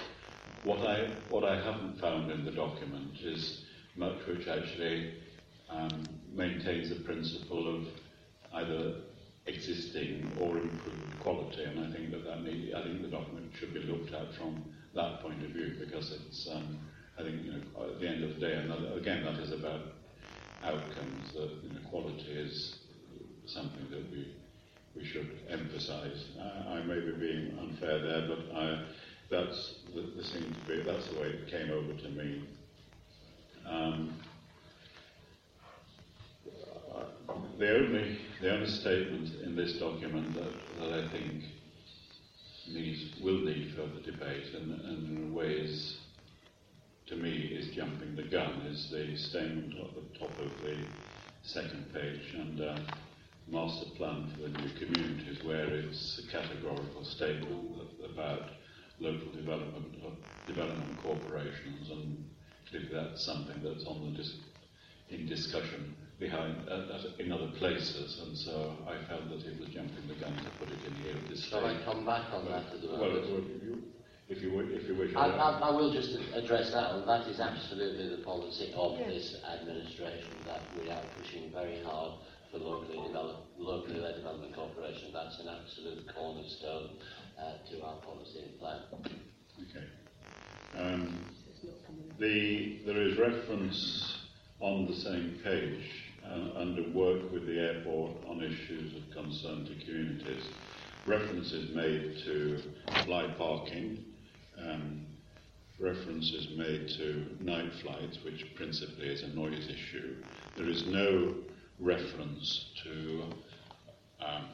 What 0.64 0.80
I 0.86 1.08
what 1.30 1.44
I 1.44 1.56
haven't 1.56 1.98
found 1.98 2.30
in 2.30 2.44
the 2.44 2.50
document 2.50 3.18
is 3.22 3.64
much 3.96 4.18
which 4.26 4.46
actually 4.46 5.14
um, 5.70 6.04
maintains 6.32 6.88
the 6.90 6.96
principle 6.96 7.76
of 7.76 7.86
either 8.54 8.94
existing 9.46 10.30
or 10.40 10.58
improved 10.58 11.20
quality, 11.20 11.64
and 11.64 11.80
I 11.80 11.96
think 11.96 12.10
that, 12.10 12.24
that 12.24 12.42
need, 12.42 12.74
I 12.74 12.82
think 12.82 13.02
the 13.02 13.08
document 13.08 13.50
should 13.58 13.74
be 13.74 13.80
looked 13.80 14.12
at 14.12 14.34
from 14.34 14.64
that 14.94 15.20
point 15.22 15.42
of 15.44 15.50
view 15.50 15.76
because 15.78 16.12
it's 16.12 16.48
um, 16.52 16.78
I 17.18 17.22
think 17.22 17.44
you 17.44 17.52
know 17.52 17.84
at 17.84 18.00
the 18.00 18.08
end 18.08 18.24
of 18.24 18.34
the 18.34 18.40
day, 18.40 18.54
and 18.54 18.72
again 18.98 19.24
that 19.24 19.34
is 19.34 19.52
about 19.52 19.80
outcomes. 20.64 21.32
That 21.34 21.50
you 21.62 21.72
know, 21.72 21.88
quality 21.88 22.32
is 22.32 22.76
something 23.46 23.86
that 23.90 24.10
we 24.10 24.34
we 24.96 25.04
should 25.04 25.38
emphasise. 25.48 26.24
I, 26.40 26.78
I 26.78 26.82
may 26.82 27.00
be 27.00 27.12
being 27.12 27.58
unfair 27.58 28.00
there, 28.00 28.28
but 28.28 28.56
I, 28.56 28.84
that's 29.30 29.74
the, 29.94 30.02
the 30.16 30.24
seemed 30.24 30.54
to 30.54 30.68
be 30.68 30.82
that's 30.82 31.08
the 31.08 31.20
way 31.20 31.28
it 31.28 31.48
came 31.50 31.70
over 31.70 31.92
to 31.92 32.08
me. 32.08 32.44
Um, 33.66 34.14
the 37.58 37.76
only 37.76 38.18
the 38.40 38.52
only 38.52 38.66
statement 38.66 39.28
in 39.42 39.54
this 39.54 39.74
document 39.74 40.34
that, 40.34 40.52
that 40.80 41.04
I 41.04 41.08
think 41.08 41.44
needs 42.68 43.20
will 43.20 43.40
need 43.40 43.74
further 43.74 44.00
debate 44.04 44.54
and, 44.54 44.80
and 44.80 45.18
in 45.18 45.30
a 45.30 45.34
way 45.34 45.52
is 45.52 45.98
to 47.06 47.16
me 47.16 47.30
is 47.30 47.74
jumping 47.74 48.14
the 48.14 48.22
gun 48.22 48.62
is 48.66 48.88
the 48.90 49.16
statement 49.16 49.74
at 49.74 49.94
the 49.94 50.18
top 50.18 50.30
of 50.38 50.50
the 50.64 50.76
second 51.42 51.92
page 51.92 52.34
and 52.34 52.60
uh, 52.60 52.78
master 53.48 53.90
plan 53.96 54.30
for 54.34 54.42
the 54.42 54.58
new 54.58 54.70
communities 54.78 55.42
where 55.44 55.66
it's 55.66 56.20
a 56.24 56.30
categorical 56.30 57.04
statement 57.04 57.80
about 58.14 58.50
local 59.00 59.32
development 59.32 59.86
development 60.46 61.02
corporations 61.02 61.90
and 61.90 62.24
clearly 62.68 62.88
that's 62.92 63.24
something 63.24 63.60
that's 63.62 63.84
on 63.86 64.12
the 64.12 64.18
dis- 64.18 64.36
in 65.08 65.26
discussion 65.26 65.96
behind 66.20 66.68
uh, 66.68 66.94
at- 67.00 67.18
in 67.18 67.32
other 67.32 67.48
places 67.58 68.20
and 68.24 68.36
so 68.36 68.76
I 68.86 68.96
felt 69.08 69.28
that 69.30 69.40
it 69.48 69.58
was 69.58 69.68
jumping 69.70 70.06
the 70.06 70.14
gun 70.20 70.36
to 70.36 70.50
put 70.60 70.68
it 70.68 70.78
in 70.86 70.94
here 71.02 71.16
at 71.16 71.28
this 71.28 71.40
stage. 71.40 71.50
Shall 71.50 71.66
I 71.66 71.80
come 71.84 72.04
back 72.04 72.30
on 72.32 72.44
that 72.46 72.64
as 72.76 72.84
well? 72.84 73.00
Well, 73.00 73.12
well, 73.12 73.40
you, 73.64 73.82
if 74.28 74.42
you 74.42 74.50
wi- 74.50 74.70
if 74.76 74.86
you 74.86 74.94
wish. 74.96 75.16
I, 75.16 75.26
I, 75.26 75.58
I 75.58 75.70
will 75.74 75.92
just 75.92 76.10
address 76.34 76.70
that 76.72 76.94
and 76.94 77.08
That 77.08 77.26
is 77.26 77.40
absolutely 77.40 78.14
the 78.16 78.22
policy 78.22 78.72
of 78.76 78.98
Yes. 79.00 79.08
this 79.08 79.36
administration 79.48 80.30
that 80.46 80.60
we 80.78 80.90
are 80.90 81.02
pushing 81.18 81.50
very 81.50 81.82
hard 81.82 82.12
for 82.52 82.58
locally 82.58 83.00
developed, 83.06 83.58
locally 83.58 83.98
led 83.98 84.16
development 84.16 84.54
corporation. 84.54 85.10
That's 85.12 85.38
an 85.40 85.48
absolute 85.48 86.04
cornerstone 86.14 86.90
uh, 87.40 87.58
to 87.70 87.82
our 87.82 87.96
policy 88.04 88.40
and 88.44 88.58
plan. 88.60 88.80
Okay. 89.70 89.86
Um, 90.78 91.24
the, 92.18 92.78
there 92.86 93.00
is 93.02 93.18
reference 93.18 94.18
on 94.60 94.86
the 94.86 94.94
same 94.94 95.40
page 95.42 95.80
uh, 96.30 96.58
under 96.58 96.82
work 96.90 97.32
with 97.32 97.46
the 97.46 97.58
airport 97.58 98.12
on 98.28 98.42
issues 98.42 98.94
of 98.94 99.10
concern 99.10 99.66
to 99.66 99.74
communities. 99.84 100.44
References 101.06 101.74
made 101.74 102.18
to 102.24 102.62
fly 103.04 103.26
parking, 103.38 104.04
um, 104.58 105.06
references 105.78 106.48
made 106.56 106.88
to 106.88 107.26
night 107.40 107.72
flights, 107.82 108.18
which 108.22 108.54
principally 108.54 109.08
is 109.08 109.22
a 109.22 109.28
noise 109.28 109.68
issue. 109.68 110.16
There 110.56 110.68
is 110.68 110.86
no 110.86 111.34
reference 111.78 112.66
to 112.84 113.24
um, 114.20 114.44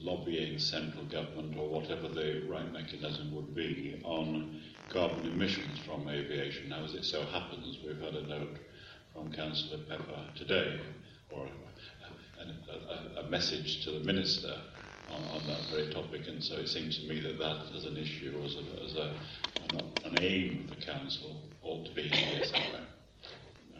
lobbying 0.00 0.58
central 0.58 1.04
government 1.04 1.56
or 1.56 1.68
whatever 1.68 2.08
the 2.08 2.42
right 2.48 2.72
mechanism 2.72 3.34
would 3.34 3.54
be 3.54 4.00
on 4.04 4.60
carbon 4.88 5.26
emissions 5.26 5.78
from 5.86 6.08
aviation. 6.08 6.70
Now, 6.70 6.84
as 6.84 6.94
it 6.94 7.04
so 7.04 7.24
happens, 7.26 7.78
we've 7.86 8.00
had 8.00 8.14
a 8.14 8.26
note 8.26 8.56
from 9.12 9.32
Councillor 9.32 9.78
Pepper 9.88 10.20
today, 10.36 10.80
or 11.30 11.46
a, 12.40 13.20
a, 13.20 13.24
a 13.24 13.30
message 13.30 13.84
to 13.84 13.90
the 13.92 14.00
Minister 14.00 14.54
on, 15.10 15.22
on 15.36 15.46
that 15.46 15.60
very 15.70 15.92
topic, 15.92 16.22
and 16.28 16.42
so 16.42 16.56
it 16.56 16.68
seems 16.68 16.98
to 16.98 17.08
me 17.08 17.20
that 17.20 17.38
that 17.38 17.66
as 17.76 17.84
an 17.84 17.96
issue, 17.96 18.34
as, 18.44 18.56
a, 18.56 18.84
as 18.84 18.94
an, 18.96 19.80
an 20.04 20.22
aim 20.22 20.66
of 20.70 20.76
the 20.76 20.86
Council, 20.86 21.40
ought 21.62 21.84
to 21.86 21.94
be 21.94 22.02
here 22.02 22.44
somewhere. 22.44 22.86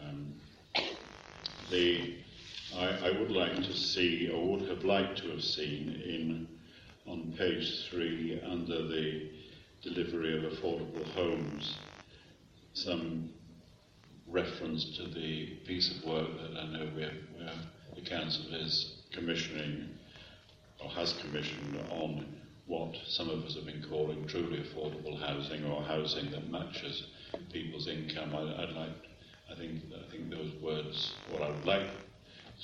Um, 0.04 0.34
the, 1.70 2.16
I, 2.76 3.08
I 3.08 3.10
would 3.18 3.30
like 3.30 3.56
to 3.56 3.74
see, 3.74 4.28
or 4.28 4.56
would 4.56 4.68
have 4.68 4.84
liked 4.84 5.18
to 5.18 5.30
have 5.30 5.42
seen, 5.42 6.02
in 6.04 6.48
on 7.06 7.34
page 7.36 7.88
three, 7.90 8.40
under 8.48 8.86
the 8.86 9.30
delivery 9.82 10.36
of 10.36 10.52
affordable 10.52 11.04
homes, 11.14 11.78
some 12.74 13.30
reference 14.32 14.96
to 14.96 15.04
the 15.04 15.46
piece 15.66 15.94
of 15.94 16.04
work 16.04 16.28
that 16.40 16.58
I 16.58 16.66
know 16.66 16.88
we're, 16.96 17.12
the 17.94 18.00
Council 18.00 18.54
is 18.54 19.02
commissioning 19.12 19.90
or 20.82 20.88
has 20.90 21.12
commissioned 21.20 21.78
on 21.90 22.26
what 22.66 22.96
some 23.06 23.28
of 23.28 23.44
us 23.44 23.54
have 23.54 23.66
been 23.66 23.84
calling 23.88 24.26
truly 24.26 24.58
affordable 24.60 25.20
housing 25.20 25.64
or 25.66 25.82
housing 25.82 26.30
that 26.30 26.50
matches 26.50 27.06
people's 27.52 27.86
income. 27.88 28.34
I, 28.34 28.62
I'd 28.62 28.70
like, 28.70 28.96
I 29.50 29.54
think, 29.54 29.82
I 29.94 30.10
think 30.10 30.30
those 30.30 30.52
words, 30.62 31.14
what 31.30 31.42
I 31.42 31.50
would 31.50 31.66
like 31.66 31.88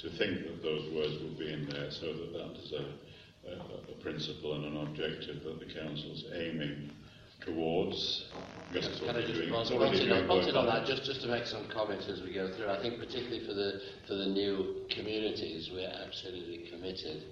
to 0.00 0.10
think 0.10 0.44
that 0.44 0.62
those 0.62 0.90
words 0.92 1.22
will 1.22 1.36
be 1.38 1.52
in 1.52 1.68
there 1.68 1.90
so 1.90 2.06
that 2.06 2.32
that 2.32 2.56
is 2.62 2.72
a, 2.72 3.50
a, 3.50 3.92
a 3.92 4.02
principle 4.02 4.54
and 4.54 4.64
an 4.64 4.76
objective 4.86 5.42
that 5.44 5.58
the 5.58 5.66
Council's 5.66 6.24
aiming 6.34 6.90
towards. 7.48 8.26
Can 8.70 8.78
I 8.78 8.82
just 8.82 9.00
doing, 9.00 9.48
put 9.48 9.60
it's 9.62 9.70
on, 9.70 9.78
doing 9.78 10.26
put 10.26 10.36
work 10.36 10.46
it 10.46 10.56
on 10.56 10.68
on 10.68 10.74
that 10.74 10.86
just, 10.86 11.04
just 11.04 11.22
to 11.22 11.28
make 11.28 11.46
some 11.46 11.66
comments 11.72 12.06
as 12.08 12.20
we 12.20 12.34
go 12.34 12.52
through? 12.54 12.68
I 12.68 12.80
think 12.82 12.98
particularly 12.98 13.46
for 13.46 13.54
the, 13.54 13.80
for 14.06 14.14
the 14.14 14.26
new 14.26 14.84
communities, 14.90 15.70
we're 15.72 15.88
absolutely 15.88 16.68
committed 16.70 17.22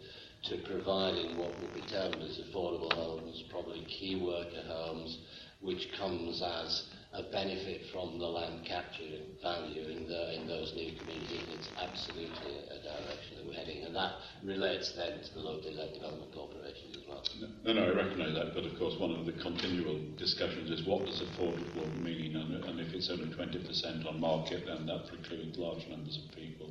to 0.45 0.57
providing 0.65 1.37
what 1.37 1.53
will 1.61 1.75
be 1.75 1.83
termed 1.83 2.17
as 2.23 2.41
affordable 2.41 2.93
homes, 2.93 3.45
probably 3.51 3.85
key 3.85 4.17
worker 4.17 4.63
homes, 4.67 5.19
which 5.61 5.89
comes 5.99 6.43
as 6.43 6.85
a 7.17 7.23
benefit 7.33 7.81
from 7.93 8.19
the 8.19 8.27
land 8.27 8.65
capture 8.65 9.25
value 9.43 9.89
in, 9.89 10.07
the, 10.07 10.35
in 10.37 10.47
those 10.47 10.75
new 10.77 10.93
communities. 10.99 11.45
It's 11.51 11.71
absolutely 11.81 12.61
a 12.69 12.83
direction 12.83 13.39
that 13.39 13.47
we're 13.47 13.55
heading, 13.55 13.85
and 13.85 13.97
that 13.97 14.13
relates 14.45 14.93
then 14.93 15.21
to 15.23 15.35
the 15.35 15.41
local 15.41 15.71
development 15.73 16.35
corporations 16.35 16.97
as 16.97 17.03
well. 17.09 17.25
No, 17.65 17.73
no, 17.73 17.85
I 17.85 17.95
recognise 17.95 18.35
that, 18.35 18.55
but 18.55 18.65
of 18.65 18.79
course 18.79 18.99
one 18.99 19.13
of 19.13 19.25
the 19.25 19.33
continual 19.33 19.99
discussions 20.19 20.71
is 20.71 20.87
what 20.87 21.07
does 21.07 21.23
affordable 21.23 21.89
mean, 22.03 22.37
and, 22.37 22.63
and 22.65 22.81
if 22.81 22.93
it's 22.93 23.09
only 23.09 23.27
20% 23.27 24.07
on 24.07 24.21
market, 24.21 24.67
then 24.67 24.87
that 24.87 25.09
precludes 25.09 25.57
large 25.57 25.87
numbers 25.89 26.19
of 26.19 26.37
people 26.37 26.71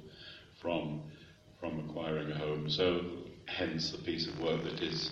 from, 0.61 1.01
from 1.59 1.89
acquiring 1.89 2.31
a 2.31 2.37
home. 2.37 2.69
So 2.69 3.01
hence 3.47 3.91
the 3.91 3.97
piece 3.99 4.27
of 4.27 4.39
work 4.39 4.63
that 4.63 4.81
is 4.81 5.11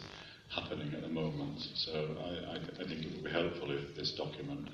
happening 0.50 0.94
at 0.94 1.02
the 1.02 1.10
moment. 1.10 1.60
So 1.74 2.16
I, 2.22 2.54
I, 2.54 2.56
I 2.56 2.88
think 2.88 3.06
it 3.06 3.12
would 3.14 3.24
be 3.24 3.32
helpful 3.32 3.72
if 3.72 3.96
this 3.96 4.12
document 4.12 4.70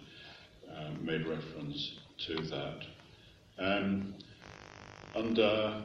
um, 0.78 1.06
made 1.06 1.26
reference 1.28 2.00
to 2.28 2.36
that. 2.36 2.80
Um, 3.58 4.16
under, 5.16 5.84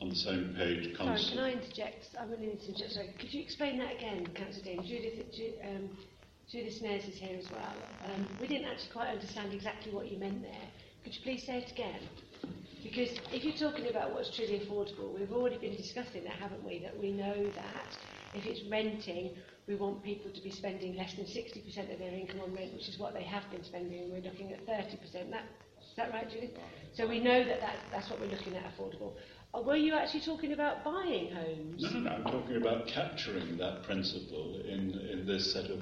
on 0.00 0.08
the 0.08 0.14
same 0.14 0.54
page, 0.56 0.96
Sorry, 0.96 1.18
can 1.30 1.38
I 1.38 1.52
interject? 1.52 2.08
I 2.18 2.24
really 2.24 2.46
need 2.46 2.60
to 2.60 2.68
interject. 2.68 2.92
Sorry, 2.92 3.14
could 3.18 3.32
you 3.32 3.42
explain 3.42 3.78
that 3.78 3.96
again, 3.96 4.26
Councillor 4.34 4.64
Dean? 4.64 4.82
Judith, 4.86 5.32
Ju- 5.34 5.54
um, 5.64 5.90
Judith 6.50 6.74
Snares 6.74 7.04
is 7.04 7.16
here 7.16 7.38
as 7.38 7.50
well. 7.50 7.74
Um, 8.04 8.26
we 8.40 8.46
didn't 8.46 8.66
actually 8.66 8.92
quite 8.92 9.08
understand 9.08 9.52
exactly 9.52 9.92
what 9.92 10.10
you 10.10 10.18
meant 10.18 10.42
there. 10.42 10.68
Could 11.04 11.14
you 11.14 11.20
please 11.22 11.44
say 11.46 11.58
it 11.58 11.72
again? 11.72 12.00
Because 12.82 13.10
if 13.32 13.44
you're 13.44 13.70
talking 13.70 13.88
about 13.88 14.12
what's 14.12 14.34
truly 14.34 14.60
affordable, 14.60 15.18
we've 15.18 15.32
already 15.32 15.58
been 15.58 15.76
discussing 15.76 16.24
that, 16.24 16.34
haven't 16.34 16.64
we? 16.64 16.80
That 16.80 16.98
we 16.98 17.12
know 17.12 17.34
that 17.54 17.98
if 18.34 18.46
it's 18.46 18.62
renting, 18.70 19.36
we 19.66 19.74
want 19.76 20.02
people 20.02 20.30
to 20.30 20.40
be 20.40 20.50
spending 20.50 20.96
less 20.96 21.14
than 21.14 21.24
60% 21.24 21.92
of 21.92 21.98
their 21.98 22.12
income 22.12 22.40
on 22.40 22.54
rent, 22.54 22.72
which 22.72 22.88
is 22.88 22.98
what 22.98 23.14
they 23.14 23.22
have 23.22 23.42
been 23.50 23.64
spending, 23.64 24.02
and 24.02 24.12
we're 24.12 24.20
looking 24.22 24.52
at 24.52 24.66
30%. 24.66 25.30
That, 25.30 25.44
is 25.80 25.96
that 25.96 26.10
right, 26.12 26.28
Judith? 26.30 26.50
So 26.94 27.06
we 27.06 27.20
know 27.20 27.44
that, 27.44 27.60
that 27.60 27.76
that's 27.92 28.10
what 28.10 28.20
we're 28.20 28.26
looking 28.30 28.56
at 28.56 28.64
affordable. 28.64 29.12
Or 29.52 29.62
were 29.62 29.76
you 29.76 29.94
actually 29.94 30.22
talking 30.22 30.52
about 30.52 30.82
buying 30.82 31.30
homes? 31.30 31.82
No, 31.82 31.90
no, 31.90 32.00
no. 32.00 32.10
I'm 32.10 32.24
talking 32.24 32.56
about 32.56 32.86
capturing 32.86 33.58
that 33.58 33.82
principle 33.82 34.60
in, 34.64 34.98
in 35.10 35.26
this 35.26 35.52
set 35.52 35.70
of 35.70 35.80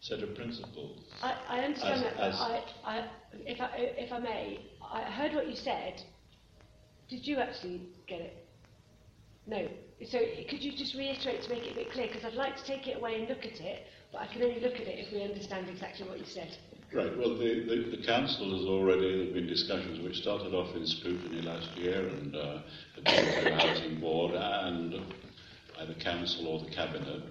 set 0.00 0.22
of 0.22 0.32
principles. 0.36 1.00
I, 1.22 1.34
I 1.48 1.58
understand 1.60 1.94
As- 1.94 2.02
that, 2.02 2.16
but 2.16 2.22
as- 2.24 2.34
I, 2.36 2.62
I, 2.84 3.08
if, 3.32 3.60
I, 3.60 3.68
if 3.74 4.12
I 4.12 4.18
may, 4.20 4.60
I 4.80 5.02
heard 5.02 5.34
what 5.34 5.48
you 5.48 5.56
said. 5.56 6.02
Did 7.08 7.26
you 7.26 7.38
actually 7.38 7.88
get 8.06 8.20
it? 8.20 8.46
No. 9.46 9.66
So 10.06 10.18
could 10.48 10.62
you 10.62 10.76
just 10.76 10.94
reiterate 10.94 11.42
to 11.42 11.50
make 11.50 11.66
it 11.66 11.72
a 11.72 11.74
bit 11.74 11.92
clear? 11.92 12.06
Because 12.06 12.24
I'd 12.24 12.34
like 12.34 12.56
to 12.56 12.64
take 12.64 12.86
it 12.86 12.98
away 12.98 13.18
and 13.18 13.28
look 13.28 13.44
at 13.44 13.60
it, 13.60 13.86
but 14.12 14.20
I 14.20 14.26
can 14.26 14.42
only 14.42 14.60
look 14.60 14.74
at 14.74 14.82
it 14.86 15.06
if 15.06 15.12
we 15.12 15.22
understand 15.22 15.68
exactly 15.68 16.06
what 16.06 16.18
you 16.18 16.24
said. 16.24 16.56
Right. 16.92 17.18
Well, 17.18 17.36
the, 17.36 17.64
the, 17.68 17.96
the 17.96 18.06
council 18.06 18.56
has 18.56 18.66
already 18.66 19.00
there 19.00 19.24
have 19.26 19.34
been 19.34 19.46
discussions 19.46 20.00
which 20.00 20.16
started 20.18 20.54
off 20.54 20.74
in 20.74 20.86
scrutiny 20.86 21.42
last 21.42 21.76
year 21.76 22.08
and 22.08 22.34
uh, 22.34 22.62
the 23.04 23.54
housing 23.56 24.00
board 24.00 24.34
and 24.34 24.94
either 25.80 25.92
the 25.92 26.00
council 26.00 26.46
or 26.46 26.60
the 26.60 26.70
cabinet 26.70 27.24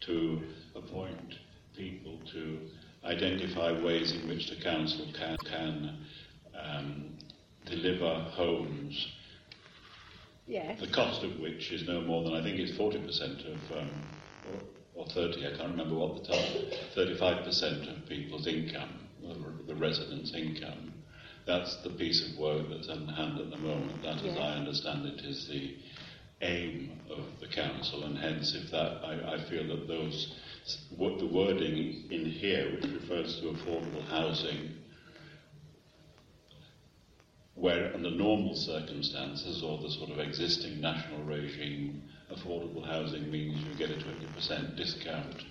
to 0.00 0.42
appoint 0.74 1.34
people 1.76 2.18
to 2.32 2.58
identify 3.04 3.72
ways 3.82 4.12
in 4.12 4.28
which 4.28 4.50
the 4.50 4.56
council 4.56 5.06
can 5.16 5.36
can 5.48 5.98
um, 6.54 7.16
deliver 7.64 8.14
homes 8.32 9.12
Yes. 10.50 10.80
the 10.80 10.88
cost 10.88 11.22
of 11.22 11.38
which 11.38 11.70
is 11.70 11.86
no 11.86 12.00
more 12.00 12.24
than 12.24 12.34
I 12.34 12.42
think 12.42 12.58
it's 12.58 12.76
40% 12.76 13.46
of, 13.46 13.78
um, 13.78 13.90
or, 14.96 15.04
or 15.04 15.06
30, 15.06 15.46
I 15.46 15.56
can't 15.56 15.70
remember 15.70 15.94
what 15.94 16.16
the 16.16 16.26
total, 16.26 16.70
35% 16.96 18.02
of 18.02 18.08
people's 18.08 18.48
income, 18.48 19.06
the, 19.22 19.72
the 19.72 19.76
residents' 19.76 20.34
income. 20.34 20.92
That's 21.46 21.76
the 21.84 21.90
piece 21.90 22.28
of 22.28 22.36
work 22.36 22.66
that's 22.68 22.88
on 22.88 23.06
hand 23.06 23.38
at 23.38 23.50
the 23.50 23.58
moment. 23.58 24.02
That, 24.02 24.24
as 24.24 24.36
I 24.36 24.54
understand 24.54 25.06
it, 25.06 25.24
is 25.24 25.46
the 25.46 25.76
aim 26.42 26.98
of 27.08 27.24
the 27.40 27.46
council, 27.46 28.02
and 28.04 28.18
hence, 28.18 28.52
if 28.54 28.72
that, 28.72 29.04
I, 29.04 29.34
I 29.34 29.48
feel 29.48 29.68
that 29.68 29.86
those, 29.86 30.34
what 30.96 31.18
the 31.18 31.26
wording 31.26 32.06
in 32.10 32.24
here, 32.24 32.72
which 32.72 32.90
refers 32.90 33.40
to 33.40 33.52
affordable 33.52 34.04
housing, 34.08 34.70
where 37.60 37.92
under 37.94 38.10
normal 38.10 38.54
circumstances 38.54 39.62
or 39.62 39.78
the 39.82 39.90
sort 39.90 40.10
of 40.10 40.18
existing 40.18 40.80
national 40.80 41.22
regime, 41.24 42.02
affordable 42.32 42.84
housing 42.86 43.30
means 43.30 43.60
you 43.60 43.74
get 43.74 43.90
a 43.90 44.00
20% 44.00 44.76
discount 44.76 45.44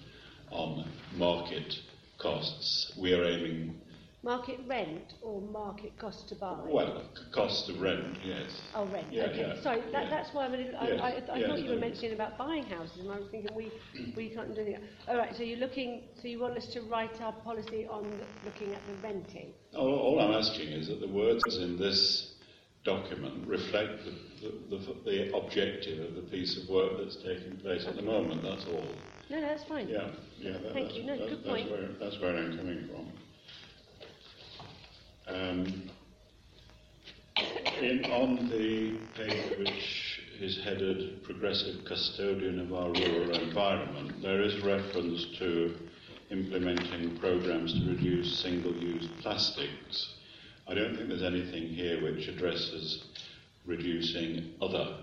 on 0.49 0.89
market 1.15 1.75
costs. 2.17 2.91
We 2.97 3.13
are 3.13 3.23
aiming, 3.23 3.79
Market 4.21 4.59
rent 4.67 5.13
or 5.21 5.39
market 5.41 5.97
cost 5.97 6.27
to 6.27 6.35
buy? 6.35 6.57
well, 6.65 7.03
cost 7.33 7.69
of 7.69 7.79
rent, 7.79 8.17
yes. 8.21 8.61
Oh, 8.75 8.85
rent. 8.87 9.07
Yeah, 9.11 9.27
okay. 9.27 9.53
yeah, 9.55 9.63
Sorry, 9.63 9.79
that, 9.93 10.03
yeah. 10.03 10.09
that's 10.09 10.33
why 10.33 10.43
I'm 10.43 10.53
a 10.53 10.57
little, 10.57 10.73
Yes, 10.73 10.99
I, 11.01 11.07
I, 11.31 11.35
I 11.35 11.37
yes, 11.37 11.49
thought 11.49 11.59
you 11.61 11.69
were 11.69 11.77
mentioning 11.77 12.13
about 12.13 12.37
buying 12.37 12.63
houses, 12.65 12.99
and 12.99 13.11
I 13.11 13.19
was 13.19 13.29
thinking 13.31 13.55
we, 13.55 13.71
we 14.17 14.27
can't 14.27 14.53
do 14.53 14.65
that. 14.65 14.81
All 15.07 15.17
right, 15.17 15.33
so 15.37 15.43
you're 15.43 15.59
looking, 15.59 16.03
so 16.21 16.27
you 16.27 16.37
want 16.39 16.57
us 16.57 16.65
to 16.73 16.81
write 16.81 17.21
our 17.21 17.31
policy 17.31 17.87
on 17.89 18.03
looking 18.43 18.73
at 18.73 18.81
the 18.87 19.07
renting? 19.07 19.53
All, 19.73 19.87
all 19.87 20.19
I'm 20.19 20.33
asking 20.33 20.67
is 20.67 20.89
that 20.89 20.99
the 20.99 21.07
words 21.07 21.43
in 21.55 21.79
this 21.79 22.33
document 22.83 23.47
reflect 23.47 24.03
the, 24.03 24.11
the, 24.69 24.77
the, 24.77 24.95
the 25.05 25.37
objective 25.37 26.09
of 26.09 26.15
the 26.15 26.29
piece 26.29 26.61
of 26.61 26.67
work 26.67 26.91
that's 26.97 27.15
taking 27.23 27.55
place 27.61 27.85
at 27.87 27.95
the 27.95 28.01
moment, 28.01 28.43
that's 28.43 28.65
all. 28.65 28.83
No, 29.29 29.39
no, 29.39 29.47
that's 29.47 29.63
fine. 29.63 29.87
Yeah, 29.87 30.09
yeah. 30.37 30.53
That, 30.53 30.73
Thank 30.73 30.95
you. 30.95 31.03
No, 31.03 31.17
that's, 31.17 31.29
good 31.29 31.39
that's 31.39 31.49
point. 31.49 31.71
Where, 31.71 31.87
that's 31.99 32.19
where 32.19 32.35
I'm 32.35 32.57
coming 32.57 32.89
from. 32.91 33.11
Um, 35.33 35.89
in, 37.81 38.03
on 38.05 38.49
the 38.49 38.97
page 39.15 39.57
which 39.59 40.21
is 40.39 40.59
headed 40.63 41.23
Progressive 41.23 41.85
Custodian 41.85 42.59
of 42.59 42.73
Our 42.73 42.91
Rural 42.91 43.31
Environment, 43.37 44.21
there 44.21 44.41
is 44.41 44.59
reference 44.63 45.25
to 45.37 45.75
implementing 46.31 47.17
programs 47.17 47.73
to 47.73 47.89
reduce 47.89 48.39
single-use 48.39 49.07
plastics. 49.21 50.15
I 50.67 50.73
don't 50.73 50.95
think 50.95 51.09
there's 51.09 51.23
anything 51.23 51.67
here 51.67 52.01
which 52.01 52.27
addresses 52.27 53.05
reducing 53.65 54.53
other 54.61 54.97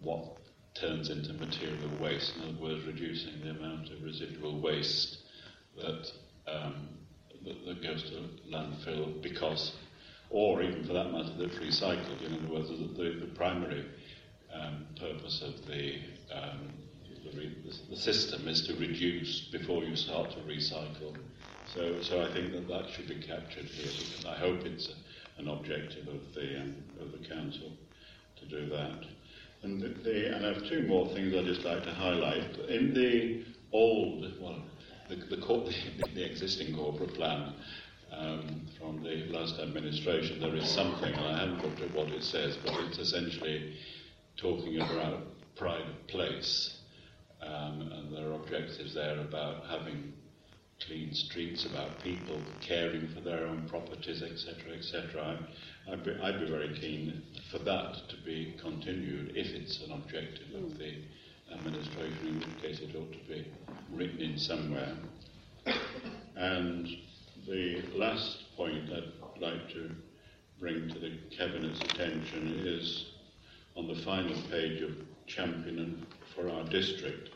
what 0.00 0.36
turns 0.74 1.10
into 1.10 1.32
material 1.34 1.90
waste, 2.00 2.36
in 2.36 2.42
other 2.42 2.62
words, 2.62 2.86
reducing 2.86 3.40
the 3.42 3.50
amount 3.50 3.90
of 3.90 4.02
residual 4.02 4.60
waste 4.60 5.18
that, 5.76 6.10
um, 6.46 6.88
that, 7.46 7.64
that 7.64 7.82
goes 7.82 8.02
to 8.04 8.28
landfill 8.52 9.22
because, 9.22 9.72
or 10.30 10.62
even 10.62 10.84
for 10.84 10.92
that 10.92 11.12
matter, 11.12 11.32
that's 11.38 11.56
recycled. 11.56 12.22
In 12.22 12.34
other 12.34 12.52
words, 12.52 12.68
the, 12.68 13.20
the, 13.20 13.32
primary 13.34 13.86
um, 14.52 14.86
purpose 14.98 15.42
of 15.42 15.66
the, 15.66 15.98
um, 16.32 16.68
the, 17.24 17.38
re- 17.38 17.56
the 17.90 17.96
system 17.96 18.48
is 18.48 18.66
to 18.66 18.74
reduce 18.74 19.48
before 19.52 19.84
you 19.84 19.96
start 19.96 20.30
to 20.32 20.38
recycle. 20.40 21.16
So, 21.74 22.00
so 22.02 22.22
I 22.22 22.32
think 22.32 22.52
that 22.52 22.68
that 22.68 22.90
should 22.90 23.08
be 23.08 23.16
captured 23.16 23.64
here 23.64 23.90
because 23.90 24.24
I 24.26 24.36
hope 24.36 24.64
it's 24.64 24.88
a, 24.88 25.40
an 25.40 25.48
objective 25.48 26.08
of 26.08 26.34
the, 26.34 26.60
um, 26.60 26.76
of 27.00 27.12
the 27.12 27.28
council 27.28 27.72
to 28.40 28.46
do 28.46 28.68
that. 28.70 29.04
And, 29.62 29.80
the, 29.80 29.88
the, 29.88 30.34
and 30.34 30.46
I 30.46 30.54
have 30.54 30.68
two 30.68 30.82
more 30.82 31.08
things 31.08 31.34
I'd 31.34 31.44
just 31.44 31.64
like 31.64 31.82
to 31.84 31.92
highlight. 31.92 32.56
In 32.68 32.94
the 32.94 33.44
old, 33.72 34.24
well, 34.40 34.62
the, 35.08 35.16
the, 35.16 35.74
the, 36.14 36.24
existing 36.24 36.76
corporate 36.76 37.14
plan 37.14 37.54
um, 38.12 38.66
from 38.78 39.02
the 39.02 39.26
last 39.30 39.58
administration, 39.60 40.40
there 40.40 40.54
is 40.54 40.68
something, 40.68 41.12
and 41.12 41.26
I 41.26 41.38
haven't 41.40 41.62
looked 41.62 41.80
at 41.80 41.94
what 41.94 42.08
it 42.08 42.22
says, 42.22 42.56
but 42.64 42.74
it's 42.84 42.98
essentially 42.98 43.76
talking 44.36 44.80
about 44.80 45.22
pride 45.56 46.06
place. 46.08 46.78
Um, 47.42 47.92
and 47.92 48.16
there 48.16 48.30
are 48.30 48.34
objectives 48.34 48.94
there 48.94 49.20
about 49.20 49.66
having 49.66 50.12
clean 50.86 51.14
streets, 51.14 51.64
about 51.64 52.02
people 52.02 52.38
caring 52.60 53.08
for 53.08 53.20
their 53.20 53.46
own 53.46 53.66
properties, 53.68 54.22
etc., 54.22 54.74
etc. 54.76 55.38
I'd 55.90 56.04
be, 56.04 56.12
I'd 56.22 56.40
be 56.40 56.50
very 56.50 56.74
keen 56.78 57.22
for 57.50 57.58
that 57.60 58.08
to 58.08 58.16
be 58.24 58.54
continued 58.60 59.32
if 59.36 59.46
it's 59.48 59.82
an 59.82 59.92
objective 59.92 60.54
of 60.54 60.78
the 60.78 60.94
administration, 61.54 62.26
in 62.26 62.38
which 62.38 62.62
case 62.62 62.80
it 62.80 62.94
ought 62.96 63.12
to 63.12 63.28
be 63.28 63.46
written 63.92 64.20
in 64.20 64.38
somewhere. 64.38 64.94
And 66.36 66.88
the 67.46 67.82
last 67.94 68.54
point 68.56 68.90
I'd 68.92 69.40
like 69.40 69.68
to 69.70 69.90
bring 70.58 70.88
to 70.88 70.98
the 70.98 71.18
Cabinet's 71.36 71.80
attention 71.80 72.62
is 72.66 73.06
on 73.76 73.88
the 73.88 73.94
final 74.02 74.34
page 74.50 74.82
of 74.82 74.92
Champion 75.26 76.06
for 76.34 76.48
our 76.50 76.64
district. 76.64 77.30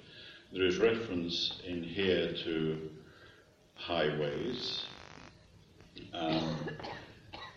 There 0.52 0.64
is 0.64 0.78
reference 0.78 1.60
in 1.66 1.82
here 1.82 2.32
to 2.44 2.90
highways. 3.74 4.84
Um, 6.12 6.70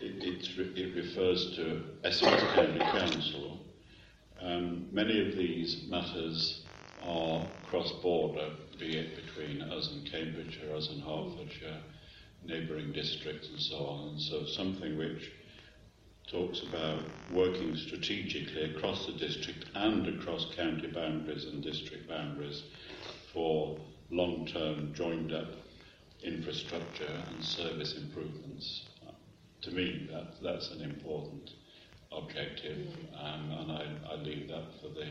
it, 0.00 0.48
re- 0.58 0.72
it 0.76 0.94
refers 0.94 1.56
to 1.56 1.82
Essex 2.04 2.42
County 2.54 2.78
Council. 2.78 3.58
Um, 4.40 4.88
many 4.92 5.26
of 5.26 5.36
these 5.36 5.84
matters 5.88 6.64
are 7.02 7.46
cross-border, 7.68 8.50
be 8.78 8.96
it 8.96 9.16
between 9.16 9.62
us 9.62 9.90
and 9.92 10.10
Cambridgeshire, 10.10 10.74
us 10.74 10.88
and 10.88 11.02
Hertfordshire, 11.02 11.80
neighbouring 12.44 12.92
districts 12.92 13.48
and 13.48 13.60
so 13.60 13.76
on. 13.76 14.08
And 14.10 14.20
so 14.20 14.44
something 14.46 14.98
which 14.98 15.30
talks 16.30 16.62
about 16.62 17.02
working 17.32 17.76
strategically 17.76 18.74
across 18.74 19.06
the 19.06 19.12
district 19.12 19.66
and 19.74 20.06
across 20.18 20.54
county 20.54 20.88
boundaries 20.88 21.44
and 21.44 21.62
district 21.62 22.08
boundaries 22.08 22.62
for 23.32 23.78
long-term 24.10 24.94
joined-up 24.94 25.48
infrastructure 26.22 27.22
and 27.28 27.44
service 27.44 27.96
improvements. 27.96 28.84
To 29.62 29.70
me, 29.70 30.08
that, 30.12 30.42
that's 30.42 30.70
an 30.70 30.82
important 30.82 31.50
objective, 32.12 32.86
um, 33.18 33.50
and 33.50 33.72
I, 33.72 33.86
I 34.10 34.14
leave 34.16 34.48
that 34.48 34.64
for, 34.80 34.88
the, 34.88 35.06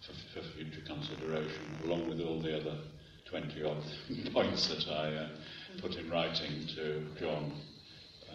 for, 0.00 0.12
for 0.34 0.46
future 0.56 0.82
consideration, 0.86 1.62
along 1.84 2.08
with 2.08 2.20
all 2.20 2.40
the 2.40 2.58
other 2.58 2.76
20 3.30 3.62
odd 3.62 3.84
points 4.32 4.66
that 4.68 4.88
I 4.92 5.14
uh, 5.14 5.28
put 5.80 5.94
in 5.96 6.10
writing 6.10 6.66
to 6.74 7.06
John 7.20 7.52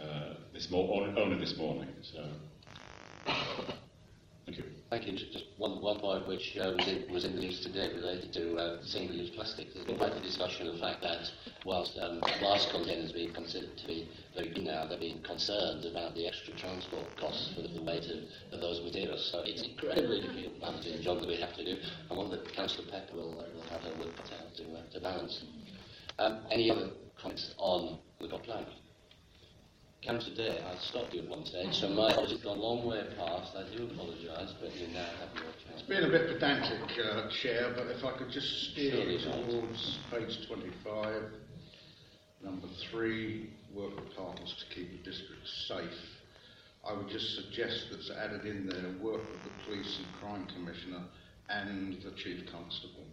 uh, 0.02 0.36
this 0.54 0.70
mo- 0.72 0.90
only 1.18 1.38
this 1.38 1.58
morning. 1.58 1.90
So, 2.02 2.26
thank 4.96 5.08
you. 5.08 5.28
Just 5.28 5.46
one, 5.58 5.82
one 5.82 6.00
point 6.00 6.26
which 6.28 6.56
uh, 6.56 6.72
was, 6.72 6.88
in, 6.88 7.12
was 7.12 7.26
in 7.26 7.36
the 7.36 7.42
news 7.42 7.60
today 7.60 7.92
related 7.94 8.32
to 8.32 8.56
uh, 8.56 8.82
single-use 8.82 9.32
plastic. 9.36 9.74
There's 9.74 9.86
been 9.86 9.98
quite 9.98 10.14
a 10.14 10.22
discussion 10.22 10.68
of 10.68 10.76
the 10.76 10.80
fact 10.80 11.02
that 11.02 11.30
whilst 11.66 11.98
um, 12.00 12.22
glass 12.40 12.68
containers 12.72 13.12
being 13.12 13.34
considered 13.34 13.76
to 13.78 13.88
be 13.88 14.08
very 14.34 14.54
good 14.54 14.64
now, 14.64 14.88
they're 14.88 15.00
being 15.00 15.22
concerned 15.24 15.84
about 15.84 16.16
the 16.16 16.26
extra 16.28 16.56
transport 16.56 17.04
costs 17.18 17.54
for 17.56 17.62
the 17.62 17.82
weight 17.84 18.08
of, 18.08 18.24
of 18.54 18.62
those 18.62 18.82
materials. 18.84 19.28
So 19.32 19.42
it's 19.44 19.64
incredibly 19.64 20.22
difficult 20.22 20.62
balancing 20.62 21.02
job 21.02 21.20
that 21.20 21.28
we 21.28 21.36
have 21.42 21.56
to 21.56 21.66
do, 21.66 21.76
and 22.10 22.18
one 22.18 22.32
that 22.32 22.48
Councillor 22.56 22.88
Pepper 22.90 23.16
will, 23.16 23.40
uh, 23.40 23.52
will 23.54 23.68
have 23.68 23.82
her 23.82 24.00
work 24.00 24.16
out 24.40 24.56
to, 24.56 24.64
uh, 24.64 24.94
to 24.94 25.00
balance. 25.02 25.44
Um, 26.20 26.40
any 26.50 26.72
other 26.72 26.92
comments 27.20 27.54
on 27.58 28.00
the 28.22 28.28
plan? 28.28 28.66
Councillor 30.04 30.36
today, 30.36 30.64
I 30.64 30.78
stopped 30.78 31.14
you 31.14 31.24
at 31.24 31.30
one 31.30 31.46
stage, 31.46 31.74
so 31.74 31.90
my 31.90 32.12
apologies 32.12 32.42
gone 32.42 32.58
a 32.58 32.62
long 32.62 32.86
way 32.86 33.02
past. 33.18 33.56
I 33.56 33.64
do 33.76 33.86
apologise, 33.86 34.54
but 34.62 34.76
you 34.76 34.88
now 34.94 35.06
have 35.20 35.34
your 35.34 35.52
chance. 35.66 35.80
It's 35.80 35.90
been 35.90 36.04
a 36.04 36.10
bit 36.10 36.28
pedantic, 36.28 36.80
uh, 37.04 37.28
Chair, 37.42 37.74
but 37.76 37.88
if 37.88 38.04
I 38.06 38.16
could 38.18 38.30
just 38.30 38.72
steer 38.72 38.92
Surely 38.92 39.18
you 39.18 39.26
not. 39.26 39.50
towards 39.50 40.00
page 40.12 40.48
25, 40.48 41.24
number 42.44 42.68
three, 42.92 43.50
work 43.74 43.96
with 43.96 44.16
partners 44.16 44.54
to 44.60 44.76
keep 44.76 44.92
the 44.92 45.10
district 45.10 45.42
safe. 45.68 46.00
I 46.88 46.94
would 46.94 47.10
just 47.10 47.34
suggest 47.36 47.88
that's 47.90 48.12
added 48.12 48.46
in 48.46 48.68
there, 48.68 48.94
work 49.02 49.22
with 49.32 49.42
the 49.44 49.50
police 49.66 49.98
and 49.98 50.08
crime 50.22 50.46
commissioner 50.54 51.02
and 51.50 51.98
the 52.04 52.12
chief 52.12 52.46
constable, 52.52 53.08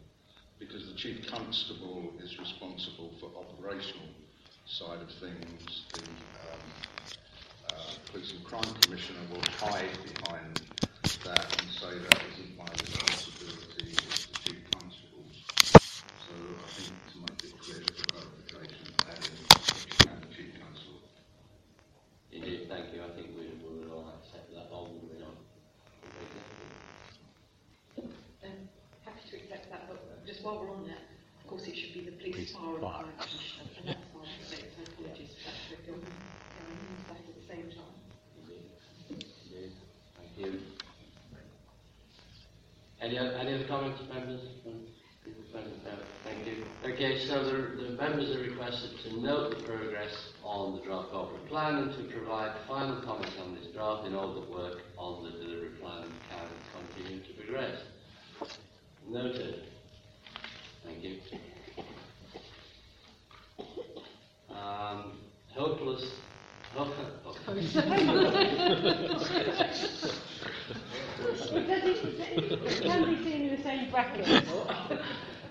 because 0.58 0.86
the 0.92 0.94
chief 0.94 1.26
constable 1.26 2.12
is 2.22 2.38
responsible 2.38 3.12
for 3.18 3.30
operational 3.34 4.08
side 4.66 5.00
of 5.00 5.08
things. 5.20 5.82
The 5.94 6.02
um, 7.92 7.98
uh, 7.98 8.12
police 8.12 8.32
and 8.32 8.44
crime 8.44 8.74
commissioner 8.80 9.20
will 9.30 9.42
hide 9.58 9.90
behind 10.04 10.60
that 11.24 11.60
and 11.60 11.70
say 11.70 11.98
that 11.98 12.20
isn't 12.32 12.56
my 12.56 12.64
responsibility, 12.72 13.90
it's 13.92 14.26
the 14.26 14.34
chief 14.44 14.70
constable's. 14.70 15.44
So 15.52 16.32
I 16.32 16.68
think 16.72 17.12
to 17.12 17.18
make 17.20 17.44
it 17.44 17.58
clear 17.60 17.80
for 17.82 18.12
clarification, 18.48 18.94
adding 19.10 20.10
and 20.10 20.22
the 20.22 20.34
chief 20.34 20.60
constable. 20.60 21.00
Indeed, 22.32 22.68
thank 22.68 22.94
you. 22.94 23.02
I 23.02 23.10
think 23.10 23.28
we, 23.36 23.46
will 23.62 23.92
all 23.92 24.14
accept 24.20 24.52
that, 24.54 24.68
or 24.72 24.88
we 24.88 24.98
would 25.08 25.20
not. 25.20 25.36
Um, 28.44 28.68
happy 29.04 29.20
to 29.30 29.36
accept 29.36 29.70
that, 29.70 29.88
but 29.88 30.26
just 30.26 30.42
while 30.42 30.58
we're 30.60 30.70
on 30.70 30.86
that, 30.88 31.02
of 31.40 31.46
course 31.46 31.66
it 31.66 31.76
should 31.76 31.94
be 31.94 32.00
the 32.04 32.12
police, 32.12 32.52
fire 32.52 32.74
and 32.74 32.80
fire 32.80 33.04
commissioner, 33.18 33.70
and 33.78 33.88
that's 33.88 34.06
our 34.14 34.22
mistake, 34.40 34.64
so 34.76 34.82
apologies 34.92 35.34
for 35.36 35.50
that, 35.50 35.58
but 35.70 35.86
you're 35.86 35.96
going 35.96 36.06
into 36.06 37.08
that 37.08 37.16
at 37.18 37.34
the 37.40 37.46
same 37.46 37.70
time. 37.70 37.94
Indeed. 38.40 39.72
Thank 40.16 40.38
you. 40.38 40.60
Any, 43.02 43.18
o- 43.18 43.34
any 43.36 43.54
other 43.54 43.64
comments, 43.66 44.00
members? 44.12 44.40
Thank 46.24 46.46
you. 46.46 46.64
Okay, 46.84 47.26
so 47.26 47.44
the, 47.44 47.82
the 47.82 47.90
members 47.90 48.34
are 48.36 48.40
requested 48.40 48.90
to 49.04 49.20
note 49.20 49.50
the 49.56 49.62
progress 49.64 50.14
on 50.44 50.76
the 50.76 50.82
draft 50.84 51.10
corporate 51.10 51.46
plan 51.48 51.74
and 51.78 51.92
to 51.96 52.16
provide 52.16 52.52
final 52.68 53.02
comments 53.02 53.34
on 53.40 53.54
this 53.54 53.66
draft 53.74 54.06
in 54.06 54.14
order 54.14 54.40
that 54.40 54.50
work 54.50 54.78
on 54.96 55.24
the 55.24 55.30
delivery 55.30 55.70
plan 55.80 56.04
can 56.30 56.48
continue 56.94 57.22
to 57.24 57.32
progress. 57.42 57.82
Noted. 59.08 59.64
Thank 60.84 61.02
you. 61.02 61.18
Um, 64.54 65.18
hopeless. 65.54 66.20
Can 66.74 66.84
be 67.54 67.66
seen 73.22 73.42
in 73.42 73.56
the 73.56 73.62
same 73.62 73.90
bracket. 73.90 74.26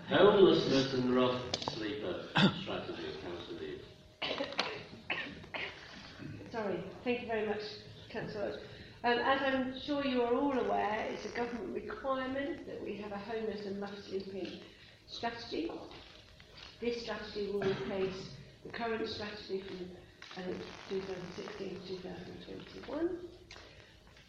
Homelessness 0.09 0.93
and 0.93 1.15
rough 1.15 1.39
sleeper 1.75 2.25
strategy, 2.63 3.03
Councillor. 3.21 3.77
Sorry, 6.51 6.83
thank 7.03 7.21
you 7.21 7.27
very 7.27 7.45
much, 7.45 7.61
Councillor. 8.09 8.59
Um, 9.03 9.19
as 9.19 9.41
I'm 9.41 9.79
sure 9.79 10.03
you 10.05 10.23
are 10.23 10.33
all 10.33 10.57
aware, 10.57 11.07
it's 11.11 11.25
a 11.25 11.37
government 11.37 11.75
requirement 11.75 12.65
that 12.65 12.83
we 12.83 12.95
have 12.95 13.11
a 13.11 13.17
homeless 13.17 13.65
and 13.67 13.79
rough 13.79 13.97
sleeping 14.09 14.59
strategy. 15.07 15.71
This 16.79 17.03
strategy 17.03 17.51
will 17.51 17.61
replace 17.61 18.29
the 18.63 18.71
current 18.71 19.07
strategy 19.07 19.63
from 19.67 19.77
I 20.37 20.41
think 20.43 20.57
2016 20.89 21.81
to 21.81 22.03
2021. 22.03 23.09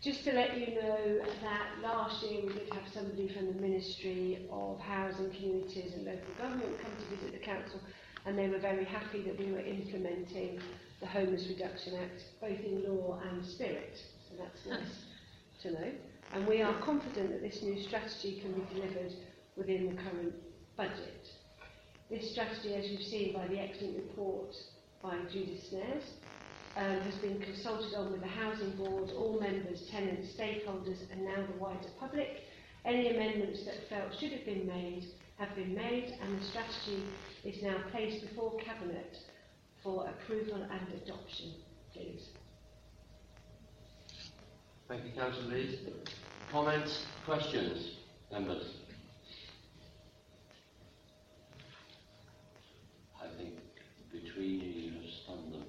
Just 0.03 0.25
to 0.25 0.33
let 0.33 0.59
you 0.59 0.75
know 0.75 1.21
that 1.43 1.81
last 1.81 2.25
year 2.25 2.41
we 2.45 2.53
did 2.53 2.73
have 2.73 2.89
somebody 2.93 3.29
from 3.29 3.47
the 3.47 3.61
Ministry 3.61 4.49
of 4.51 4.81
Housing, 4.81 5.31
Communities 5.31 5.95
and 5.95 6.05
Local 6.05 6.35
Government 6.39 6.83
come 6.83 6.91
to 6.91 7.17
visit 7.17 7.33
the 7.33 7.39
council 7.39 7.81
and 8.27 8.37
they 8.37 8.49
were 8.49 8.59
very 8.59 8.85
happy 8.85 9.23
that 9.23 9.39
we 9.39 9.53
were 9.53 9.61
implementing 9.61 10.61
the 11.01 11.07
Homeless 11.07 11.47
Reduction 11.47 11.95
Act 12.03 12.25
both 12.41 12.59
in 12.59 12.83
law 12.85 13.21
and 13.31 13.47
spirit. 13.47 13.97
So 14.29 14.43
that's 14.43 14.67
nice 14.67 15.05
to 15.63 15.71
know. 15.71 15.93
And 16.33 16.49
we 16.49 16.63
are 16.63 16.75
confident 16.81 17.31
that 17.31 17.43
this 17.43 17.63
new 17.63 17.81
strategy 17.81 18.41
can 18.41 18.53
be 18.55 18.75
delivered 18.75 19.13
within 19.57 19.87
the 19.87 20.03
current 20.03 20.35
budget. 20.77 21.29
This 22.11 22.29
strategy, 22.33 22.75
as 22.75 22.91
you've 22.91 23.03
seen 23.03 23.35
by 23.35 23.47
the 23.47 23.61
excellent 23.61 23.97
report 23.97 24.57
by 25.03 25.17
Judith 25.33 25.61
Snares, 25.69 26.05
um, 26.77 27.01
has 27.01 27.15
been 27.17 27.41
consulted 27.41 27.95
on 27.95 28.13
with 28.13 28.21
the 28.21 28.29
Housing 28.29 28.71
Board, 28.77 29.11
all 29.11 29.39
members, 29.41 29.89
tenants, 29.91 30.29
stakeholders 30.39 30.99
and 31.11 31.25
now 31.25 31.45
the 31.47 31.59
wider 31.59 31.89
public. 31.99 32.43
Any 32.85 33.15
amendments 33.15 33.65
that 33.65 33.89
felt 33.89 34.19
should 34.19 34.33
have 34.33 34.45
been 34.45 34.67
made 34.67 35.05
have 35.39 35.55
been 35.55 35.75
made 35.75 36.15
and 36.23 36.41
the 36.41 36.45
strategy 36.47 37.03
is 37.45 37.63
now 37.63 37.77
placed 37.91 38.27
before 38.27 38.59
Cabinet 38.65 39.17
for 39.83 40.09
approval 40.09 40.63
and 40.63 41.03
adoption. 41.03 41.55
Please. 41.93 42.29
Thank 44.89 45.05
you, 45.05 45.13
Councillor 45.13 45.55
Reid. 45.55 45.79
Comments, 46.51 47.07
questions, 47.25 47.97
members? 48.31 48.65
I 53.21 53.27
think 53.37 53.55
between 54.13 54.61
you, 54.61 54.69
you 54.69 54.93
have 54.93 55.11
stunned 55.25 55.55
them. 55.55 55.65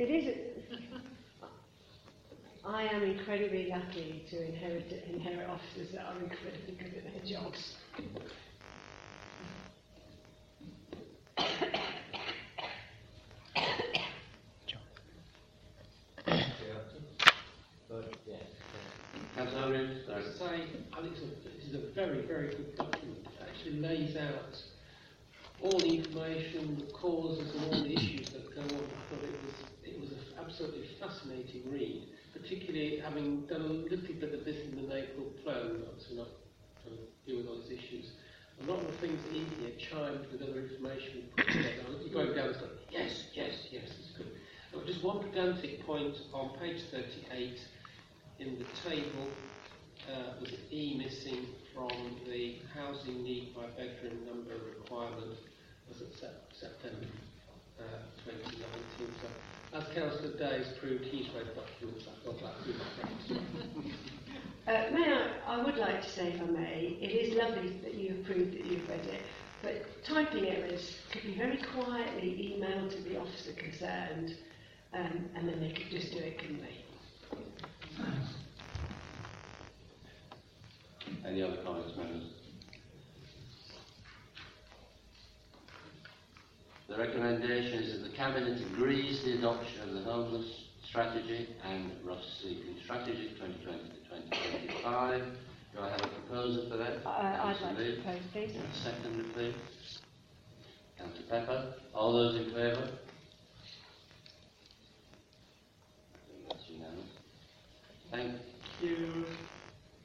It 0.00 0.08
is. 0.10 0.34
I 2.64 2.84
am 2.84 3.02
incredibly 3.02 3.68
lucky 3.68 4.24
to 4.30 4.46
inherit 4.46 4.90
inherit 5.12 5.46
officers 5.46 5.92
that 5.92 6.06
are 6.06 6.18
incredibly 6.18 6.74
good 6.78 7.04
at 7.04 7.12
their 7.12 7.38
jobs. 7.38 7.76
Councillor. 19.36 19.74
As 19.74 20.08
I 20.08 20.38
say, 20.38 20.62
I 20.96 21.02
think 21.02 21.14
this 21.14 21.68
is 21.68 21.74
a 21.74 21.92
very, 21.94 22.22
very 22.26 22.48
good 22.48 22.74
document. 22.74 23.18
It 23.26 23.46
actually 23.46 23.80
lays 23.80 24.16
out 24.16 24.56
all 25.62 25.78
the 25.78 25.96
information, 25.96 26.76
the 26.78 26.92
causes, 26.92 27.54
and 27.54 27.64
all 27.64 27.82
the 27.82 27.92
issues 27.92 28.28
that 28.30 28.54
go 28.54 28.62
on. 28.62 28.68
I 28.68 29.14
thought 29.14 29.24
it 29.24 29.40
was 29.44 29.54
it 29.84 30.00
was 30.00 30.10
an 30.10 30.18
absolutely 30.40 30.88
fascinating 31.00 31.62
read, 31.70 32.08
particularly 32.32 32.98
having 32.98 33.42
done 33.46 33.62
a 33.62 33.64
little 33.64 34.14
bit 34.14 34.34
of 34.34 34.44
this 34.44 34.56
in 34.64 34.76
the 34.76 34.82
neighbourhood 34.82 35.44
plan. 35.44 35.82
Obviously, 35.86 36.16
not 36.16 36.28
trying 36.82 36.96
to 36.96 37.02
deal 37.26 37.38
with 37.38 37.46
all 37.48 37.60
these 37.60 37.78
issues. 37.78 38.12
A 38.62 38.70
lot 38.70 38.80
of 38.80 38.86
the 38.86 39.06
things 39.06 39.20
in 39.28 39.46
here 39.58 39.72
chimed 39.78 40.26
with 40.30 40.42
other 40.42 40.60
information 40.60 41.24
we 41.36 41.42
put 41.42 41.52
together. 41.52 41.82
Going 42.12 42.34
down 42.34 42.54
and. 42.54 42.70
Yes, 42.90 43.24
yes, 43.32 43.52
yes, 43.70 43.88
it's 43.98 44.16
good. 44.16 44.32
But 44.72 44.86
just 44.86 45.02
one 45.02 45.20
pedantic 45.20 45.84
point 45.86 46.14
on 46.34 46.58
page 46.58 46.82
38 46.90 47.58
in 48.38 48.58
the 48.58 48.88
table 48.88 49.28
uh, 50.08 50.40
was 50.40 50.50
E 50.70 50.96
missing 50.98 51.46
from 51.74 51.90
the 52.26 52.56
housing 52.74 53.22
need 53.22 53.54
by 53.54 53.66
bedroom 53.76 54.24
number 54.26 54.54
requirement 54.78 55.38
was 55.90 56.00
at 56.02 56.14
sep- 56.18 56.50
September 56.52 57.06
uh, 57.78 57.82
2019. 58.24 59.14
So, 59.20 59.28
as 59.78 59.84
Councillor 59.94 60.36
Day 60.38 60.58
has 60.64 60.78
proved, 60.78 61.04
he's 61.04 61.28
read 61.34 61.46
documents. 61.54 62.06
I 62.08 62.24
thought 62.24 62.40
that 62.40 62.54
was 62.66 62.66
good. 63.28 63.40
Uh, 64.68 64.84
may 64.92 65.12
I, 65.12 65.30
I 65.56 65.64
would 65.64 65.76
like 65.78 66.02
to 66.02 66.08
say, 66.08 66.28
if 66.28 66.40
I 66.40 66.44
may, 66.44 66.98
it 67.00 67.08
is 67.10 67.34
lovely 67.34 67.70
that 67.82 67.94
you 67.94 68.14
have 68.14 68.24
proved 68.24 68.52
that 68.52 68.64
you've 68.64 68.88
read 68.88 69.04
it, 69.06 69.22
but 69.62 70.04
typing 70.04 70.46
errors 70.46 70.96
could 71.10 71.22
be 71.22 71.34
very 71.34 71.56
quietly 71.56 72.54
emailed 72.60 72.90
to 72.90 73.00
the 73.02 73.18
officer 73.18 73.52
concerned, 73.54 74.36
um, 74.92 75.28
and 75.34 75.48
then 75.48 75.60
they 75.60 75.72
could 75.72 75.90
just 75.90 76.12
do 76.12 76.18
it, 76.18 76.38
couldn't 76.38 76.60
they? 76.60 76.76
Any 81.26 81.42
other 81.42 81.56
comments, 81.64 81.96
members? 81.96 82.24
The 86.90 86.98
recommendation 86.98 87.84
is 87.84 87.92
that 87.92 88.10
the 88.10 88.16
Cabinet 88.16 88.60
agrees 88.72 89.22
the 89.22 89.38
adoption 89.38 89.88
of 89.88 89.94
the 89.94 90.02
homeless 90.02 90.70
strategy 90.88 91.54
and 91.62 91.92
rough 92.04 92.24
sleeping 92.42 92.78
strategy 92.82 93.28
2020 93.38 93.78
to 93.90 93.94
2025. 94.10 95.38
Do 95.72 95.80
I 95.80 95.88
have 95.88 96.00
a 96.00 96.08
proposer 96.08 96.68
for 96.68 96.76
that? 96.78 97.06
Uh, 97.06 97.10
I'd 97.10 97.60
like 97.62 97.76
to 97.76 97.94
propose, 98.02 98.22
please. 98.32 98.56
Second, 98.82 99.32
please. 99.32 99.54
Councillor 100.98 101.28
Pepper. 101.28 101.74
All 101.94 102.12
those 102.12 102.44
in 102.44 102.46
favour? 102.46 102.98
That's 106.48 106.68
unanimous. 106.70 107.06
Thank 108.10 108.34
you. 108.82 109.26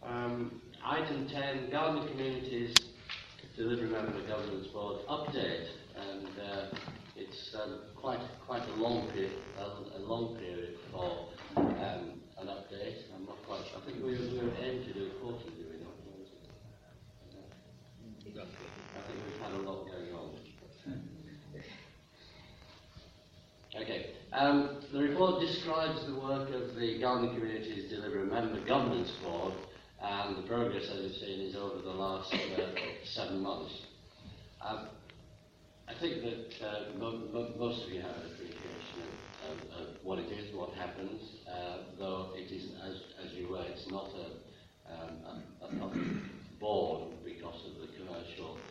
Um, 0.04 0.62
item 0.86 1.28
10, 1.28 1.72
Garden 1.72 2.08
Communities 2.10 2.90
Delivery 3.58 3.90
Member 3.90 4.22
Governance 4.28 4.68
Board 4.68 5.02
update. 5.10 5.70
And 5.96 6.28
uh, 6.28 6.78
it's 7.16 7.56
um, 7.56 7.80
quite 7.96 8.20
quite 8.46 8.68
a 8.68 8.76
long 8.76 9.08
period, 9.12 9.32
a, 9.60 10.00
long 10.00 10.36
period 10.38 10.76
for 10.92 11.30
um, 11.56 12.22
an 12.38 12.48
update. 12.48 13.04
I'm 13.16 13.26
not 13.26 13.42
quite 13.48 13.62
sure. 13.70 13.82
I 13.82 13.86
think 13.86 14.04
we, 14.04 14.12
we 14.12 14.40
were 14.40 14.54
aimed 14.60 14.86
to 14.86 14.94
do 14.94 15.06
it 15.06 15.22
quarterly, 15.22 15.52
do 15.52 15.66
we 15.72 15.84
not? 15.84 15.96
I 18.38 19.08
think 19.08 19.20
we've 19.26 19.42
had 19.42 19.54
a 19.54 19.64
lot 19.64 19.86
going 19.86 20.14
on. 20.14 20.30
Okay. 23.82 24.12
Um, 24.32 24.82
the 24.92 25.00
report 25.00 25.40
describes 25.42 26.06
the 26.08 26.16
work 26.16 26.50
of 26.50 26.76
the 26.76 27.00
Garden 27.00 27.34
Communities 27.36 27.90
Delivery 27.90 28.26
Member 28.26 28.66
Governance 28.66 29.12
Board, 29.24 29.54
and 30.02 30.38
the 30.38 30.48
progress, 30.48 30.84
as 30.92 31.04
you've 31.04 31.16
seen, 31.16 31.42
is 31.42 31.56
over 31.56 31.82
the 31.82 31.90
last 31.90 32.34
uh, 32.34 32.68
seven 33.06 33.42
months. 33.42 33.74
Um, 34.62 34.88
I 35.88 35.94
think 35.94 36.24
that 36.24 36.66
uh, 36.68 36.98
mo- 36.98 37.28
mo- 37.32 37.54
most 37.58 37.86
of 37.86 37.92
you 37.92 38.02
have 38.02 38.16
an 38.16 38.32
appreciation 38.34 39.04
of, 39.04 39.50
of, 39.52 39.58
of 39.72 39.88
what 40.04 40.18
it 40.18 40.32
is, 40.32 40.54
what 40.56 40.74
happens, 40.74 41.22
uh, 41.48 41.78
though 42.00 42.32
it 42.36 42.52
is, 42.52 42.72
as, 42.84 43.02
as 43.24 43.34
you 43.34 43.50
were, 43.50 43.64
it's 43.64 43.88
not 43.90 44.10
a, 44.16 44.92
um, 44.92 45.44
a, 45.62 45.66
a 45.66 45.80
public 45.80 46.08
board 46.60 47.14
because 47.24 47.62
of 47.68 47.82
the 47.82 47.94
commercial 47.98 48.62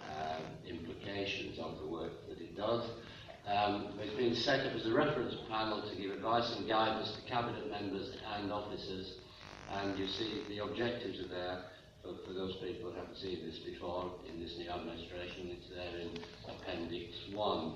um, 0.00 0.44
implications 0.68 1.58
of 1.58 1.78
the 1.80 1.86
work 1.88 2.12
that 2.28 2.38
it 2.40 2.56
does. 2.56 2.88
Um, 3.48 3.98
it's 4.00 4.14
been 4.14 4.34
set 4.36 4.64
up 4.66 4.74
as 4.74 4.86
a 4.86 4.92
reference 4.92 5.34
panel 5.48 5.82
to 5.82 5.96
give 5.96 6.12
advice 6.12 6.54
and 6.56 6.68
guidance 6.68 7.10
to 7.16 7.28
cabinet 7.28 7.68
members 7.68 8.16
and 8.36 8.52
officers, 8.52 9.14
and 9.68 9.98
you 9.98 10.06
see 10.06 10.46
the 10.48 10.58
objectives 10.58 11.18
are 11.20 11.28
there. 11.28 11.64
For, 12.02 12.14
for 12.26 12.32
those 12.32 12.56
people 12.56 12.90
who 12.90 12.96
haven't 12.96 13.16
seen 13.16 13.44
this 13.44 13.58
before 13.58 14.12
in 14.28 14.40
this 14.40 14.56
new 14.58 14.70
administration, 14.70 15.50
it's 15.50 15.68
there 15.68 16.00
in 16.00 16.10
Appendix 16.48 17.14
1. 17.32 17.72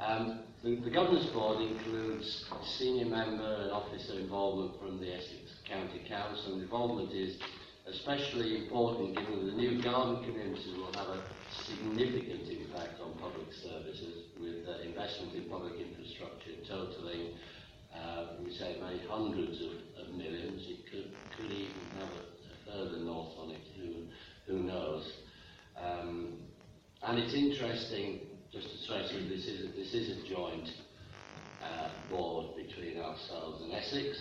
Um, 0.00 0.40
the, 0.62 0.76
the 0.76 0.90
Governance 0.90 1.26
Board 1.26 1.62
includes 1.62 2.44
senior 2.78 3.06
member 3.06 3.62
and 3.62 3.70
officer 3.70 4.18
involvement 4.18 4.78
from 4.78 5.00
the 5.00 5.14
Essex 5.14 5.56
County 5.68 6.02
Council. 6.08 6.54
And 6.54 6.62
involvement 6.62 7.12
is 7.12 7.38
especially 7.86 8.64
important 8.64 9.16
given 9.16 9.46
the 9.46 9.52
new 9.52 9.82
garden 9.82 10.24
communities 10.24 10.76
will 10.76 10.92
have 10.94 11.08
a 11.08 11.22
significant 11.66 12.48
impact 12.48 13.00
on 13.00 13.12
public 13.18 13.52
services 13.52 14.26
with 14.40 14.66
uh, 14.68 14.82
investment 14.82 15.34
in 15.34 15.44
public 15.50 15.74
infrastructure 15.74 16.52
totaling, 16.68 17.34
uh, 17.94 18.38
we 18.44 18.54
say, 18.54 18.76
many 18.80 19.00
hundreds 19.08 19.60
of, 19.62 19.72
of 20.02 20.14
millions. 20.14 20.62
It 20.68 20.90
could, 20.90 21.12
could 21.36 21.50
even 21.50 21.82
have 21.98 22.08
a 22.08 22.31
further 22.72 22.98
north 22.98 23.32
on 23.38 23.50
it, 23.50 23.60
who, 23.76 24.06
who 24.46 24.62
knows. 24.62 25.10
Um, 25.80 26.38
and 27.02 27.18
it's 27.18 27.34
interesting, 27.34 28.20
just 28.52 28.70
to 28.70 28.78
stress 28.84 29.10
that 29.12 29.28
this 29.28 29.46
is 29.46 29.68
a, 29.68 29.72
this 29.76 29.94
is 29.94 30.24
a 30.24 30.28
joint 30.28 30.68
uh, 31.62 31.90
board 32.10 32.56
between 32.56 32.98
ourselves 32.98 33.62
and 33.62 33.72
Essex, 33.72 34.20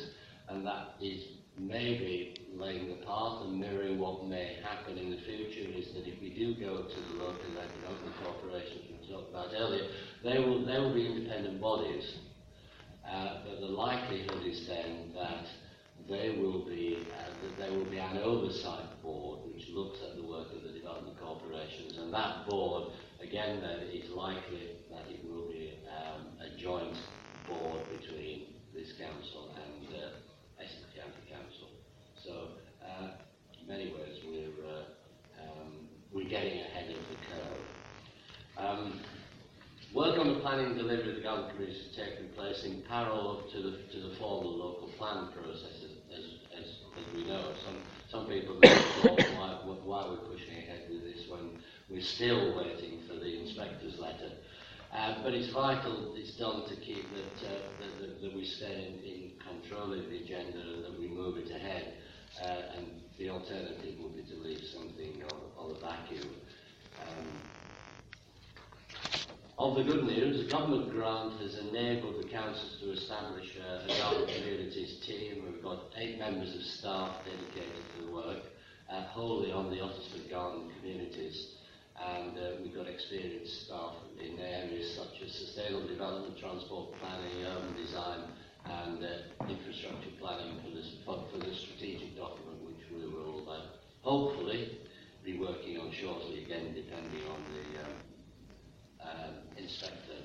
and 0.50 0.66
that 0.66 0.96
is 1.02 1.24
maybe 1.58 2.36
laying 2.56 2.90
the 2.90 3.06
path 3.06 3.44
and 3.44 3.60
mirroring 3.60 4.00
what 4.00 4.26
may 4.26 4.58
happen 4.64 4.98
in 4.98 5.12
the 5.12 5.18
future 5.18 5.70
is 5.78 5.94
that 5.94 6.08
if 6.08 6.20
we 6.22 6.30
do 6.30 6.56
go 6.56 6.84
to 6.84 7.02
the 7.10 7.24
local 7.24 7.50
local 7.54 8.12
corporations 8.24 8.82
we 8.90 9.14
talked 9.14 9.30
about 9.30 9.50
earlier, 9.56 9.88
they 10.24 10.40
will 10.40 10.66
they 10.66 10.80
will 10.80 10.94
be 10.94 11.06
independent 11.06 11.60
bodies, 11.62 12.16
uh, 13.10 13.42
but 13.46 13.60
the 13.60 13.68
likelihood 13.68 14.46
is 14.46 14.68
then 14.68 15.12
that 15.14 15.46
they 16.10 16.38
will 16.38 16.66
be 16.66 17.08
uh, 17.12 17.32
there 17.58 17.72
will 17.72 17.86
be 17.86 17.98
an 17.98 18.18
oversight 18.18 19.02
board 19.02 19.40
which 19.54 19.70
looks 19.70 20.00
at 20.02 20.16
the 20.16 20.24
work 20.24 20.48
of 20.52 20.64
the 20.64 20.70
development 20.70 21.18
corporations, 21.20 21.98
and 21.98 22.14
that 22.14 22.48
board 22.48 22.92
again 23.22 23.62
then 23.62 23.80
is 23.92 24.10
likely 24.10 24.78
that 24.90 25.06
it 25.10 25.24
will 25.24 25.48
be 25.48 25.80
um, 25.88 26.28
a 26.40 26.58
joint 26.60 26.98
board 27.48 27.82
between 27.92 28.56
this 28.74 28.94
council 28.94 29.56
and 29.56 29.96
uh, 29.96 30.60
Essex 30.60 30.84
County 30.96 31.24
Council. 31.32 31.70
So 32.24 32.58
uh, 32.84 33.12
in 33.60 33.68
many 33.68 33.94
ways 33.94 34.20
we're 34.26 34.66
uh, 34.68 34.84
um, 35.42 35.88
we're 36.12 36.30
getting 36.30 36.60
ahead 36.60 36.90
of 36.90 36.98
the 36.98 37.16
curve. 37.30 37.62
Um, 38.58 39.00
work 39.94 40.18
on 40.18 40.34
the 40.34 40.40
planning 40.40 40.78
delivery 40.78 41.10
of 41.10 41.16
the 41.16 41.22
government 41.22 41.60
is 41.62 41.96
taking 41.96 42.30
place 42.30 42.64
in 42.64 42.84
parallel 42.88 43.44
to 43.52 43.62
the, 43.62 43.72
to 43.92 44.10
the 44.10 44.16
formal 44.16 44.58
local 44.58 44.81
plan 45.02 45.30
process, 45.34 45.82
as, 45.82 46.20
as, 46.20 46.26
as, 46.54 46.68
as 46.94 47.16
we 47.16 47.26
know. 47.26 47.42
Some, 47.66 47.78
some 48.12 48.26
people 48.28 48.60
thought, 48.62 49.18
why, 49.34 49.58
why 49.84 50.08
we're 50.10 50.30
pushing 50.30 50.54
ahead 50.54 50.86
with 50.92 51.02
this 51.02 51.28
when 51.28 51.58
we're 51.90 52.06
still 52.06 52.56
waiting 52.56 53.02
for 53.08 53.16
the 53.16 53.42
inspector's 53.42 53.98
letter. 53.98 54.30
Uh, 54.94 55.16
but 55.24 55.34
it's 55.34 55.50
vital 55.50 56.14
it's 56.16 56.38
done 56.38 56.68
to 56.68 56.76
keep 56.76 57.04
that, 57.16 57.48
uh, 57.48 57.54
that, 57.80 58.00
that, 58.00 58.22
that 58.22 58.36
we 58.36 58.46
stay 58.46 58.94
in, 58.94 59.10
in 59.10 59.32
control 59.42 59.92
of 59.92 60.08
the 60.08 60.18
agenda 60.18 60.60
and 60.60 60.86
that 60.86 61.00
we 61.00 61.08
move 61.08 61.38
it 61.38 61.50
ahead. 61.50 61.94
Uh, 62.40 62.78
and 62.78 62.86
the 63.18 63.30
alternative 63.30 63.96
would 64.00 64.16
be 64.16 64.22
to 64.22 64.36
leave 64.36 64.64
something 64.72 65.24
on, 65.24 65.66
on 65.66 65.74
the 65.74 65.80
vacuum. 65.80 66.30
Um, 67.02 67.26
of 69.62 69.76
the 69.76 69.84
good 69.84 70.06
news, 70.06 70.44
the 70.44 70.52
government 70.52 70.90
grant 70.90 71.40
has 71.40 71.60
enabled 71.60 72.16
the 72.20 72.28
councils 72.28 72.78
to 72.82 72.92
establish 72.94 73.58
a, 73.58 73.84
a 73.86 73.98
garden 74.00 74.26
communities 74.26 74.98
team. 75.06 75.44
We've 75.46 75.62
got 75.62 75.84
eight 75.98 76.18
members 76.18 76.56
of 76.56 76.64
staff 76.64 77.12
dedicated 77.24 77.84
to 77.96 78.06
the 78.06 78.12
work, 78.12 78.42
uh, 78.90 79.04
wholly 79.04 79.52
on 79.52 79.70
the 79.70 79.76
Uttlesford 79.76 80.32
Garden 80.32 80.72
communities. 80.80 81.58
And 81.96 82.36
uh, 82.40 82.58
we've 82.64 82.74
got 82.74 82.88
experienced 82.88 83.68
staff 83.68 83.94
in 84.20 84.40
areas 84.40 84.96
such 84.96 85.22
as 85.24 85.32
sustainable 85.32 85.88
development, 85.88 86.40
transport 86.40 86.94
planning, 87.00 87.46
urban 87.46 87.76
design, 87.76 88.22
and 88.66 89.04
uh, 89.04 89.46
infrastructure 89.48 90.10
planning 90.20 90.58
for, 90.64 90.76
this, 90.76 90.90
for, 91.06 91.24
for 91.32 91.38
the 91.38 91.54
strategic 91.54 92.18
document 92.18 92.58
which 92.66 92.82
we 92.92 93.06
will 93.06 93.46
uh, 93.48 93.62
hopefully 94.02 94.80
be 95.24 95.38
working 95.38 95.78
on 95.78 95.92
shortly, 95.92 96.44
again 96.46 96.74
depending 96.74 97.22
on 97.30 97.38
the 97.54 97.80
um, 97.86 98.11
inspector. 99.58 100.22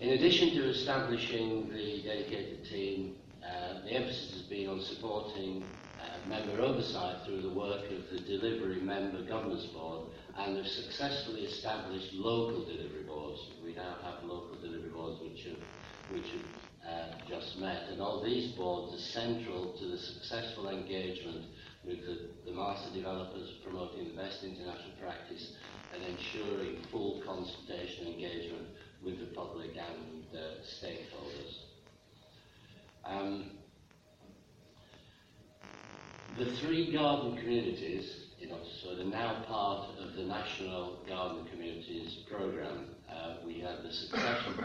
In 0.00 0.10
addition 0.10 0.50
to 0.50 0.70
establishing 0.70 1.68
the 1.68 2.02
dedicated 2.02 2.64
team, 2.64 3.16
uh, 3.44 3.82
the 3.84 3.90
emphasis 3.92 4.32
has 4.32 4.42
been 4.42 4.68
on 4.68 4.80
supporting 4.80 5.64
uh, 6.00 6.26
member 6.26 6.60
oversight 6.62 7.16
through 7.26 7.42
the 7.42 7.50
work 7.50 7.84
of 7.90 8.10
the 8.10 8.20
Delivery 8.20 8.80
Member 8.80 9.22
Governance 9.22 9.66
Board 9.66 10.08
and 10.38 10.56
have 10.56 10.66
successfully 10.66 11.42
established 11.42 12.14
local 12.14 12.64
delivery 12.64 13.02
boards. 13.06 13.40
We 13.62 13.74
now 13.74 13.96
have 14.02 14.24
local 14.24 14.56
delivery 14.62 14.90
boards 14.90 15.20
which 15.20 15.44
have, 15.44 15.58
which 16.08 16.32
have 16.32 16.90
uh, 16.90 17.28
just 17.28 17.58
met 17.58 17.90
and 17.90 18.00
all 18.00 18.24
these 18.24 18.52
boards 18.52 18.94
are 18.94 19.04
central 19.04 19.74
to 19.78 19.86
the 19.86 19.98
successful 19.98 20.68
engagement 20.70 21.44
with 21.84 22.00
the, 22.00 22.28
the 22.44 22.56
master 22.56 22.92
developers 22.94 23.48
promoting 23.64 24.08
the 24.08 24.16
best 24.22 24.42
international 24.42 24.92
practice 25.00 25.54
and 25.94 26.02
ensuring 26.04 26.76
full 26.90 27.22
consultation 27.24 28.06
engagement 28.06 28.68
with 29.02 29.18
the 29.18 29.34
public 29.34 29.70
and 29.70 30.24
stakeholders. 30.82 31.56
Um, 33.04 33.50
the 36.38 36.52
three 36.56 36.92
garden 36.92 37.36
communities 37.36 38.26
in 38.40 38.50
Uttlesford 38.50 39.00
are 39.00 39.04
now 39.04 39.44
part 39.46 39.88
of 39.98 40.14
the 40.14 40.22
National 40.22 40.98
Garden 41.08 41.46
Communities 41.50 42.18
Programme. 42.30 42.86
Uh, 43.10 43.36
we 43.44 43.60
had 43.60 43.82
the 43.82 43.92
successful, 43.92 44.64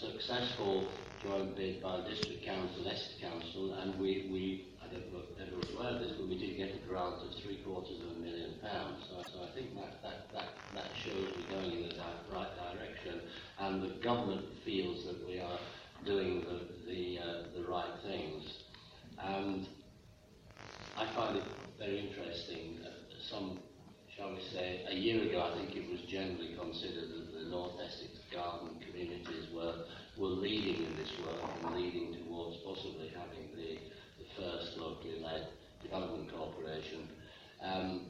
successful 0.00 0.88
joint 1.22 1.56
bid 1.56 1.82
by 1.82 2.00
District 2.08 2.44
Council, 2.44 2.84
Leicester 2.84 3.20
Council, 3.20 3.74
and 3.74 3.98
we, 3.98 4.28
we 4.32 4.71
But 4.92 6.28
we 6.28 6.38
did 6.38 6.56
get 6.56 6.74
a 6.74 6.88
grant 6.88 7.16
of 7.16 7.34
three 7.42 7.56
quarters 7.58 7.96
of 8.00 8.16
a 8.16 8.20
million 8.20 8.54
pounds. 8.62 9.04
So, 9.08 9.22
so 9.32 9.44
I 9.44 9.54
think 9.54 9.74
that, 9.74 10.02
that, 10.02 10.32
that, 10.32 10.48
that 10.74 10.90
shows 10.96 11.32
we're 11.36 11.56
going 11.58 11.72
in 11.72 11.88
the 11.88 11.94
di- 11.94 12.22
right 12.32 12.48
direction, 12.72 13.20
and 13.58 13.82
the 13.82 13.94
government 14.02 14.44
feels 14.64 15.04
that 15.04 15.26
we 15.26 15.38
are 15.40 15.58
doing 16.04 16.44
the, 16.44 16.90
the, 16.90 17.18
uh, 17.18 17.42
the 17.54 17.62
right 17.70 17.92
things. 18.02 18.44
And 19.18 19.66
I 20.98 21.06
find 21.14 21.36
it 21.36 21.44
very 21.78 22.08
interesting. 22.08 22.80
Uh, 22.84 22.90
some, 23.30 23.60
shall 24.16 24.32
we 24.32 24.40
say, 24.52 24.84
a 24.88 24.94
year 24.94 25.22
ago, 25.22 25.52
I 25.52 25.58
think 25.58 25.76
it 25.76 25.90
was 25.90 26.00
generally 26.02 26.54
considered 26.58 27.08
that 27.10 27.32
the 27.32 27.50
North 27.50 27.74
Essex 27.84 28.10
garden 28.32 28.70
communities 28.86 29.48
were, 29.54 29.84
were 30.16 30.28
leading 30.28 30.86
in 30.86 30.96
this 30.96 31.12
work 31.24 31.50
and 31.64 31.74
leading 31.76 32.16
towards 32.24 32.56
possibly 32.64 33.12
having 33.14 33.48
the 33.54 33.91
first 34.36 34.76
locally 34.78 35.20
led 35.22 35.48
development 35.82 36.32
corporation. 36.32 37.08
Um, 37.62 38.06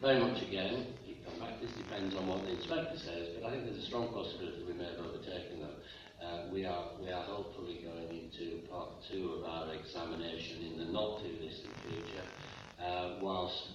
very 0.00 0.20
much 0.20 0.42
again, 0.42 0.86
back, 1.40 1.60
this 1.60 1.72
depends 1.72 2.14
on 2.14 2.26
what 2.26 2.42
the 2.42 2.52
inspector 2.52 2.98
says, 2.98 3.28
but 3.34 3.48
I 3.48 3.50
think 3.50 3.64
there's 3.64 3.82
a 3.82 3.86
strong 3.86 4.08
possibility 4.08 4.64
we 4.66 4.74
may 4.74 4.84
have 4.84 4.98
overtaken 4.98 5.60
them. 5.60 5.74
Uh, 6.20 6.52
we 6.52 6.64
are 6.66 6.92
we 7.00 7.10
are 7.10 7.22
hopefully 7.22 7.80
going 7.82 8.08
into 8.08 8.66
part 8.68 8.90
two 9.10 9.40
of 9.40 9.44
our 9.44 9.72
examination 9.74 10.60
in 10.62 10.78
the 10.78 10.92
not 10.92 11.22
too 11.22 11.32
distant 11.40 11.72
future. 11.88 12.26
Uh, 12.78 13.16
whilst 13.20 13.68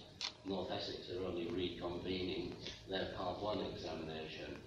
North 0.45 0.69
Essex 0.71 1.09
are 1.09 1.25
only 1.25 1.45
reconvening 1.45 2.53
their 2.89 3.09
part 3.17 3.41
one 3.41 3.59
examination, 3.73 4.57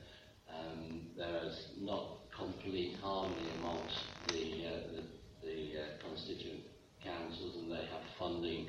um, 0.51 1.07
there 1.17 1.43
is 1.45 1.69
not 1.81 2.19
complete 2.37 2.97
harmony 3.01 3.47
amongst 3.61 3.99
the 4.29 4.67
uh, 4.67 4.81
the, 4.95 5.47
the 5.47 5.81
uh, 5.81 6.09
constituent 6.09 6.61
councils, 7.09 7.57
and 7.57 7.73
they 7.73 7.89
have 7.89 8.05
funding 8.19 8.69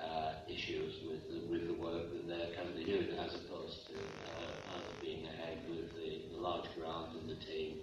uh, 0.00 0.32
issues 0.48 0.94
with 1.08 1.20
the, 1.28 1.40
with 1.50 1.66
the 1.66 1.74
work 1.74 2.12
that 2.12 2.28
they're 2.28 2.52
currently 2.56 2.84
doing, 2.84 3.08
as 3.18 3.34
opposed 3.34 3.88
to 3.88 3.96
uh, 3.96 4.76
either 4.76 4.94
being 5.00 5.26
ahead 5.26 5.58
with 5.68 5.88
the, 5.96 6.28
the 6.32 6.40
large 6.40 6.68
grant 6.76 7.16
and 7.20 7.28
the 7.28 7.40
team 7.44 7.78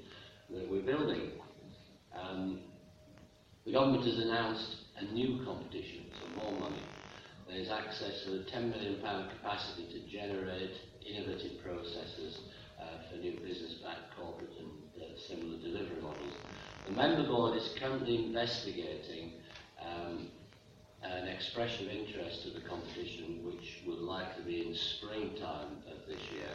that 0.50 0.70
we're 0.70 0.82
building. 0.82 1.32
Um, 2.16 2.60
the 3.66 3.74
government 3.74 4.06
has 4.06 4.18
announced 4.18 4.76
a 4.98 5.06
new 5.14 5.44
competition, 5.46 6.06
so 6.20 6.42
more 6.42 6.60
money. 6.60 6.82
There's 7.48 7.70
access 7.70 8.24
to 8.26 8.42
a 8.42 8.44
£10 8.44 8.72
million 8.72 9.00
capacity 9.02 9.88
to 9.94 10.00
generate 10.12 10.72
innovative 11.06 11.64
processes 11.64 12.40
uh, 12.80 13.10
for 13.10 13.18
new 13.18 13.40
business-backed 13.40 14.16
corporate 14.20 14.52
and 14.60 14.70
uh, 15.02 15.06
similar 15.28 15.58
delivery 15.60 16.02
models. 16.02 16.34
The 16.88 16.94
member 16.94 17.28
board 17.28 17.58
is 17.58 17.70
currently 17.80 18.26
investigating 18.26 19.34
um, 19.88 20.28
an 21.04 21.28
expression 21.28 21.88
of 21.88 21.94
interest 21.94 22.44
to 22.44 22.50
the 22.50 22.62
competition, 22.62 23.40
which 23.44 23.84
will 23.86 24.04
likely 24.04 24.44
be 24.44 24.68
in 24.68 24.76
springtime 24.76 25.84
of 25.92 26.08
this 26.08 26.22
year. 26.34 26.50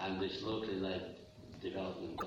And 0.00 0.20
this 0.20 0.42
locally 0.42 0.80
led 0.80 1.16
development 1.62 2.20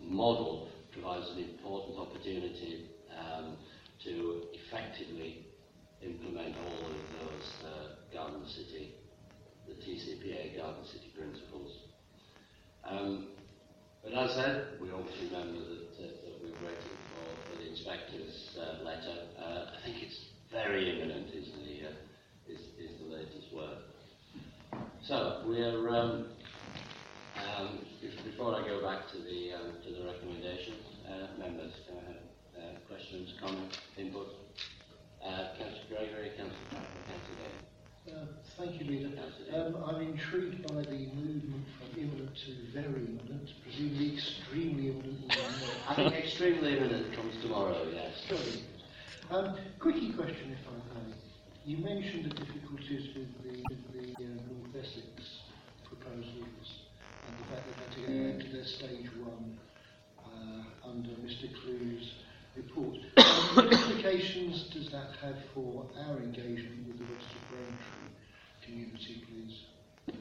model 0.00 0.68
provides 0.92 1.30
an 1.30 1.38
important 1.38 1.98
opportunity 1.98 2.86
um, 3.18 3.56
to 4.04 4.44
effectively 4.52 5.46
implement 6.02 6.54
all 6.64 6.86
of 6.86 6.96
those 7.20 7.52
uh, 7.64 8.14
Garden 8.14 8.46
City, 8.46 8.94
the 9.66 9.74
TCPA 9.74 10.56
Garden 10.58 10.84
City 10.84 11.12
principles. 11.16 11.78
Um, 12.84 13.28
but 14.04 14.12
as 14.12 14.30
I 14.30 14.34
said, 14.34 14.66
we 14.80 14.90
always 14.90 15.14
remember 15.24 15.58
that, 15.58 15.98
uh, 15.98 16.06
that 16.06 16.40
we're 16.40 16.66
waiting 16.66 16.95
inspector's 17.76 18.56
uh, 18.56 18.84
letter. 18.84 19.28
Uh, 19.38 19.76
I 19.76 19.84
think 19.84 20.02
it's 20.02 20.18
very 20.50 20.90
imminent, 20.90 21.28
is 21.34 21.48
the, 21.60 21.88
uh, 21.88 21.92
is, 22.48 22.60
is 22.78 22.98
the 23.00 23.14
latest 23.14 23.52
word. 23.54 23.78
So 25.04 25.42
we're 25.46 25.88
um, 25.90 26.26
um, 27.36 27.78
before 28.24 28.54
I 28.56 28.66
go 28.66 28.82
back 28.82 29.10
to 29.12 29.18
the 29.18 29.52
um, 29.54 29.72
to 29.84 29.92
the 29.92 30.04
recommendations, 30.10 30.82
uh, 31.06 31.38
members, 31.38 31.72
can 31.86 31.96
I 31.98 32.04
have 32.08 32.74
uh, 32.74 32.78
questions, 32.88 33.34
comments, 33.40 33.78
input? 33.98 34.28
Uh, 35.22 35.54
Councillor 35.58 35.86
Gregory, 35.88 36.30
Councillor 36.36 36.70
Councillor 36.70 37.38
Gay. 37.38 37.75
Uh, 38.08 38.26
thank 38.56 38.80
you, 38.80 38.86
Leader. 38.86 39.10
Um, 39.54 39.76
I'm 39.84 40.00
intrigued 40.00 40.62
by 40.68 40.82
the 40.82 41.08
movement 41.14 41.64
from 41.78 42.00
imminent 42.00 42.30
to 42.36 42.52
very 42.72 43.02
imminent, 43.04 43.50
presumably 43.64 44.14
extremely 44.14 44.90
imminent. 44.90 45.36
I 45.88 45.94
think 45.96 46.14
extremely 46.14 46.76
imminent 46.76 47.12
comes 47.14 47.34
tomorrow, 47.42 47.84
yes. 47.92 48.14
Um, 49.30 49.56
quickie 49.80 50.12
question, 50.12 50.52
if 50.52 50.68
I 50.68 50.98
may. 51.00 51.14
You 51.64 51.78
mentioned 51.78 52.30
the 52.30 52.34
difficulties 52.44 53.08
with 53.16 53.42
the, 53.42 53.62
with 53.68 54.16
the 54.16 54.24
uh, 54.24 54.28
North 54.28 54.76
Essex 54.78 55.42
proposals 55.84 56.68
and 57.26 57.36
the 57.38 57.54
fact 57.54 57.66
that 57.66 57.96
they 57.96 58.02
had 58.02 58.06
to 58.06 58.12
go 58.12 58.30
back 58.30 58.46
to 58.46 58.56
their 58.56 58.64
stage 58.64 59.10
one 59.18 59.58
uh, 60.24 60.88
under 60.88 61.10
Mr. 61.26 61.50
Clews' 61.62 62.12
report. 62.56 62.98
Um, 63.16 63.24
what 63.56 63.72
implications 63.72 64.68
does 64.72 64.90
that 64.92 65.10
have 65.22 65.36
for 65.54 65.86
our 66.06 66.18
engagement 66.18 66.86
with 66.86 66.98
the 66.98 67.04
rest 67.04 67.26
of 67.34 67.45
community, 68.66 69.22
please? 69.26 70.16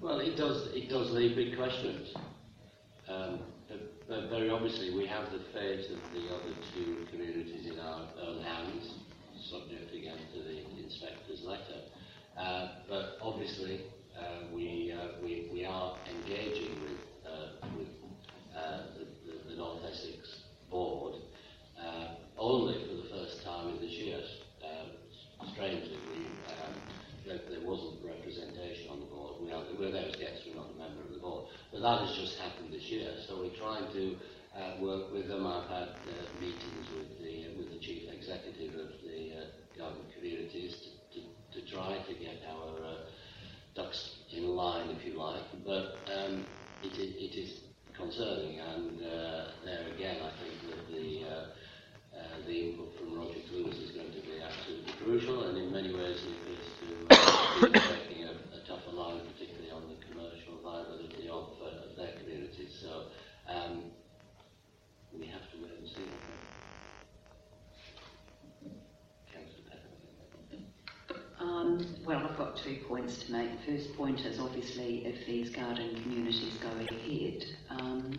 Well, 0.00 0.20
it 0.20 0.36
does. 0.36 0.68
It 0.74 0.88
does 0.88 1.10
leave 1.10 1.36
big 1.36 1.56
questions. 1.56 2.14
Um, 3.08 3.40
but, 4.08 4.28
very 4.28 4.50
obviously, 4.50 4.94
we 4.96 5.06
have 5.06 5.30
the 5.30 5.40
fate 5.52 5.86
of 5.90 5.98
the 6.12 6.34
other 6.34 6.54
two 6.74 7.06
communities 7.10 7.70
in 7.70 7.78
our 7.78 8.08
own 8.20 8.42
hands, 8.42 8.94
subject 9.48 9.94
again 9.94 10.18
to 10.34 10.42
the 10.42 10.82
inspector's 10.82 11.42
letter. 11.44 11.80
Uh, 12.36 12.68
but 12.88 13.18
obviously, 13.22 13.82
uh, 14.18 14.46
we, 14.52 14.92
uh, 14.92 15.22
we 15.22 15.48
we 15.52 15.64
are 15.64 15.96
engaging 16.16 16.74
with 16.82 16.98
uh, 17.24 17.66
with 17.76 17.88
North 19.60 19.84
Essex 19.84 20.40
board, 20.70 21.20
uh, 21.78 22.14
only 22.38 22.80
for 22.80 22.94
the 22.96 23.08
first 23.10 23.44
time 23.44 23.68
in 23.68 23.80
this 23.80 23.92
year. 23.92 24.20
Uh, 24.64 24.88
strangely, 25.52 25.98
we, 26.08 26.24
um, 26.48 26.74
there, 27.26 27.40
there 27.50 27.68
wasn't 27.68 28.00
representation 28.02 28.88
on 28.90 29.00
the 29.00 29.06
board. 29.06 29.36
We 29.42 29.52
are, 29.52 29.62
we're 29.78 29.92
there 29.92 30.08
as 30.08 30.16
guests, 30.16 30.48
we're 30.48 30.56
not 30.56 30.72
a 30.72 30.78
member 30.78 31.02
of 31.04 31.12
the 31.12 31.20
board. 31.20 31.52
That 31.80 32.04
has 32.04 32.14
just 32.14 32.38
happened 32.38 32.74
this 32.74 32.84
year, 32.92 33.08
so 33.26 33.40
we're 33.40 33.56
trying 33.56 33.90
to 33.94 34.16
uh, 34.54 34.76
work 34.82 35.12
with 35.12 35.28
them. 35.28 35.46
I've 35.46 35.68
had 35.68 35.88
uh, 35.88 36.28
meetings 36.38 36.86
with 36.92 37.18
the, 37.24 37.48
uh, 37.48 37.56
with 37.56 37.72
the 37.72 37.78
chief 37.80 38.04
executive 38.12 38.74
of 38.74 39.00
the 39.00 39.32
uh, 39.32 39.78
garden 39.78 40.02
communities 40.14 40.76
to, 40.76 41.20
to, 41.20 41.60
to 41.60 41.72
try 41.72 41.96
to 42.06 42.14
get 42.20 42.36
our 42.52 42.84
uh, 42.84 42.96
ducks 43.74 44.16
in 44.30 44.48
line, 44.48 44.90
if 44.90 45.06
you 45.06 45.18
like. 45.18 45.42
But 45.64 45.96
um, 46.12 46.44
it, 46.82 46.92
is, 46.98 47.14
it 47.16 47.34
is 47.38 47.60
concerning, 47.96 48.60
and 48.60 49.00
uh, 49.00 49.44
there 49.64 49.88
again, 49.94 50.20
I 50.20 50.32
think 50.36 50.60
that 50.68 50.92
the 50.92 51.24
uh, 51.24 51.46
uh, 52.12 52.46
the 52.46 52.70
input 52.70 52.92
from 52.98 53.16
Roger 53.16 53.40
Clews 53.48 53.76
is 53.78 53.90
going 53.92 54.12
to 54.12 54.20
be 54.20 54.42
absolutely 54.42 54.92
crucial, 55.02 55.44
and 55.48 55.56
in 55.56 55.72
many 55.72 55.94
ways 55.94 56.20
he 56.20 56.34
appears 56.36 56.68
to 56.80 56.86
uh, 57.08 57.72
be 57.72 57.78
taking 57.96 58.24
a, 58.24 58.32
a 58.32 58.60
tougher 58.66 58.92
line, 58.92 59.20
particularly 59.32 59.70
on 59.70 59.88
the 59.88 59.96
commercial 60.04 60.58
viability 60.62 61.28
of, 61.28 61.48
uh, 61.62 61.86
of 61.86 61.96
their 61.96 62.12
communities. 62.18 62.69
So 62.80 63.04
um, 63.46 63.82
we 65.18 65.26
have 65.26 65.42
to 65.50 65.56
wait 65.62 65.78
and 65.78 65.88
see. 65.88 66.02
Um, 71.38 71.86
well, 72.06 72.18
I've 72.18 72.36
got 72.36 72.56
two 72.56 72.78
points 72.86 73.24
to 73.24 73.32
make. 73.32 73.50
First 73.66 73.96
point 73.96 74.20
is 74.20 74.38
obviously 74.38 75.06
if 75.06 75.26
these 75.26 75.50
garden 75.50 76.00
communities 76.02 76.58
go 76.58 76.68
ahead, 76.68 77.44
um, 77.70 78.12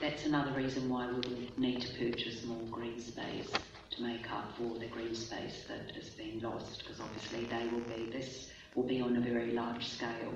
that's 0.00 0.24
another 0.24 0.52
reason 0.52 0.88
why 0.88 1.06
we 1.08 1.14
will 1.14 1.38
need 1.56 1.80
to 1.80 1.88
purchase 1.98 2.44
more 2.44 2.62
green 2.70 3.00
space 3.00 3.50
to 3.90 4.02
make 4.02 4.30
up 4.30 4.56
for 4.56 4.78
the 4.78 4.86
green 4.86 5.14
space 5.14 5.64
that 5.68 5.94
has 5.96 6.10
been 6.10 6.40
lost, 6.40 6.78
because 6.78 7.00
obviously 7.00 7.44
they 7.46 7.68
will 7.72 7.80
be, 7.80 8.10
this 8.12 8.50
will 8.74 8.86
be 8.86 9.00
on 9.00 9.16
a 9.16 9.20
very 9.20 9.52
large 9.52 9.86
scale. 9.86 10.34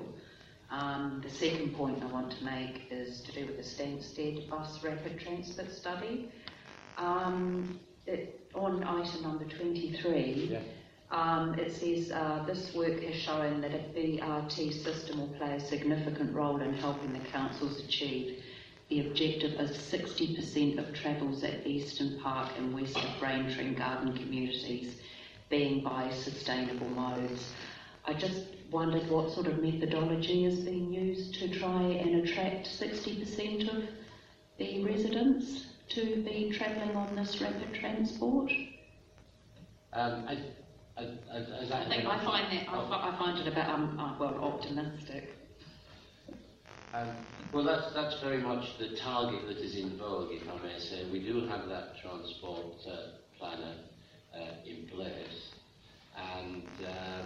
Um, 0.73 1.21
the 1.23 1.29
second 1.29 1.75
point 1.75 2.01
I 2.01 2.07
want 2.07 2.31
to 2.31 2.43
make 2.43 2.87
is 2.89 3.21
to 3.21 3.31
do 3.31 3.45
with 3.45 3.57
the 3.57 3.63
Stansted 3.63 4.49
bus 4.49 4.83
rapid 4.83 5.19
transit 5.19 5.71
study. 5.71 6.31
Um, 6.97 7.79
it, 8.07 8.49
on 8.55 8.83
item 8.83 9.21
number 9.21 9.45
23, 9.45 10.49
Yeah. 10.51 10.59
um, 11.11 11.53
it 11.59 11.71
says 11.71 12.11
uh, 12.11 12.43
this 12.47 12.73
work 12.73 13.03
has 13.03 13.15
shown 13.15 13.61
that 13.61 13.71
a 13.71 13.83
BRT 13.95 14.73
system 14.83 15.19
will 15.19 15.35
play 15.37 15.57
a 15.57 15.59
significant 15.59 16.33
role 16.33 16.59
in 16.59 16.73
helping 16.73 17.13
the 17.13 17.19
councils 17.29 17.79
achieve 17.79 18.43
the 18.89 19.07
objective 19.07 19.59
of 19.59 19.69
60% 19.69 20.79
of 20.79 20.91
travels 20.95 21.43
at 21.43 21.67
Easton 21.67 22.19
Park 22.19 22.49
and 22.57 22.73
west 22.73 22.97
of 22.97 23.19
Braintree 23.19 23.67
and 23.67 23.77
Garden 23.77 24.17
communities 24.17 24.95
being 25.49 25.83
by 25.83 26.09
sustainable 26.09 26.89
modes. 26.89 27.53
I 28.05 28.13
just 28.13 28.45
wondered 28.73 29.09
what 29.09 29.31
sort 29.31 29.47
of 29.47 29.61
methodology 29.61 30.45
is 30.45 30.59
being 30.59 30.91
used 30.91 31.35
to 31.35 31.47
try 31.59 31.81
and 31.83 32.27
attract 32.27 32.67
60% 32.67 33.69
of 33.69 33.83
the 34.57 34.83
residents 34.83 35.67
to 35.89 36.23
be 36.23 36.51
travelling 36.57 36.95
on 36.95 37.15
this 37.15 37.39
rapid 37.39 37.73
transport. 37.73 38.51
Um, 39.93 40.25
I, 40.27 40.37
I, 40.97 41.03
I, 41.31 41.37
as 41.61 41.71
I 41.71 41.87
think 41.87 42.05
I 42.05 42.23
find 42.25 42.51
that 42.51 42.69
I, 42.69 43.13
I 43.13 43.17
find 43.17 43.39
it 43.39 43.47
about 43.47 43.69
um, 43.69 43.99
uh, 43.99 44.17
well 44.19 44.43
optimistic. 44.43 45.29
Um, 46.93 47.09
well, 47.51 47.63
that's, 47.63 47.93
that's 47.93 48.19
very 48.21 48.41
much 48.41 48.77
the 48.77 48.95
target 48.97 49.47
that 49.47 49.57
is 49.57 49.75
in 49.75 49.97
vogue, 49.97 50.29
if 50.31 50.47
I 50.47 50.61
may 50.63 50.79
say. 50.79 51.09
We 51.11 51.19
do 51.23 51.47
have 51.47 51.67
that 51.67 51.97
transport 52.01 52.75
uh, 52.87 52.95
planner 53.37 53.75
uh, 54.35 54.67
in 54.67 54.87
place, 54.87 55.53
and 56.15 56.63
um, 56.85 57.25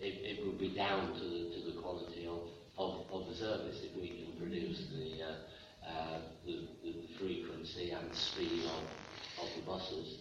it, 0.00 0.38
it 0.38 0.44
will 0.44 0.58
be 0.58 0.74
down 0.74 1.14
to 1.14 1.20
the, 1.20 1.50
to 1.54 1.72
the 1.74 1.80
quality 1.80 2.26
of, 2.26 2.48
of, 2.78 3.06
of 3.12 3.28
the 3.28 3.34
service 3.34 3.78
if 3.82 3.94
we 4.00 4.08
can 4.08 4.38
produce 4.38 4.86
the, 4.92 5.24
uh, 5.24 5.88
uh, 5.88 6.18
the, 6.46 6.68
the 6.82 6.94
frequency 7.18 7.90
and 7.90 8.14
speed 8.14 8.64
of, 8.64 9.44
of 9.44 9.48
the 9.56 9.62
buses. 9.62 10.18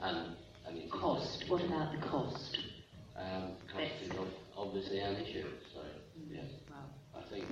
And, 0.00 0.36
and 0.66 0.78
it 0.78 0.90
Cost. 0.90 1.44
What 1.48 1.64
about 1.64 1.92
the 1.92 2.06
cost? 2.06 2.58
Um, 3.16 3.52
cost 3.72 3.92
is 4.02 4.12
obviously 4.56 5.00
an 5.00 5.16
issue, 5.16 5.46
so, 5.74 5.80
yes. 6.30 6.44
I 7.16 7.22
think 7.30 7.46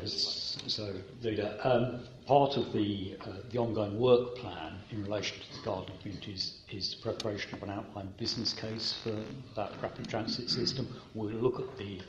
Yes, 0.00 0.58
so, 0.66 0.94
Leader, 1.22 1.58
um, 1.62 2.00
part 2.26 2.56
of 2.56 2.72
the, 2.72 3.16
uh, 3.20 3.26
the 3.50 3.58
ongoing 3.58 3.98
work 3.98 4.36
plan 4.36 4.78
in 4.90 5.02
relation 5.02 5.38
to 5.38 5.58
the 5.58 5.64
garden 5.64 5.94
communities 6.00 6.60
is 6.70 6.94
the 6.94 7.02
preparation 7.02 7.54
of 7.54 7.62
an 7.62 7.70
outline 7.70 8.12
business 8.16 8.52
case 8.52 8.94
for 9.02 9.14
that 9.54 9.72
rapid 9.82 10.08
transit 10.08 10.48
system. 10.48 10.88
We'll 11.14 11.30
look 11.34 11.60
at 11.60 11.76
the, 11.76 12.00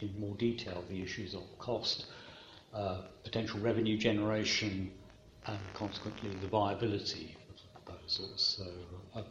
in 0.00 0.20
more 0.20 0.36
detail, 0.36 0.84
the 0.88 1.02
issues 1.02 1.34
of 1.34 1.42
cost, 1.58 2.06
uh, 2.72 3.02
potential 3.24 3.60
revenue 3.60 3.98
generation, 3.98 4.92
and 5.46 5.58
consequently 5.74 6.30
the 6.40 6.48
viability 6.48 7.36
of 7.48 7.56
the 7.56 7.80
proposals. 7.80 8.56
So 8.58 9.18
uh, 9.18 9.22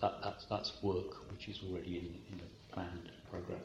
that, 0.00 0.14
that's, 0.22 0.44
that's 0.44 0.72
work 0.82 1.30
which 1.32 1.48
is 1.48 1.60
already 1.68 1.98
in, 1.98 2.32
in 2.32 2.38
the 2.38 2.74
planned 2.74 3.10
programme. 3.30 3.60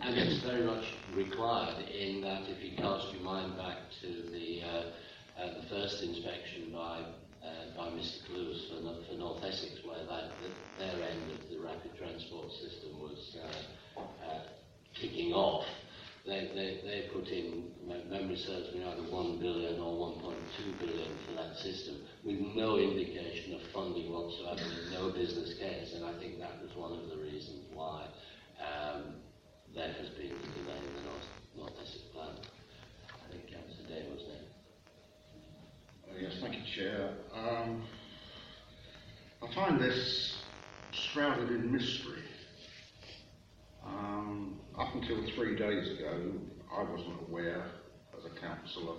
And 0.00 0.16
it's 0.16 0.42
very 0.44 0.64
much 0.64 0.84
required 1.14 1.88
in 1.88 2.20
that 2.22 2.42
if 2.48 2.62
you 2.62 2.76
cast 2.76 3.12
your 3.12 3.22
mind 3.22 3.56
back 3.56 3.78
to 4.02 4.30
the, 4.30 4.62
uh, 4.62 5.42
uh, 5.42 5.60
the 5.60 5.68
first 5.68 6.02
inspection 6.02 6.70
by, 6.72 7.02
uh, 7.42 7.76
by 7.76 7.88
Mr. 7.90 8.24
Clews 8.26 8.70
for, 8.70 8.78
for 9.08 9.18
North 9.18 9.42
Essex, 9.42 9.80
where 9.84 10.04
that, 10.06 10.30
their 10.78 11.08
end 11.08 11.32
of 11.32 11.50
the 11.50 11.58
rapid 11.58 11.90
transport 11.98 12.52
system 12.52 13.00
was 13.00 13.36
uh, 13.42 14.00
uh, 14.00 14.42
kicking 14.94 15.32
off, 15.32 15.66
they, 16.24 16.50
they, 16.54 16.80
they 16.86 17.08
put 17.12 17.26
in, 17.26 17.64
memory 18.08 18.36
serves 18.36 18.72
me, 18.74 18.84
either 18.84 19.10
1 19.10 19.38
billion 19.40 19.80
or 19.80 20.14
1.2 20.14 20.78
billion 20.78 21.10
for 21.26 21.34
that 21.42 21.56
system, 21.56 21.96
with 22.24 22.38
no 22.54 22.78
indication 22.78 23.54
of 23.54 23.60
funding 23.74 24.12
whatsoever, 24.12 24.62
no 24.92 25.10
business 25.10 25.58
case, 25.58 25.94
and 25.96 26.04
I 26.04 26.16
think 26.20 26.38
that 26.38 26.62
was 26.62 26.70
one 26.76 26.92
of 26.92 27.08
the 27.08 27.16
reasons 27.16 27.64
why 27.72 28.06
um, 28.60 29.14
there 29.78 29.92
has 29.92 30.08
been 30.10 30.26
a 30.26 30.32
in 30.32 30.94
the 30.96 31.02
North, 31.06 31.28
North 31.56 31.72
Essex 31.80 32.02
plan. 32.12 32.34
I 33.08 33.30
think 33.30 33.46
Councillor 33.46 33.88
Day 33.88 34.06
was 34.10 34.24
there. 34.26 34.44
Uh, 36.10 36.18
Yes, 36.20 36.32
thank 36.40 36.56
you, 36.56 36.62
Chair. 36.74 37.10
Um, 37.32 37.84
I 39.40 39.54
find 39.54 39.80
this 39.80 40.42
shrouded 40.90 41.50
in 41.50 41.70
mystery. 41.70 42.24
Um, 43.86 44.58
up 44.76 44.92
until 44.96 45.24
three 45.36 45.54
days 45.54 45.96
ago, 45.96 46.32
I 46.76 46.82
wasn't 46.82 47.20
aware, 47.28 47.64
as 48.18 48.24
a 48.24 48.40
councillor, 48.40 48.96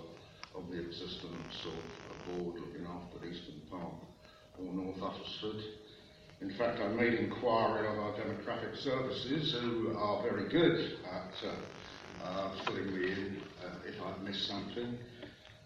of 0.56 0.70
the 0.70 0.80
existence 0.80 1.66
of 1.66 1.74
a 1.76 2.38
board 2.38 2.58
looking 2.58 2.86
after 2.86 3.24
Easton 3.26 3.60
Park 3.70 3.92
or 4.58 4.72
North 4.72 4.96
Uttlesford. 4.96 5.60
In 6.40 6.50
fact, 6.56 6.80
I 6.80 6.88
made 6.88 7.14
inquiry 7.14 7.86
of 7.86 7.98
our 7.98 8.16
democratic 8.16 8.74
services, 8.76 9.52
who 9.60 9.94
are 9.94 10.22
very 10.22 10.48
good 10.48 10.98
at 11.04 11.32
uh, 11.46 12.24
uh, 12.24 12.64
filling 12.64 12.94
me 12.94 13.12
in 13.12 13.42
uh, 13.62 13.74
if 13.86 14.00
I've 14.02 14.22
missed 14.22 14.48
something. 14.48 14.98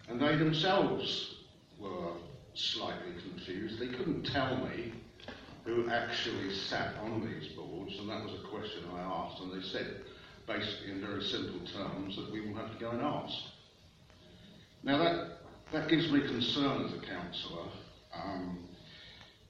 And 0.09 0.21
they 0.21 0.37
themselves 0.37 1.37
were 1.79 2.15
slightly 2.55 3.13
confused. 3.23 3.79
They 3.79 3.87
couldn't 3.87 4.25
tell 4.25 4.57
me 4.57 4.93
who 5.65 5.89
actually 5.89 6.53
sat 6.53 6.97
on 6.97 7.25
these 7.25 7.53
boards, 7.53 7.97
and 7.99 8.09
that 8.11 8.25
was 8.25 8.35
a 8.35 8.49
question 8.49 8.83
I 8.93 9.01
asked, 9.01 9.41
and 9.43 9.53
they 9.53 9.65
said, 9.69 10.03
basically 10.47 10.91
in 10.91 11.01
very 11.01 11.23
simple 11.23 11.61
terms, 11.73 12.17
that 12.17 12.33
we 12.33 12.41
will 12.41 12.55
have 12.57 12.73
to 12.73 12.79
go 12.81 12.91
and 12.91 13.01
ask. 13.01 13.35
Now 14.83 14.99
that, 14.99 15.39
that 15.73 15.89
gives 15.89 16.11
me 16.11 16.21
concern 16.21 16.85
as 16.85 16.93
a 16.93 17.07
councillor, 17.07 17.69
um, 18.13 18.59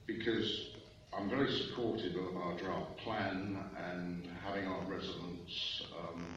because 0.07 0.74
I'm 1.17 1.29
very 1.29 1.49
supportive 1.49 2.15
of 2.17 2.35
our 2.35 2.57
draft 2.57 2.97
plan 2.97 3.57
and 3.77 4.27
having 4.45 4.67
our 4.67 4.83
residents 4.85 5.83
um, 5.97 6.35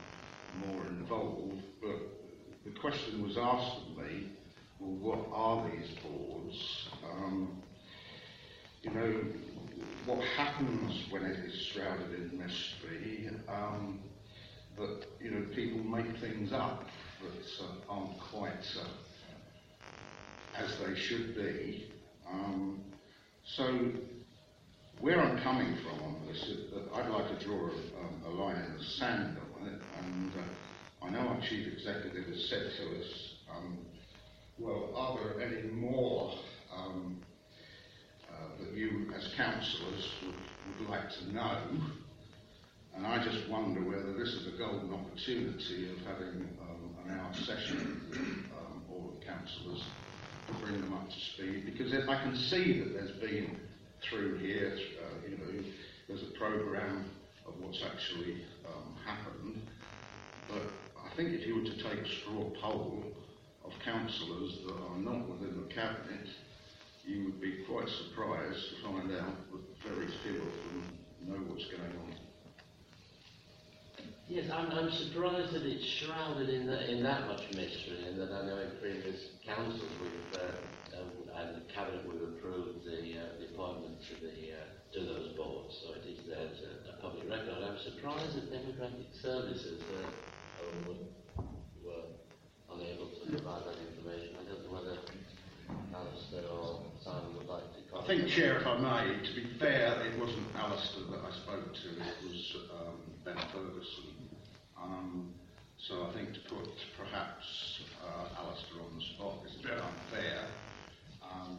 more 0.54 0.86
involved, 0.86 1.62
but 1.80 1.98
the 2.64 2.78
question 2.78 3.22
was 3.24 3.36
asked 3.36 3.88
of 3.90 3.96
me, 3.98 4.32
well, 4.78 5.16
what 5.16 5.28
are 5.32 5.70
these 5.70 5.98
boards? 5.98 6.88
Um, 7.04 7.62
you 8.82 8.90
know, 8.92 9.24
what 10.04 10.24
happens 10.36 11.10
when 11.10 11.24
it 11.24 11.44
is 11.44 11.54
shrouded 11.72 12.14
in 12.14 12.38
mystery? 12.38 13.30
Um, 13.48 13.98
that 14.76 15.06
you 15.20 15.32
know, 15.32 15.44
people 15.56 15.80
make 15.80 16.16
things 16.20 16.52
up 16.52 16.84
that 17.20 17.64
uh, 17.64 17.92
aren't 17.92 18.20
quite 18.20 18.64
uh, 18.80 18.88
as 20.54 20.70
they 20.78 20.94
should 20.94 21.34
be. 21.34 21.90
Um, 22.30 22.80
so, 23.44 23.90
where 25.01 25.20
I'm 25.20 25.42
coming 25.42 25.76
from 25.82 26.03
on 26.03 26.26
this 26.26 26.51
I'd 26.94 27.11
like 27.11 27.38
to 27.38 27.44
draw 27.44 27.68
a, 27.68 27.72
um, 28.01 28.22
a 28.26 28.30
line 28.30 28.57
in 28.57 28.76
the 28.76 28.84
sand 28.99 29.36
on 29.61 29.66
it, 29.68 29.80
and 30.03 30.32
uh, 30.34 31.07
I 31.07 31.11
know 31.11 31.20
our 31.20 31.40
chief 31.49 31.72
executive 31.72 32.26
has 32.26 32.49
said 32.49 32.72
to 32.78 33.01
us 33.01 33.34
Um, 33.57 33.78
well, 34.59 34.90
are 34.96 35.18
there 35.22 35.40
any 35.40 35.68
more 35.70 36.34
um, 36.74 37.18
uh, 38.28 38.34
that 38.59 38.76
you, 38.76 39.12
as 39.16 39.32
councillors, 39.36 40.14
would, 40.24 40.80
would 40.80 40.90
like 40.90 41.09
to 41.20 41.32
know? 41.32 41.59
And 42.96 43.07
I 43.07 43.22
just 43.24 43.49
wonder 43.49 43.80
whether 43.80 44.12
this 44.14 44.28
is 44.30 44.53
a 44.55 44.59
golden 44.59 44.92
opportunity 44.92 45.92
of 45.92 45.99
having 46.05 46.49
um, 46.61 46.96
an 47.05 47.20
hour 47.20 47.32
session 47.34 48.01
with 48.11 48.18
um, 48.18 48.82
all 48.90 49.14
the 49.18 49.24
councillors 49.24 49.82
to 50.49 50.55
bring 50.55 50.80
them 50.80 50.92
up 50.94 51.09
to 51.09 51.20
speed. 51.34 51.66
Because 51.66 51.92
if 51.92 52.09
I 52.09 52.20
can 52.24 52.34
see 52.34 52.80
that 52.80 52.92
there's 52.92 53.16
been 53.20 53.61
through 54.03 54.38
here, 54.38 54.78
uh, 55.03 55.28
you 55.28 55.36
know, 55.36 55.64
there's 56.09 56.22
a 56.22 56.38
programme 56.38 57.05
of 57.46 57.55
what's 57.61 57.82
actually 57.82 58.44
um, 58.66 58.94
happened. 59.05 59.62
But 60.49 60.62
I 61.05 61.14
think 61.16 61.30
if 61.30 61.46
you 61.46 61.57
were 61.57 61.64
to 61.64 61.76
take 61.76 62.05
a 62.05 62.09
straw 62.20 62.51
poll 62.61 63.05
of 63.64 63.72
councillors 63.84 64.59
that 64.66 64.74
are 64.74 64.99
not 64.99 65.28
within 65.28 65.62
the 65.62 65.74
cabinet, 65.74 66.28
you 67.05 67.24
would 67.24 67.40
be 67.40 67.64
quite 67.68 67.88
surprised 67.88 68.61
to 68.70 68.82
find 68.82 69.12
out 69.12 69.34
that 69.53 69.88
very 69.88 70.07
few 70.22 70.36
of 70.36 70.55
them 70.55 70.99
know 71.26 71.36
what's 71.49 71.64
going 71.66 71.82
on. 71.82 72.14
Yes, 74.28 74.51
I'm, 74.53 74.70
I'm 74.72 74.90
surprised 74.90 75.55
that 75.55 75.62
it's 75.64 75.84
shrouded 75.84 76.51
in, 76.51 76.66
the, 76.66 76.90
in 76.90 77.03
that 77.03 77.26
much 77.26 77.49
mystery, 77.55 78.05
and 78.09 78.20
that 78.20 78.30
I 78.30 78.44
know 78.44 78.59
in 78.59 78.70
previous 78.78 79.20
councils 79.46 79.90
we've, 80.03 80.40
uh, 80.40 80.53
and 81.39 81.62
the 81.62 81.72
cabinet 81.72 82.03
we've 82.07 82.18
the, 82.84 82.99
uh, 83.14 83.39
the 83.39 83.47
appointment 83.55 83.99
to 84.11 84.14
the 84.18 84.59
uh, 84.59 84.66
to 84.93 85.01
those 85.05 85.36
boards, 85.36 85.76
so 85.84 85.93
it 85.95 86.05
is 86.09 86.24
there 86.26 86.49
as 86.49 86.59
a, 86.64 86.97
a 86.97 87.03
public 87.03 87.28
record. 87.28 87.61
I'm 87.61 87.78
surprised 87.78 88.34
that 88.34 88.51
Democratic 88.51 89.12
Services 89.20 89.82
uh, 89.84 90.89
were, 90.89 92.09
unable 92.72 93.12
to 93.12 93.20
provide 93.28 93.68
that 93.68 93.76
information. 93.84 94.34
I 94.41 94.49
don't 94.49 94.64
know 94.64 94.80
whether 94.80 94.97
Alistair 95.93 96.49
or 96.49 96.80
Simon 97.05 97.36
would 97.36 97.47
like 97.47 97.68
to 97.76 97.99
I 97.99 98.07
think, 98.07 98.28
Chair, 98.28 98.61
if 98.61 98.66
I 98.66 98.78
may, 98.78 99.12
to 99.24 99.34
be 99.34 99.45
fair, 99.59 100.01
it 100.07 100.18
wasn't 100.18 100.47
Alistair 100.57 101.05
that 101.11 101.20
I 101.20 101.32
spoke 101.36 101.74
to, 101.74 101.89
it 101.89 102.16
was 102.24 102.57
um, 102.72 102.97
Ben 103.24 103.36
Ferguson. 103.53 104.28
Um, 104.80 105.34
so 105.76 106.07
I 106.09 106.12
think 106.14 106.32
to 106.34 106.41
put 106.49 106.68
perhaps 106.97 107.80
uh, 108.05 108.41
Alistair 108.41 108.80
on 108.80 108.99
the 108.99 109.05
spot 109.05 109.45
is 109.47 109.57
a 109.61 109.62
bit 109.62 109.76
unfair. 109.76 110.49
Um, 111.41 111.59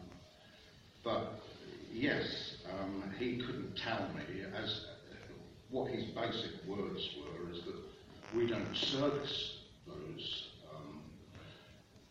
but 1.04 1.40
yes, 1.92 2.56
um, 2.78 3.12
he 3.18 3.38
couldn't 3.38 3.76
tell 3.76 4.08
me 4.14 4.42
as 4.54 4.86
what 5.70 5.90
his 5.90 6.04
basic 6.06 6.64
words 6.66 7.08
were 7.18 7.50
is 7.52 7.64
that 7.64 7.76
we 8.36 8.46
don't 8.46 8.76
service 8.76 9.58
those. 9.86 10.48
Um, 10.74 11.02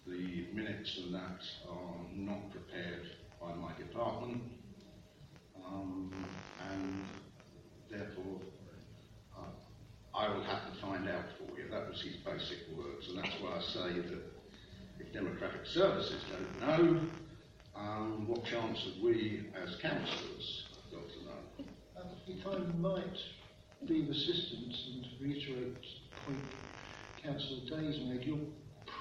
the 0.08 0.48
minutes 0.54 1.00
and 1.04 1.14
that 1.14 1.42
are 1.70 1.96
not 2.16 2.52
prepared 2.52 3.06
by 3.42 3.54
my 3.56 3.72
department, 3.78 4.42
um, 5.66 6.12
and 6.72 7.04
therefore 7.92 8.40
uh, 9.38 10.18
I 10.18 10.30
will 10.34 10.44
have 10.44 10.74
to 10.74 10.82
find 10.82 11.08
out 11.08 11.26
for 11.38 11.58
you. 11.60 11.70
That 11.70 11.90
was 11.90 12.02
his 12.02 12.16
basic 12.18 12.58
words, 12.78 13.08
and 13.10 13.18
that's 13.18 13.36
why 13.42 13.58
I 13.58 13.62
say 13.62 14.00
that 14.02 14.22
if 15.00 15.14
Democratic 15.14 15.66
Services 15.66 16.24
don't 16.32 16.68
know, 16.68 17.02
what 18.28 18.46
chance 18.46 18.80
have 18.86 19.04
we 19.04 19.50
as 19.56 19.76
councillors 19.82 20.64
got 20.92 21.02
to 21.10 21.24
know? 21.26 21.66
If 22.28 22.46
I 22.46 22.58
might 22.78 23.18
of 23.82 24.10
assistance 24.10 24.88
and 24.94 25.08
reiterate 25.22 25.82
the 25.82 26.22
point 26.24 26.54
Councillor 27.24 27.82
Days 27.82 28.00
made, 28.08 28.24
your 28.24 28.40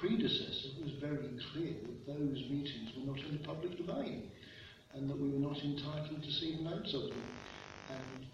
predecessor 0.00 0.68
was 0.82 0.92
very 1.00 1.28
clear 1.52 1.74
that 1.84 2.06
those 2.06 2.42
meetings 2.50 2.90
were 2.96 3.12
not 3.12 3.18
in 3.24 3.38
the 3.38 3.44
public 3.44 3.76
domain 3.78 4.30
and 4.94 5.10
that 5.10 5.20
we 5.20 5.28
were 5.28 5.38
not 5.38 5.58
entitled 5.62 6.22
to 6.22 6.30
see 6.32 6.58
notes 6.62 6.94
of 6.94 7.02
them. 7.02 7.28
And 7.90 8.26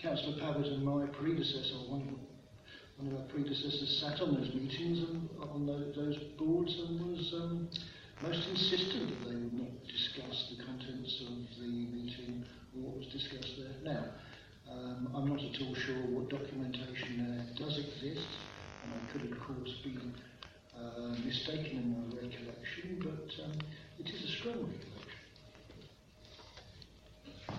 Councillor 0.00 0.38
Pavitt 0.40 0.66
and 0.66 0.84
my 0.84 1.06
predecessor, 1.06 1.76
one 1.88 2.02
of, 2.02 3.04
one 3.04 3.12
of 3.14 3.20
our 3.20 3.26
predecessors, 3.28 4.00
sat 4.00 4.20
on 4.20 4.34
those 4.34 4.52
meetings 4.54 5.08
and 5.08 5.28
on 5.40 5.66
tho- 5.66 5.92
those 5.94 6.16
boards 6.38 6.74
and 6.78 7.00
was 7.00 7.32
um, 7.34 7.68
most 8.26 8.48
insistent 8.48 9.08
that 9.10 9.28
they 9.28 9.34
would 9.36 9.52
not 9.52 9.84
discuss 9.86 10.50
the 10.50 10.64
contents 10.64 11.20
of 11.22 11.60
the 11.60 11.68
meeting 11.68 12.44
or 12.74 12.88
what 12.88 12.98
was 12.98 13.06
discussed 13.08 13.56
there. 13.58 13.94
Now, 13.94 14.04
um, 14.70 15.08
I'm 15.14 15.28
not 15.28 15.40
at 15.44 15.60
all 15.60 15.74
sure 15.74 15.96
what 16.08 16.30
documentation 16.30 17.18
there 17.18 17.66
does 17.66 17.78
exist, 17.78 18.28
and 18.82 18.94
I 18.94 19.12
could, 19.12 19.30
of 19.30 19.38
course, 19.40 19.74
be 19.84 19.98
uh, 20.74 21.14
mistaken 21.24 21.76
in 21.76 21.90
my 21.92 22.16
recollection, 22.16 22.98
but 23.00 23.44
um, 23.44 23.52
it 23.98 24.08
is 24.08 24.24
a 24.24 24.28
strong 24.28 24.54
recollection. 24.54 24.80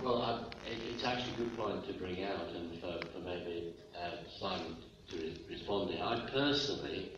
Well, 0.03 0.21
I, 0.21 0.67
it, 0.67 0.79
it's 0.81 1.03
actually 1.03 1.33
a 1.33 1.37
good 1.37 1.57
point 1.57 1.85
to 1.87 1.93
bring 1.93 2.23
out, 2.23 2.49
and 2.55 2.81
for, 2.81 2.99
for 3.13 3.19
maybe 3.19 3.75
uh, 3.95 4.17
Simon 4.39 4.77
to 5.11 5.17
re- 5.17 5.41
respond 5.47 5.91
here. 5.91 6.03
I 6.03 6.27
personally 6.31 7.11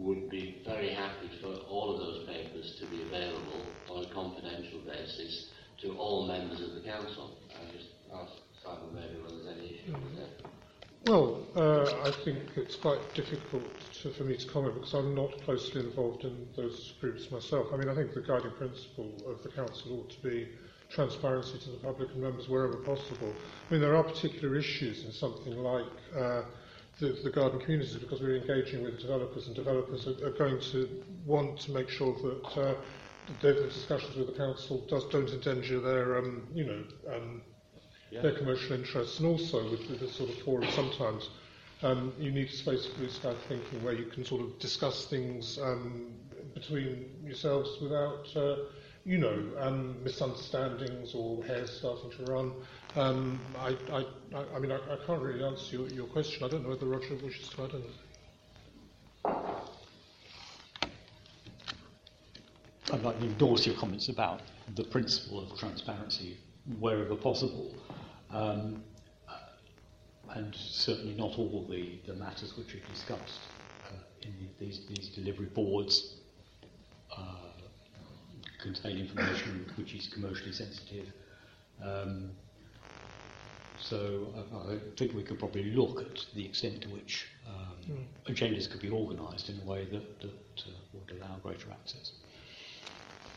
would 0.00 0.30
be 0.30 0.62
very 0.66 0.92
happy 0.92 1.30
for 1.40 1.54
all 1.68 1.94
of 1.94 2.00
those 2.00 2.26
papers 2.26 2.76
to 2.80 2.86
be 2.86 3.02
available 3.02 3.66
on 3.90 4.04
a 4.04 4.08
confidential 4.08 4.80
basis 4.80 5.50
to 5.80 5.96
all 5.96 6.26
members 6.26 6.60
of 6.60 6.74
the 6.74 6.80
council. 6.80 7.36
I 7.50 7.70
just 7.72 7.88
ask 8.14 8.32
Simon 8.62 8.94
maybe 8.94 9.20
whether 9.22 9.36
there's 9.44 9.58
any 9.58 9.74
issue 9.74 9.92
with 9.92 10.16
that. 10.16 10.50
Well, 11.06 11.46
uh, 11.56 12.06
I 12.06 12.12
think 12.24 12.38
it's 12.56 12.76
quite 12.76 13.00
difficult 13.14 13.64
to, 14.02 14.10
for 14.12 14.24
me 14.24 14.36
to 14.36 14.46
comment 14.46 14.74
because 14.74 14.92
I'm 14.92 15.14
not 15.14 15.32
closely 15.44 15.80
involved 15.80 16.24
in 16.24 16.46
those 16.56 16.94
groups 17.00 17.30
myself. 17.30 17.68
I 17.72 17.76
mean, 17.76 17.88
I 17.88 17.94
think 17.94 18.12
the 18.12 18.20
guiding 18.20 18.52
principle 18.52 19.12
of 19.26 19.42
the 19.42 19.48
council 19.48 20.00
ought 20.00 20.10
to 20.10 20.22
be 20.22 20.48
transparency 20.90 21.58
to 21.58 21.70
the 21.70 21.78
public 21.78 22.10
and 22.10 22.22
members 22.22 22.48
wherever 22.48 22.76
possible. 22.76 23.32
I 23.68 23.72
mean, 23.72 23.80
there 23.80 23.96
are 23.96 24.04
particular 24.04 24.56
issues 24.56 25.04
in 25.04 25.12
something 25.12 25.56
like 25.56 25.86
uh, 26.16 26.42
the, 27.00 27.18
the 27.24 27.30
garden 27.30 27.60
communities 27.60 27.96
because 27.96 28.20
we're 28.20 28.36
engaging 28.36 28.82
with 28.84 29.00
developers 29.00 29.46
and 29.46 29.56
developers 29.56 30.06
are, 30.06 30.26
are 30.26 30.32
going 30.32 30.60
to 30.60 30.88
want 31.24 31.58
to 31.60 31.72
make 31.72 31.88
sure 31.88 32.14
that 32.14 32.60
uh, 32.60 32.74
the, 33.40 33.52
the 33.54 33.68
discussions 33.68 34.16
with 34.16 34.26
the 34.28 34.34
council 34.34 34.84
does, 34.88 35.04
don't 35.06 35.28
endanger 35.30 35.80
their, 35.80 36.18
um, 36.18 36.46
you 36.54 36.64
know, 36.66 36.84
um, 37.14 37.42
Yeah. 38.10 38.22
their 38.22 38.32
commercial 38.32 38.72
interests, 38.76 39.18
and 39.20 39.26
also 39.28 39.62
with, 39.70 39.88
with 39.88 40.00
this 40.00 40.16
sort 40.16 40.30
of 40.30 40.38
forum 40.42 40.68
sometimes 40.70 41.30
um, 41.82 42.12
you 42.18 42.30
need 42.30 42.48
a 42.48 42.52
space 42.52 42.86
of 42.88 42.96
blue 42.96 43.08
sky 43.08 43.34
thinking 43.48 43.82
where 43.82 43.94
you 43.94 44.06
can 44.06 44.24
sort 44.24 44.42
of 44.42 44.58
discuss 44.58 45.06
things 45.06 45.58
um, 45.58 46.12
between 46.54 47.06
yourselves 47.24 47.80
without, 47.80 48.26
uh, 48.36 48.56
you 49.04 49.18
know, 49.18 49.42
um, 49.58 50.02
misunderstandings 50.04 51.14
or 51.14 51.42
hairs 51.44 51.70
starting 51.78 52.10
to 52.10 52.24
run. 52.24 52.52
Um, 52.96 53.38
I, 53.56 53.76
I, 53.92 54.04
I, 54.54 54.58
mean, 54.58 54.72
I, 54.72 54.76
I 54.76 54.96
can't 55.06 55.22
really 55.22 55.44
answer 55.44 55.76
your, 55.76 55.88
your 55.88 56.06
question. 56.06 56.42
I 56.44 56.48
don't 56.48 56.64
know 56.64 56.70
whether 56.70 56.86
Roger 56.86 57.14
wishes 57.22 57.48
to 57.50 57.64
add 57.64 57.70
anything. 57.70 57.92
I'd 62.92 63.02
like 63.04 63.20
to 63.20 63.26
endorse 63.26 63.66
your 63.66 63.76
comments 63.76 64.08
about 64.08 64.40
the 64.74 64.82
principle 64.82 65.38
of 65.38 65.56
transparency 65.56 66.38
wherever 66.80 67.14
possible. 67.14 67.72
Um, 68.30 68.82
and 70.34 70.54
certainly 70.54 71.14
not 71.14 71.38
all 71.38 71.66
the, 71.70 71.98
the 72.06 72.14
matters 72.14 72.56
which 72.56 72.74
are 72.74 72.86
discussed 72.92 73.40
uh, 73.86 73.96
in 74.22 74.32
the, 74.40 74.64
these, 74.64 74.86
these 74.86 75.08
delivery 75.10 75.46
boards 75.46 76.16
uh, 77.16 77.50
contain 78.60 78.98
information 78.98 79.66
which 79.76 79.94
is 79.94 80.08
commercially 80.08 80.52
sensitive. 80.52 81.06
Um, 81.84 82.30
so 83.80 84.26
I, 84.36 84.74
I 84.74 84.78
think 84.96 85.14
we 85.14 85.22
could 85.22 85.38
probably 85.38 85.64
look 85.72 86.00
at 86.00 86.24
the 86.34 86.44
extent 86.44 86.82
to 86.82 86.88
which 86.88 87.26
um, 87.48 87.66
Mm. 87.90 88.04
agendas 88.32 88.70
could 88.70 88.80
be 88.82 88.90
organised 88.90 89.48
in 89.48 89.58
a 89.60 89.64
way 89.64 89.84
that, 89.86 90.20
that 90.20 90.30
uh, 90.30 90.70
would 90.92 91.10
allow 91.18 91.34
greater 91.42 91.70
access. 91.72 92.12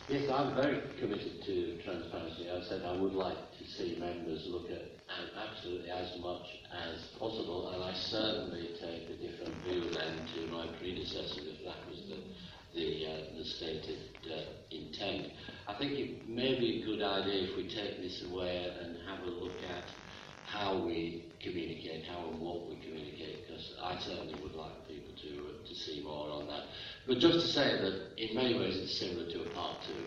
Yes, 0.10 0.30
I'm 0.30 0.54
very 0.54 0.82
committed 1.00 1.42
to 1.46 1.78
transparency. 1.84 2.52
I 2.52 2.62
said 2.68 2.84
I 2.86 2.96
would 2.98 3.14
like 3.14 3.38
to 3.58 3.64
see 3.66 3.96
members 4.00 4.46
look 4.48 4.70
at 4.70 4.84
a- 5.10 5.50
absolutely 5.50 5.90
as 5.90 6.20
much 6.20 6.46
as 6.76 7.00
possible, 7.18 7.70
and 7.74 7.84
I 7.84 7.94
certainly 7.96 8.68
take 8.80 9.10
a 9.10 9.16
different 9.16 9.56
view 9.64 9.90
than 9.90 10.28
to 10.36 10.52
my 10.52 10.68
predecessor 10.78 11.40
if 11.42 11.64
that 11.66 11.80
was 11.90 12.02
the 12.10 12.18
the, 12.76 13.06
uh, 13.06 13.38
the 13.38 13.46
stated 13.46 14.00
uh, 14.30 14.42
intent. 14.72 15.32
I 15.68 15.76
think 15.76 15.92
it 15.94 16.28
may 16.28 16.60
be 16.60 16.82
a 16.82 16.86
good 16.86 17.02
idea 17.04 17.44
if 17.50 17.56
we 17.56 17.64
take 17.70 18.02
this 18.02 18.24
away 18.30 18.68
and 18.82 18.98
have 19.08 19.24
a 19.26 19.30
look 19.30 19.58
at 19.70 19.86
how 20.54 20.78
we 20.78 21.26
communicate, 21.42 22.06
how 22.06 22.30
and 22.30 22.40
what 22.40 22.70
we 22.70 22.76
communicate, 22.76 23.48
because 23.48 23.74
I 23.82 23.98
certainly 24.00 24.36
would 24.42 24.54
like 24.54 24.88
people 24.88 25.14
to 25.26 25.30
uh, 25.50 25.68
to 25.68 25.74
see 25.74 26.02
more 26.04 26.30
on 26.30 26.46
that. 26.48 26.66
But 27.08 27.18
just 27.18 27.40
to 27.42 27.48
say 27.52 27.82
that 27.82 27.96
in 28.18 28.36
many 28.36 28.54
ways 28.60 28.78
it's 28.78 29.00
similar 29.00 29.26
to 29.32 29.42
a 29.42 29.50
part 29.50 29.78
two, 29.88 30.06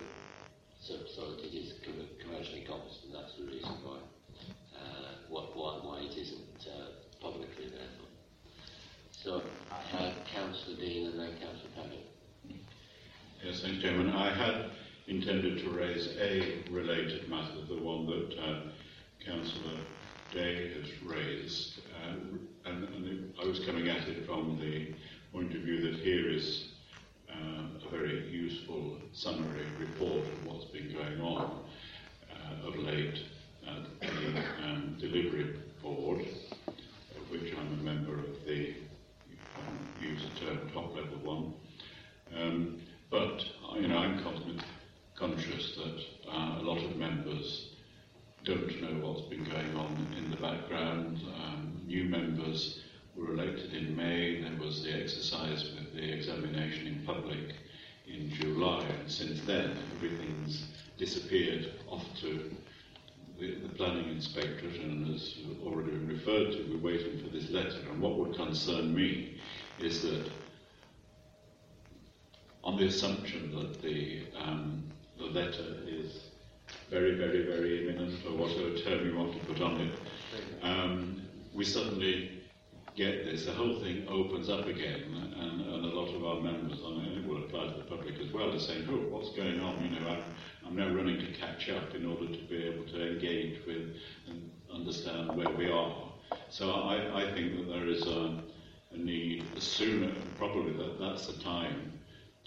so, 0.80 0.94
so 1.14 1.32
that 1.32 1.40
it 1.44 1.52
is 1.52 1.74
com- 1.84 2.08
commercially 2.22 2.64
competent. 2.64 3.12
That's 3.12 3.34
the 3.36 3.44
reason 3.44 3.74
why, 3.82 3.98
uh, 4.78 5.10
what, 5.28 5.56
why, 5.56 5.80
why 5.82 5.98
it 6.00 6.16
isn't 6.16 6.62
uh, 6.70 6.94
publicly 7.20 7.66
available. 7.66 8.06
So, 9.10 9.42
uh, 9.72 10.12
Councillor 10.32 10.76
Dean 10.76 11.08
and 11.10 11.18
then 11.18 11.30
Councillor 11.42 11.74
Pavitt. 11.74 12.06
Yes, 13.44 13.62
thanks, 13.62 13.82
Chairman. 13.82 14.10
I 14.10 14.32
had 14.32 14.70
intended 15.08 15.58
to 15.64 15.70
raise 15.70 16.16
a 16.20 16.62
related 16.70 17.28
matter, 17.28 17.66
the 17.68 17.80
one 17.82 18.06
that 18.06 18.38
uh, 18.38 18.60
Councillor 19.24 19.80
Has 20.36 21.02
raised, 21.02 21.80
uh, 22.04 22.12
and, 22.66 22.84
and 22.84 23.32
I 23.42 23.46
was 23.46 23.64
coming 23.64 23.88
at 23.88 24.06
it 24.06 24.26
from 24.26 24.58
the 24.60 24.92
point 25.32 25.54
of 25.54 25.62
view 25.62 25.90
that 25.90 25.98
here 26.00 26.28
is 26.28 26.72
uh, 27.30 27.86
a 27.86 27.90
very 27.90 28.28
useful 28.28 28.98
summary 29.14 29.64
report 29.80 30.26
of 30.26 30.46
what's 30.46 30.66
been 30.66 30.92
going 30.92 31.22
on 31.22 31.64
uh, 32.30 32.68
of 32.68 32.76
late 32.76 33.18
at 33.66 34.00
the 34.02 34.42
um, 34.62 34.98
delivery 35.00 35.56
board, 35.82 36.20
of 36.68 37.30
which 37.30 37.54
I'm 37.58 37.80
a 37.80 37.82
member 37.82 38.18
of 38.18 38.44
the, 38.46 38.74
um, 39.56 39.88
use 40.02 40.20
the 40.22 40.44
term 40.44 40.70
top 40.74 40.94
level 40.94 41.16
one. 41.24 41.54
Um, 42.38 42.82
but 43.10 43.42
you 43.76 43.88
know, 43.88 43.96
I'm 43.96 44.22
con- 44.22 44.60
conscious 45.14 45.76
that 45.76 46.30
uh, 46.30 46.60
a 46.60 46.62
lot 46.62 46.76
of 46.76 46.94
members 46.98 47.70
don't 48.46 48.80
know 48.80 49.04
what's 49.04 49.22
been 49.22 49.42
going 49.42 49.65
on 49.78 50.06
in 50.16 50.30
the 50.30 50.36
background. 50.36 51.20
Um, 51.42 51.80
new 51.86 52.04
members 52.04 52.80
were 53.14 53.32
elected 53.32 53.72
in 53.74 53.96
May. 53.96 54.42
There 54.42 54.58
was 54.60 54.82
the 54.82 54.92
exercise 54.92 55.70
with 55.74 55.94
the 55.94 56.12
examination 56.12 56.86
in 56.86 57.02
public 57.04 57.54
in 58.06 58.30
July, 58.30 58.84
and 59.00 59.10
since 59.10 59.40
then 59.42 59.76
everything's 59.96 60.66
disappeared 60.98 61.72
off 61.88 62.04
to 62.20 62.50
the, 63.38 63.56
the 63.56 63.68
planning 63.70 64.08
inspectorate, 64.08 64.80
and 64.80 65.14
as 65.14 65.34
already 65.64 65.90
referred 65.98 66.52
to, 66.52 66.66
we're 66.70 66.92
waiting 66.92 67.22
for 67.22 67.28
this 67.28 67.50
letter. 67.50 67.78
And 67.90 68.00
what 68.00 68.18
would 68.18 68.34
concern 68.34 68.94
me 68.94 69.38
is 69.78 70.02
that 70.02 70.30
on 72.64 72.76
the 72.76 72.86
assumption 72.86 73.54
that 73.54 73.82
the, 73.82 74.22
um, 74.38 74.84
the 75.18 75.26
letter 75.26 75.76
is 75.86 76.30
very, 76.90 77.14
very, 77.14 77.44
very 77.44 77.88
imminent, 77.88 78.24
or 78.26 78.36
whatever 78.36 78.76
term 78.78 79.06
you 79.06 79.16
want 79.16 79.32
to 79.32 79.46
put 79.46 79.60
on 79.60 79.80
it, 79.80 79.98
um, 80.62 81.22
we 81.54 81.64
suddenly 81.64 82.42
get 82.96 83.24
this, 83.24 83.44
the 83.44 83.52
whole 83.52 83.78
thing 83.80 84.06
opens 84.08 84.48
up 84.48 84.66
again, 84.66 85.02
and, 85.36 85.60
and 85.60 85.84
a 85.84 85.88
lot 85.88 86.14
of 86.14 86.24
our 86.24 86.40
members, 86.40 86.78
and 86.82 87.18
it 87.18 87.26
will 87.26 87.44
apply 87.44 87.66
to 87.68 87.74
the 87.74 87.84
public 87.84 88.18
as 88.20 88.32
well, 88.32 88.52
are 88.52 88.58
saying, 88.58 88.86
oh, 88.90 88.96
what's 89.10 89.30
going 89.36 89.60
on? 89.60 89.82
You 89.84 90.00
know, 90.00 90.08
I'm, 90.08 90.22
I'm 90.66 90.76
now 90.76 90.88
running 90.94 91.18
to 91.20 91.32
catch 91.32 91.68
up 91.68 91.94
in 91.94 92.06
order 92.06 92.26
to 92.26 92.42
be 92.44 92.64
able 92.64 92.84
to 92.86 93.12
engage 93.12 93.64
with 93.66 93.96
and 94.28 94.50
understand 94.72 95.36
where 95.36 95.50
we 95.50 95.70
are. 95.70 95.94
So 96.48 96.70
I, 96.70 97.22
I 97.22 97.34
think 97.34 97.56
that 97.56 97.68
there 97.68 97.86
is 97.86 98.02
a, 98.06 98.42
a 98.92 98.96
need, 98.96 99.44
sooner, 99.58 100.12
probably 100.38 100.72
that 100.72 100.98
that's 100.98 101.26
the 101.26 101.42
time 101.42 101.95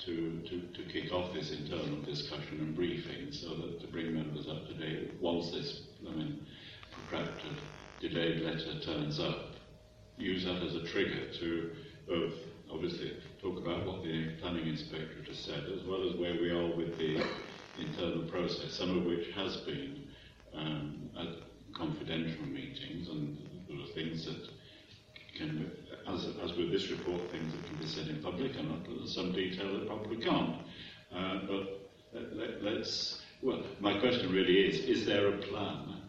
to, 0.06 0.42
to, 0.48 0.62
to 0.74 0.92
kick 0.92 1.12
off 1.12 1.34
this 1.34 1.52
internal 1.52 2.02
discussion 2.02 2.60
and 2.60 2.76
briefing 2.76 3.32
so 3.32 3.50
that 3.50 3.82
to 3.82 3.88
bring 3.88 4.14
members 4.14 4.48
up 4.48 4.68
to 4.68 4.74
date 4.74 5.14
once 5.22 5.52
this, 5.52 5.82
I 6.08 6.16
mean, 6.16 6.46
protracted, 6.92 7.58
delayed 8.00 8.42
letter 8.42 8.80
turns 8.80 9.20
up. 9.20 9.56
Use 10.18 10.46
that 10.46 10.62
as 10.62 10.76
a 10.76 10.84
trigger 10.88 11.32
to 11.40 11.72
both 12.08 12.34
obviously 12.72 13.14
talk 13.42 13.58
about 13.58 13.86
what 13.86 14.04
the 14.04 14.30
planning 14.42 14.68
inspectorate 14.68 15.28
has 15.28 15.38
said 15.38 15.64
as 15.76 15.84
well 15.88 16.08
as 16.08 16.16
where 16.18 16.34
we 16.34 16.50
are 16.50 16.76
with 16.76 16.98
the 16.98 17.24
internal 17.80 18.24
process, 18.30 18.74
some 18.74 18.98
of 18.98 19.06
which 19.06 19.28
has 19.36 19.58
been 19.58 20.04
um, 20.54 21.10
at 21.20 21.28
confidential 21.76 22.46
meetings 22.46 23.08
and 23.10 23.38
there 23.68 23.80
are 23.80 23.94
things 23.94 24.26
that 24.26 24.50
can, 25.38 25.72
as, 26.14 26.28
as 26.44 26.58
with 26.58 26.72
this 26.72 26.90
report, 26.90 27.22
things 27.32 27.54
that 27.54 27.66
can 27.66 27.76
be 27.78 27.86
said 27.86 28.08
in 28.08 28.22
public 28.22 28.56
and 28.56 28.70
some 29.10 29.32
detail 29.32 29.74
that 29.74 29.88
probably 29.88 30.18
can't. 30.18 30.56
Uh, 31.14 31.40
but 31.48 31.90
let, 32.14 32.36
let, 32.36 32.64
let's, 32.64 33.22
well, 33.42 33.64
my 33.80 34.00
question 34.00 34.32
really 34.32 34.58
is, 34.68 34.80
is 34.86 35.06
there 35.06 35.28
a 35.28 35.38
plan 35.38 36.02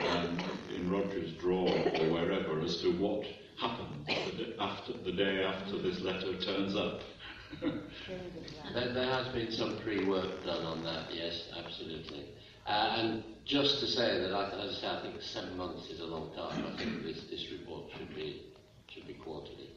um, 0.00 0.38
in 0.74 0.90
Roger's 0.90 1.32
drawer 1.32 1.68
or 1.68 2.10
wherever 2.10 2.60
as 2.60 2.80
to 2.82 2.92
what 2.98 3.24
happens 3.58 4.06
the, 4.06 4.54
after, 4.60 4.92
the 5.04 5.12
day 5.12 5.44
after 5.44 5.78
this 5.78 6.00
letter 6.00 6.38
turns 6.40 6.76
up? 6.76 7.00
there, 7.60 8.94
there 8.94 9.06
has 9.06 9.28
been 9.34 9.50
some 9.52 9.78
pre-work 9.80 10.44
done 10.44 10.64
on 10.64 10.84
that, 10.84 11.12
yes, 11.12 11.48
absolutely. 11.56 12.26
Uh, 12.66 12.94
and 12.96 13.24
just 13.44 13.80
to 13.80 13.86
say 13.86 14.20
that, 14.20 14.32
I, 14.32 14.50
as 14.50 14.78
I 14.78 14.80
say, 14.80 14.86
I 14.86 15.02
think 15.02 15.20
seven 15.20 15.56
months 15.56 15.90
is 15.90 16.00
a 16.00 16.06
long 16.06 16.32
time. 16.34 16.64
I 16.64 16.76
think 16.78 17.02
this, 17.02 17.24
this 17.28 17.50
report 17.50 17.90
should 17.98 18.14
be 18.14 18.51
should 18.92 19.06
be 19.06 19.14
quarterly. 19.14 19.70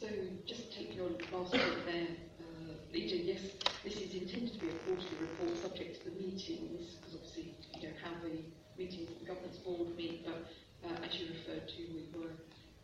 So, 0.00 0.08
just 0.46 0.72
take 0.72 0.96
your 0.96 1.10
last 1.10 1.52
point 1.52 1.86
there, 1.86 2.08
uh. 2.40 2.72
Yes, 2.92 3.40
this 3.84 3.96
is 3.96 4.14
intended 4.14 4.52
to 4.54 4.58
be 4.58 4.70
a 4.70 4.78
quarterly 4.84 5.18
report 5.20 5.58
subject 5.58 6.02
to 6.02 6.10
the 6.10 6.16
meetings, 6.16 6.96
because 6.96 7.14
obviously 7.14 7.54
you 7.74 7.82
don't 7.82 7.98
have 8.02 8.22
the 8.22 8.38
meetings 8.78 9.10
at 9.10 9.18
the 9.20 9.26
governance 9.26 9.58
board 9.58 9.96
meet, 9.96 10.24
but 10.24 10.46
uh, 10.84 11.04
as 11.04 11.14
you 11.18 11.26
referred 11.28 11.68
to, 11.68 11.82
we 11.92 12.06
were 12.18 12.30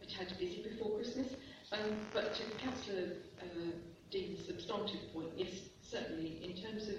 a 0.03 0.07
tad 0.07 0.37
busy 0.39 0.63
before 0.63 0.97
Christmas. 0.97 1.29
Um, 1.73 2.07
but 2.13 2.35
to 2.35 2.43
Councillor 2.59 3.17
uh, 3.41 3.71
Dean's 4.11 4.47
substantive 4.47 5.01
point, 5.13 5.31
yes, 5.37 5.53
certainly 5.81 6.43
in 6.45 6.61
terms 6.63 6.89
of 6.89 6.97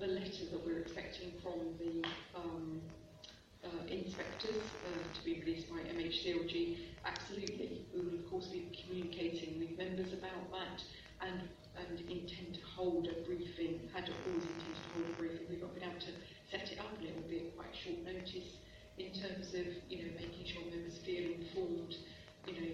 the 0.00 0.06
letter 0.06 0.48
that 0.50 0.64
we're 0.64 0.78
expecting 0.78 1.30
from 1.42 1.60
the 1.76 2.00
um, 2.34 2.80
uh, 3.62 3.84
inspectors 3.86 4.56
uh, 4.88 5.04
to 5.12 5.24
be 5.24 5.44
released 5.44 5.68
by 5.68 5.76
MHCLG, 5.76 6.78
absolutely. 7.04 7.84
We 7.92 8.00
will, 8.00 8.14
of 8.16 8.30
course, 8.30 8.46
be 8.46 8.72
communicating 8.80 9.60
with 9.60 9.76
members 9.76 10.14
about 10.16 10.48
that 10.56 10.80
and, 11.20 11.44
and 11.76 12.00
intend 12.08 12.56
to 12.56 12.64
hold 12.64 13.08
a 13.08 13.20
briefing, 13.28 13.78
had 13.92 14.08
always 14.24 14.44
intended 14.48 14.80
to 14.80 14.90
hold 14.96 15.04
a 15.04 15.16
briefing. 15.20 15.44
We've 15.50 15.60
not 15.60 15.74
been 15.74 15.84
able 15.84 16.00
to 16.00 16.16
set 16.50 16.72
it 16.72 16.80
up 16.80 16.96
and 16.96 17.06
it 17.06 17.14
will 17.14 17.28
be 17.28 17.52
at 17.52 17.56
quite 17.60 17.76
short 17.76 18.00
notice 18.00 18.56
in 18.96 19.12
terms 19.12 19.52
of, 19.52 19.68
you 19.92 20.00
know, 20.00 20.10
making 20.16 20.48
sure 20.48 20.64
members 20.64 20.96
feel 21.04 21.28
informed, 21.28 21.92
you 22.48 22.56
know, 22.56 22.72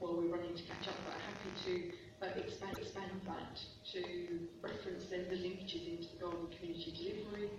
while 0.00 0.16
we're 0.16 0.32
running 0.32 0.56
to 0.56 0.64
catch 0.64 0.88
up, 0.88 0.96
but 1.04 1.20
happy 1.20 1.52
to 1.68 2.05
uh, 2.22 2.26
expand, 2.36 2.78
expand 2.78 3.10
that 3.26 3.60
to 3.92 4.02
reference 4.62 5.04
then 5.10 5.26
the 5.28 5.36
linkages 5.36 5.88
into 5.88 6.08
the 6.14 6.20
garden 6.20 6.46
community 6.56 6.92
delivery 6.96 7.50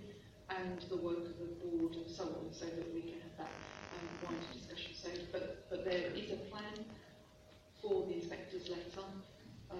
and 0.50 0.80
the 0.90 0.96
work 0.96 1.18
of 1.18 1.38
the 1.38 1.54
board 1.62 1.94
and 1.94 2.10
so 2.10 2.24
on, 2.24 2.52
so 2.52 2.64
that 2.64 2.94
we 2.94 3.02
can 3.02 3.20
have 3.20 3.36
that 3.38 3.52
um, 3.94 4.08
wider 4.24 4.46
discussion. 4.52 4.92
So, 4.94 5.10
but, 5.32 5.68
but 5.70 5.84
there 5.84 6.10
is 6.14 6.32
a 6.32 6.36
plan 6.50 6.84
for 7.82 8.06
the 8.06 8.14
inspector's 8.14 8.68
later, 8.68 9.06
um, 9.70 9.78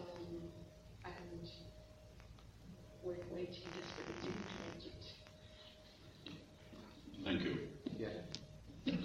and 1.05 1.49
we're 3.03 3.17
waiting 3.33 3.67
desperately 3.75 4.15
to 4.23 4.27
implement 4.29 4.83
it. 4.85 5.05
Thank 7.25 7.43
you. 7.43 7.59
Yeah. 7.99 8.09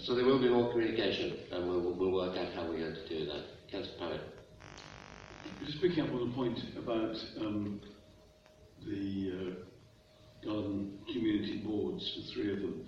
So 0.04 0.16
there 0.16 0.26
will 0.26 0.40
be 0.40 0.50
more 0.50 0.72
communication, 0.72 1.38
and 1.52 1.68
we'll, 1.68 1.94
we'll 1.94 2.12
work 2.12 2.38
out 2.38 2.54
how 2.54 2.64
we're 2.64 2.80
going 2.80 2.96
to 2.96 3.10
do 3.10 3.26
that. 3.26 3.72
Councillor 3.72 3.98
Pavitt. 4.00 4.43
Just 5.66 5.82
picking 5.82 6.04
up 6.04 6.12
on 6.12 6.30
the 6.30 6.36
point 6.36 6.60
about 6.78 7.16
um, 7.40 7.80
the 8.86 9.32
uh, 9.32 10.46
garden 10.46 11.00
community 11.08 11.60
boards, 11.60 12.18
the 12.18 12.34
three 12.34 12.52
of 12.52 12.60
them, 12.60 12.86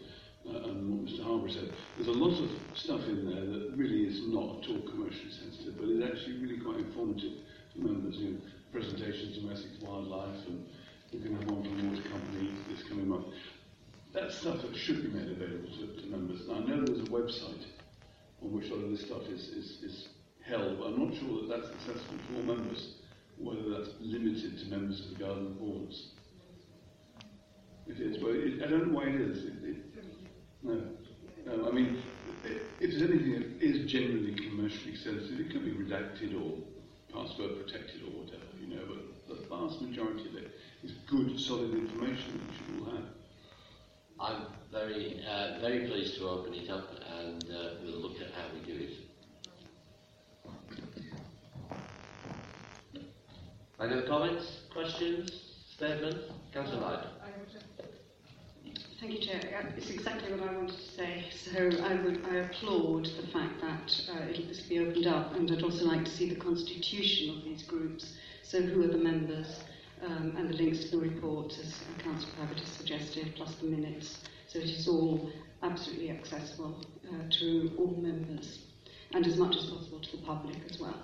uh, 0.48 0.70
and 0.70 0.90
what 0.90 1.06
Mr 1.06 1.24
Harbour 1.24 1.50
said, 1.50 1.72
there's 1.96 2.10
a 2.10 2.20
lot 2.20 2.38
of 2.44 2.50
stuff 2.74 3.02
in 3.08 3.26
there 3.26 3.46
that 3.46 3.78
really 3.78 4.04
is 4.04 4.28
not 4.28 4.64
at 4.64 4.70
all 4.70 4.82
commercially 4.90 5.32
sensitive, 5.32 5.78
but 5.78 5.88
is 5.88 6.04
actually 6.04 6.38
really 6.42 6.58
quite 6.58 6.80
informative 6.80 7.32
to 7.74 7.80
members. 7.80 8.18
You 8.18 8.32
know, 8.32 8.40
presentations 8.74 9.40
Essex 9.50 9.82
wildlife, 9.82 10.46
and 10.48 10.66
we're 11.14 11.20
going 11.20 11.40
to 11.40 11.46
have 11.46 11.52
one 11.52 11.64
from 11.64 11.78
the 11.78 11.88
water 11.96 12.10
company 12.10 12.52
this 12.70 12.84
coming 12.84 13.08
month. 13.08 13.28
That's 14.12 14.36
stuff 14.36 14.62
that 14.64 14.76
should 14.76 15.02
be 15.02 15.18
made 15.18 15.32
available 15.32 15.70
to, 15.80 16.02
to 16.02 16.08
members. 16.08 16.42
And 16.42 16.52
I 16.52 16.60
know 16.60 16.84
there's 16.84 17.08
a 17.08 17.12
website 17.12 17.64
on 18.44 18.52
which 18.52 18.70
a 18.70 18.76
lot 18.76 18.84
of 18.84 18.92
this 18.92 19.06
stuff 19.06 19.24
is, 19.30 19.48
is, 19.48 19.82
is 19.82 20.08
held, 20.48 20.80
but 20.80 20.88
I'm 20.88 21.08
not 21.08 21.18
sure 21.18 21.42
that 21.42 21.50
that's 21.50 21.74
accessible 21.74 22.18
to 22.30 22.36
all 22.38 22.56
members, 22.56 22.96
whether 23.38 23.70
that's 23.70 23.90
limited 24.00 24.60
to 24.60 24.66
members 24.68 25.02
of 25.02 25.10
the 25.18 25.24
garden 25.24 25.54
boards. 25.54 26.12
It 27.88 28.00
is, 28.00 28.18
but 28.18 28.32
it, 28.32 28.64
I 28.64 28.68
don't 28.68 28.88
know 28.88 28.98
why 28.98 29.06
it 29.06 29.22
is. 29.22 29.46
It, 29.46 29.54
it, 29.64 29.78
no. 30.64 30.82
I 31.68 31.72
mean, 31.72 32.02
if 32.80 32.92
there's 32.92 33.02
anything 33.02 33.34
that 33.34 33.62
is 33.62 33.90
generally 33.92 34.34
commercially 34.34 34.96
sensitive, 34.96 35.40
it 35.40 35.52
could 35.52 35.64
be 35.64 35.72
redacted 35.72 36.34
or 36.34 36.58
password 37.14 37.64
protected 37.64 38.02
or 38.02 38.24
whatever, 38.24 38.44
you 38.60 38.76
know, 38.76 38.82
but 38.88 39.38
the 39.38 39.48
vast 39.48 39.82
majority 39.82 40.28
of 40.30 40.36
it 40.36 40.52
is 40.84 40.92
good, 41.08 41.40
solid 41.40 41.74
information 41.74 42.42
that 42.42 42.56
should 42.56 42.88
all 42.88 42.96
have. 42.96 43.06
I'm 44.20 44.46
very, 44.72 45.22
uh, 45.28 45.60
very 45.62 45.88
pleased 45.88 46.18
to 46.18 46.30
open 46.30 46.54
it 46.54 46.70
up 46.70 46.90
and 47.20 47.44
uh, 47.44 47.70
we'll 47.84 48.00
look 48.00 48.22
at 48.22 48.32
how 48.32 48.48
we 48.54 48.60
do 48.66 48.84
it. 48.84 49.05
Any 53.80 53.94
other 53.94 54.08
comments, 54.08 54.62
questions, 54.72 55.32
statements? 55.76 56.32
Councillor 56.54 56.82
Hyde. 56.82 57.08
Thank 59.02 59.12
you, 59.12 59.20
Chair. 59.20 59.74
It's 59.76 59.90
exactly 59.90 60.32
what 60.32 60.48
I 60.48 60.56
wanted 60.56 60.78
to 60.78 60.92
say. 60.96 61.26
So 61.30 61.84
I 61.84 62.02
would 62.02 62.24
I 62.26 62.36
applaud 62.38 63.06
the 63.06 63.28
fact 63.34 63.60
that 63.62 63.92
uh, 64.10 64.30
it'll 64.30 64.48
this 64.48 64.62
be 64.62 64.80
opened 64.80 65.08
up, 65.08 65.36
and 65.36 65.52
I'd 65.52 65.62
also 65.62 65.86
like 65.86 66.06
to 66.06 66.12
see 66.12 66.30
the 66.30 66.40
constitution 66.40 67.38
of 67.38 67.44
these 67.44 67.64
groups. 67.64 68.14
So 68.44 68.62
who 68.62 68.84
are 68.86 68.88
the 68.88 68.98
members, 68.98 69.60
um, 70.04 70.36
and 70.38 70.50
the 70.50 70.54
links 70.54 70.86
to 70.86 70.92
the 70.92 70.98
report, 70.98 71.54
as 71.60 71.82
Councillor 72.02 72.32
Pavitt 72.40 72.60
has 72.60 72.70
suggested, 72.70 73.34
plus 73.36 73.56
the 73.56 73.68
minutes, 73.68 74.20
so 74.48 74.60
it 74.60 74.66
is 74.66 74.88
all 74.88 75.30
absolutely 75.64 76.12
accessible 76.12 76.86
uh, 77.10 77.30
to 77.40 77.72
all 77.78 77.96
members, 78.02 78.60
and 79.14 79.28
as 79.28 79.36
much 79.38 79.56
as 79.58 79.66
possible 79.66 80.00
to 80.00 80.18
the 80.18 80.24
public 80.24 80.58
as 80.70 80.80
well, 80.80 80.96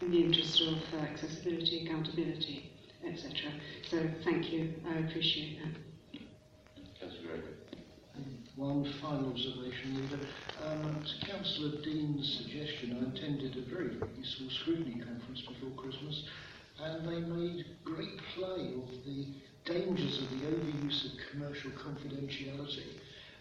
in 0.00 0.10
the 0.10 0.22
interest 0.24 0.60
of 0.62 0.78
uh, 0.94 1.02
accessibility, 1.02 1.86
accountability, 1.86 2.70
etc. 3.06 3.52
So 3.90 3.98
thank 4.24 4.52
you. 4.52 4.74
I 4.88 4.98
appreciate 5.00 5.58
that. 5.62 6.20
Councillor 7.00 7.28
Gregory. 7.28 7.54
One 8.56 8.92
final 9.00 9.30
observation, 9.30 9.94
Leader. 9.94 10.24
Um, 10.66 11.04
to 11.04 11.26
Councillor 11.26 11.80
Dean's 11.82 12.38
suggestion, 12.42 12.98
I 12.98 13.16
attended 13.16 13.56
a 13.56 13.70
very, 13.70 13.94
very 13.94 14.10
useful 14.18 14.50
scrutiny 14.50 15.00
conference 15.00 15.42
before 15.42 15.70
Christmas, 15.76 16.24
and 16.82 17.08
they 17.08 17.20
made 17.20 17.66
great 17.84 18.18
play 18.34 18.74
of 18.74 18.90
the 19.06 19.26
dangers 19.64 20.22
of 20.22 20.30
the 20.30 20.46
overuse 20.46 21.04
of 21.04 21.12
commercial 21.30 21.70
confidentiality 21.70 22.98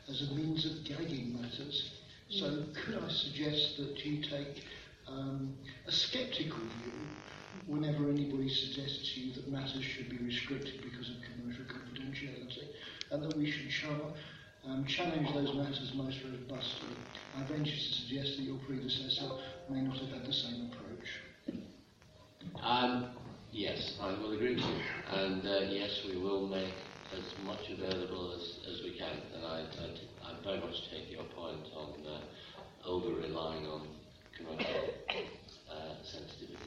as 0.08 0.22
a 0.22 0.36
means 0.36 0.66
of 0.66 0.84
gagging 0.86 1.42
matters. 1.42 1.92
So 2.30 2.66
could 2.76 3.02
I 3.04 3.10
suggest 3.10 3.78
that 3.78 4.06
you 4.06 4.22
take 4.22 4.64
um, 5.08 5.56
a 5.86 5.92
sceptical 5.92 6.66
view 6.66 7.08
whenever 7.66 8.10
anybody 8.10 8.50
suggests 8.50 9.14
to 9.14 9.20
you 9.20 9.34
that 9.34 9.48
matters 9.50 9.84
should 9.84 10.10
be 10.10 10.18
restricted 10.18 10.82
because 10.84 11.10
of 11.10 11.16
commercial 11.36 11.66
confidentiality, 11.66 12.68
and 13.12 13.24
that 13.24 13.36
we 13.38 13.50
should 13.52 13.70
um, 14.66 14.86
challenge 14.86 15.34
those 15.34 15.54
matters 15.56 15.92
most 15.96 16.18
robustly. 16.24 16.98
I 17.36 17.44
venture 17.44 17.72
to 17.72 17.94
suggest 17.94 18.38
that 18.38 18.44
your 18.44 18.58
predecessor 18.68 19.30
may 19.70 19.82
not 19.82 19.98
have 19.98 20.10
had 20.10 20.26
the 20.26 20.34
same 20.34 20.72
approach. 20.72 21.62
Um, 22.62 23.12
yes, 23.52 23.98
I 24.02 24.12
will 24.14 24.34
agree 24.34 24.56
with 24.56 24.64
you. 24.64 24.76
And 25.12 25.46
uh, 25.46 25.60
yes, 25.70 26.02
we 26.06 26.18
will 26.18 26.48
make 26.48 26.74
as 27.14 27.34
much 27.46 27.70
available 27.70 28.34
as, 28.36 28.74
as 28.74 28.84
we 28.84 28.92
can. 28.98 29.22
And 29.36 29.46
I, 29.46 29.60
I, 29.60 30.30
I 30.30 30.44
very 30.44 30.60
much 30.60 30.90
take 30.92 31.12
your 31.12 31.24
point 31.24 31.68
on 31.76 32.06
uh, 32.06 32.88
over 32.90 33.16
relying 33.16 33.66
on 33.68 33.88
uh, 34.45 36.03
sensitivity. 36.03 36.57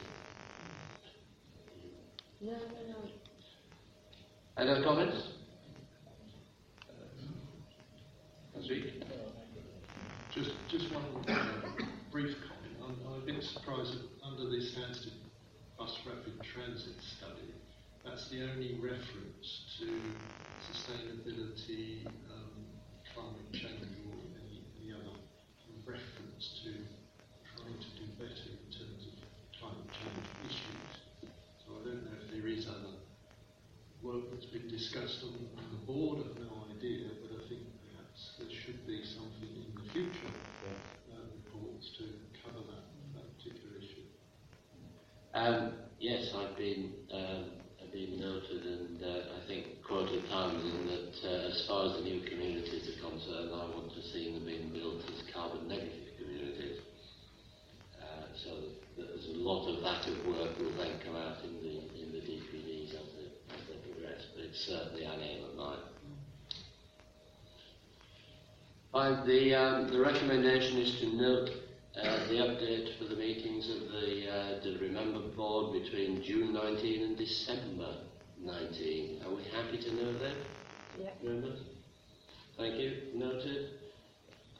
No, 2.41 2.51
no, 2.51 2.57
no. 2.57 3.09
Any 4.57 4.71
other 4.71 4.83
comments? 4.83 5.27
Councillor 8.53 8.77
Just, 10.33 10.51
just 10.69 10.93
one 10.93 11.05
uh, 11.27 11.61
brief 12.11 12.35
comment. 12.47 12.77
I'm, 12.83 12.95
I'm 13.07 13.21
a 13.21 13.25
bit 13.25 13.43
surprised 13.43 13.93
that 13.93 14.07
under 14.23 14.49
this 14.49 14.75
Stansted 14.75 15.13
Bus 15.77 15.95
Rapid 16.05 16.41
Transit 16.53 16.95
Study, 17.17 17.53
that's 18.05 18.29
the 18.29 18.43
only 18.49 18.79
reference 18.81 19.65
to 19.79 19.85
sustainability, 20.71 22.05
um, 22.05 22.65
climate 23.13 23.51
change, 23.53 23.97
or 24.09 24.17
any, 24.45 24.63
any 24.81 24.93
other 24.93 25.17
reference 25.85 26.61
to 26.63 27.00
trying 28.21 28.29
better 28.29 28.53
in 28.53 28.69
terms 28.69 29.03
of 29.09 29.13
climate 29.57 29.89
change 29.97 30.27
issues. 30.45 30.93
So 31.65 31.73
I 31.73 31.85
don't 31.85 32.03
know 32.05 32.17
if 32.21 32.29
there 32.29 32.47
is 32.47 32.67
other 32.67 33.01
work 34.01 34.29
that's 34.31 34.45
been 34.45 34.67
discussed 34.69 35.23
on, 35.23 35.33
on 35.57 35.65
the 35.73 35.81
board. 35.85 36.21
I've 36.21 36.37
no 36.37 36.65
idea, 36.69 37.09
but 37.21 37.37
I 37.37 37.49
think 37.49 37.65
perhaps 37.89 38.37
there 38.37 38.53
should 38.65 38.85
be 38.85 39.01
something 39.05 39.49
in 39.49 39.73
the 39.73 39.85
future 39.93 40.33
uh, 41.13 41.25
reports 41.45 41.89
to 41.97 42.05
cover 42.45 42.61
that, 42.61 42.85
that 43.17 43.25
particular 43.37 43.77
issue. 43.77 44.05
Um, 45.33 45.73
yes, 45.99 46.33
I've 46.35 46.57
been, 46.57 46.93
um, 47.13 47.45
I've 47.81 47.93
been 47.93 48.19
noted 48.19 48.65
and 48.65 49.01
uh, 49.01 49.37
I 49.37 49.47
think 49.47 49.81
quoted 49.81 50.27
times 50.29 50.61
in 50.61 50.85
that 50.87 51.13
uh, 51.25 51.49
as 51.49 51.65
far 51.67 51.89
as 51.89 51.97
the 51.97 52.05
new 52.05 52.21
communities 52.29 52.89
are 52.89 52.99
concerned, 53.01 53.49
I 53.53 53.65
want 53.69 53.93
to 53.93 54.01
see 54.13 54.33
them 54.33 54.45
being 54.45 54.69
built 54.69 55.01
as 55.09 55.33
carbon 55.33 55.67
negative 55.67 55.89
communities. 55.89 56.10
So 58.43 58.49
there's 58.97 59.27
a 59.35 59.39
lot 59.39 59.67
of 59.67 59.81
that 59.83 60.07
of 60.07 60.25
work 60.25 60.57
will 60.59 60.75
then 60.77 60.99
come 61.05 61.15
out 61.15 61.43
in 61.43 61.53
the 61.61 61.75
in 62.01 62.11
the 62.11 62.19
DPDs 62.19 62.89
as 62.89 63.07
they, 63.15 63.29
as 63.53 63.61
they 63.67 63.91
progress, 63.91 64.21
but 64.35 64.45
it's 64.45 64.65
certainly 64.67 65.05
an 65.05 65.19
aim 65.19 65.45
of 65.45 65.55
mine. 65.55 65.79
Fine, 68.91 69.25
the, 69.25 69.55
um, 69.55 69.87
the 69.87 70.01
recommendation 70.01 70.77
is 70.77 70.99
to 70.99 71.15
note 71.15 71.49
uh, 71.95 72.27
the 72.27 72.35
update 72.35 72.97
for 72.99 73.05
the 73.05 73.15
meetings 73.15 73.69
of 73.69 73.89
the, 73.89 74.29
uh, 74.29 74.63
the 74.63 74.77
Remember 74.81 75.21
Board 75.33 75.81
between 75.81 76.21
June 76.23 76.53
19 76.53 77.03
and 77.03 77.17
December 77.17 78.01
19. 78.41 79.21
Are 79.25 79.33
we 79.33 79.43
happy 79.43 79.77
to 79.77 79.93
note 79.95 80.19
that? 80.19 80.35
Yeah. 80.99 81.09
Members? 81.23 81.59
Thank 82.57 82.75
you. 82.81 82.97
Noted. 83.15 83.69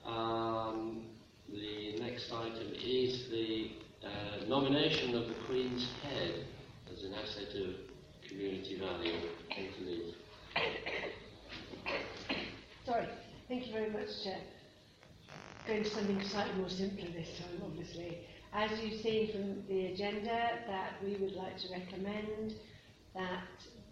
Um, 0.05 1.10
the 1.51 1.99
next 1.99 2.31
item 2.31 2.73
is 2.81 3.29
the 3.29 3.71
uh, 4.03 4.45
nomination 4.47 5.15
of 5.15 5.27
the 5.27 5.35
Queen's 5.45 5.87
Head 6.03 6.45
as 6.91 7.03
an 7.03 7.13
asset 7.13 7.53
of 7.55 7.75
community 8.27 8.79
value. 8.79 9.13
Anthony. 9.49 10.15
Sorry. 12.85 13.07
Thank 13.47 13.67
you 13.67 13.73
very 13.73 13.89
much, 13.89 14.23
Chair. 14.23 14.39
Going 15.67 15.83
to 15.83 15.89
something 15.89 16.23
slightly 16.23 16.53
more 16.59 16.69
simpler 16.69 17.09
this 17.11 17.37
time, 17.39 17.61
obviously. 17.63 18.19
As 18.53 18.71
you've 18.81 19.01
seen 19.01 19.31
from 19.31 19.63
the 19.67 19.87
agenda, 19.87 20.59
that 20.67 20.93
we 21.03 21.15
would 21.15 21.33
like 21.33 21.57
to 21.57 21.67
recommend 21.71 22.55
that 23.13 23.43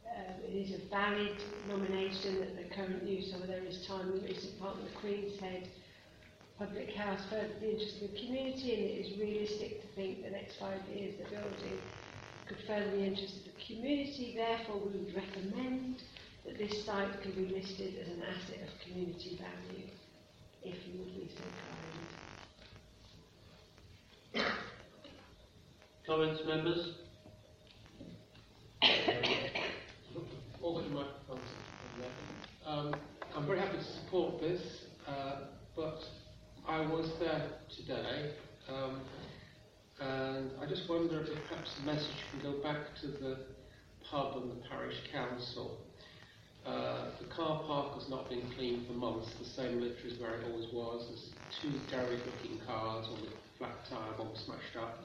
um, 0.07 0.33
it 0.47 0.55
is 0.55 0.81
a 0.81 0.89
valid 0.89 1.35
nomination 1.67 2.39
that 2.39 2.55
the 2.57 2.73
current 2.75 3.03
use, 3.03 3.31
although 3.33 3.47
there 3.47 3.63
is 3.63 3.85
time 3.85 4.11
in 4.13 4.23
recent 4.23 4.59
part 4.59 4.77
of 4.77 4.83
the 4.83 4.91
Queen's 4.99 5.39
Head 5.39 5.67
public 6.59 6.93
house 6.93 7.21
for 7.29 7.41
the 7.61 7.71
interest 7.71 8.01
of 8.01 8.11
the 8.11 8.19
community 8.19 8.73
and 8.75 8.83
it 8.83 9.07
is 9.07 9.17
realistic 9.17 9.81
to 9.81 9.87
think 9.95 10.21
the 10.23 10.29
next 10.29 10.59
five 10.59 10.81
years 10.93 11.15
the 11.17 11.23
building 11.29 11.79
could 12.49 12.57
further 12.67 12.91
the 12.91 13.05
interest 13.05 13.33
of 13.37 13.43
the 13.45 13.51
community. 13.65 14.35
Therefore, 14.35 14.81
we 14.81 14.99
would 14.99 15.15
recommend 15.15 16.01
that 16.45 16.57
this 16.57 16.85
site 16.85 17.21
can 17.21 17.31
be 17.31 17.45
listed 17.45 17.93
as 18.01 18.07
an 18.07 18.23
asset 18.23 18.67
of 18.67 18.69
community 18.85 19.39
value, 19.39 19.87
if 20.63 20.75
you 20.87 20.99
would 20.99 21.15
be 21.15 21.29
so 21.37 21.43
kind. 24.33 24.53
Comments, 26.05 26.41
members? 26.45 26.95
All 30.61 30.81
good 30.81 30.91
microphones. 30.91 31.49
Um, 32.65 32.95
I'm 33.35 33.45
very 33.45 33.59
happy 33.59 33.77
to 33.77 33.83
support 33.83 34.41
this, 34.41 34.61
uh, 35.07 35.41
but 35.75 36.03
I 36.69 36.81
was 36.81 37.09
there 37.19 37.47
today, 37.75 38.29
um, 38.71 39.01
and 39.99 40.51
I 40.61 40.67
just 40.67 40.87
wonder 40.87 41.19
if 41.19 41.29
perhaps 41.49 41.71
the 41.79 41.91
message 41.91 42.15
can 42.29 42.43
go 42.43 42.61
back 42.61 42.93
to 43.01 43.07
the 43.07 43.37
pub 44.07 44.37
and 44.37 44.51
the 44.51 44.67
parish 44.69 44.93
council. 45.11 45.79
Uh, 46.67 47.09
the 47.19 47.25
car 47.35 47.63
park 47.65 47.95
has 47.95 48.07
not 48.07 48.29
been 48.29 48.43
cleaned 48.55 48.85
for 48.85 48.93
months, 48.93 49.27
the 49.39 49.45
same 49.45 49.81
litter 49.81 50.05
is 50.05 50.19
where 50.19 50.35
it 50.35 50.45
always 50.45 50.71
was. 50.71 51.07
There's 51.07 51.31
two 51.59 51.79
garage 51.89 52.19
looking 52.23 52.59
cars, 52.67 53.07
all 53.09 53.17
with 53.19 53.33
flat 53.57 53.73
tyre, 53.89 54.23
one 54.23 54.35
smashed 54.45 54.77
up. 54.77 54.99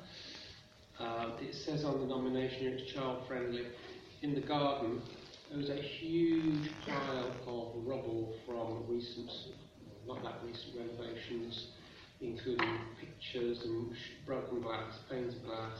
Uh, 1.00 1.30
it 1.40 1.54
says 1.54 1.82
on 1.82 1.98
the 1.98 2.06
nomination 2.06 2.66
it's 2.66 2.92
child 2.92 3.26
friendly. 3.26 3.68
In 4.20 4.34
the 4.34 4.42
garden, 4.42 5.00
there 5.48 5.56
was 5.56 5.70
a 5.70 5.80
huge 5.80 6.68
pile 6.86 7.32
of 7.46 7.86
rubble 7.86 8.34
from 8.44 8.84
recent, 8.86 9.30
not 10.06 10.22
that 10.22 10.40
recent 10.44 10.74
renovations, 10.76 11.68
including 12.20 12.78
pictures 13.00 13.62
and 13.64 13.92
broken 14.26 14.60
glass, 14.60 14.98
panes 15.10 15.34
of 15.34 15.44
glass, 15.44 15.78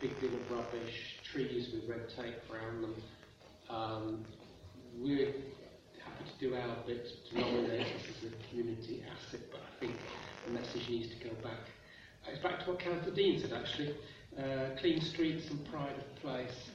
big 0.00 0.18
deal 0.20 0.30
of 0.34 0.50
rubbish, 0.50 1.18
trees 1.32 1.70
with 1.72 1.88
red 1.88 2.08
tape 2.16 2.36
around 2.52 2.82
them. 2.82 2.94
Um, 3.70 4.24
we're 4.98 5.32
happy 6.04 6.24
to 6.38 6.48
do 6.48 6.54
our 6.54 6.76
bit 6.86 7.06
to 7.30 7.40
nominate 7.40 7.86
this 7.86 8.16
as 8.24 8.32
a 8.32 8.48
community 8.50 9.02
asset, 9.10 9.40
but 9.50 9.60
I 9.60 9.80
think 9.80 9.96
the 10.46 10.52
message 10.52 10.88
needs 10.88 11.08
to 11.16 11.24
go 11.28 11.34
back. 11.42 11.58
Uh, 12.26 12.32
It's 12.32 12.42
back 12.42 12.64
to 12.64 12.70
what 12.72 12.80
Councillor 12.80 13.14
Dean 13.14 13.40
said 13.40 13.52
actually. 13.52 13.94
Uh, 14.38 14.76
clean 14.80 15.00
streets 15.00 15.48
and 15.50 15.64
pride 15.70 15.94
of 15.96 16.16
place. 16.20 16.70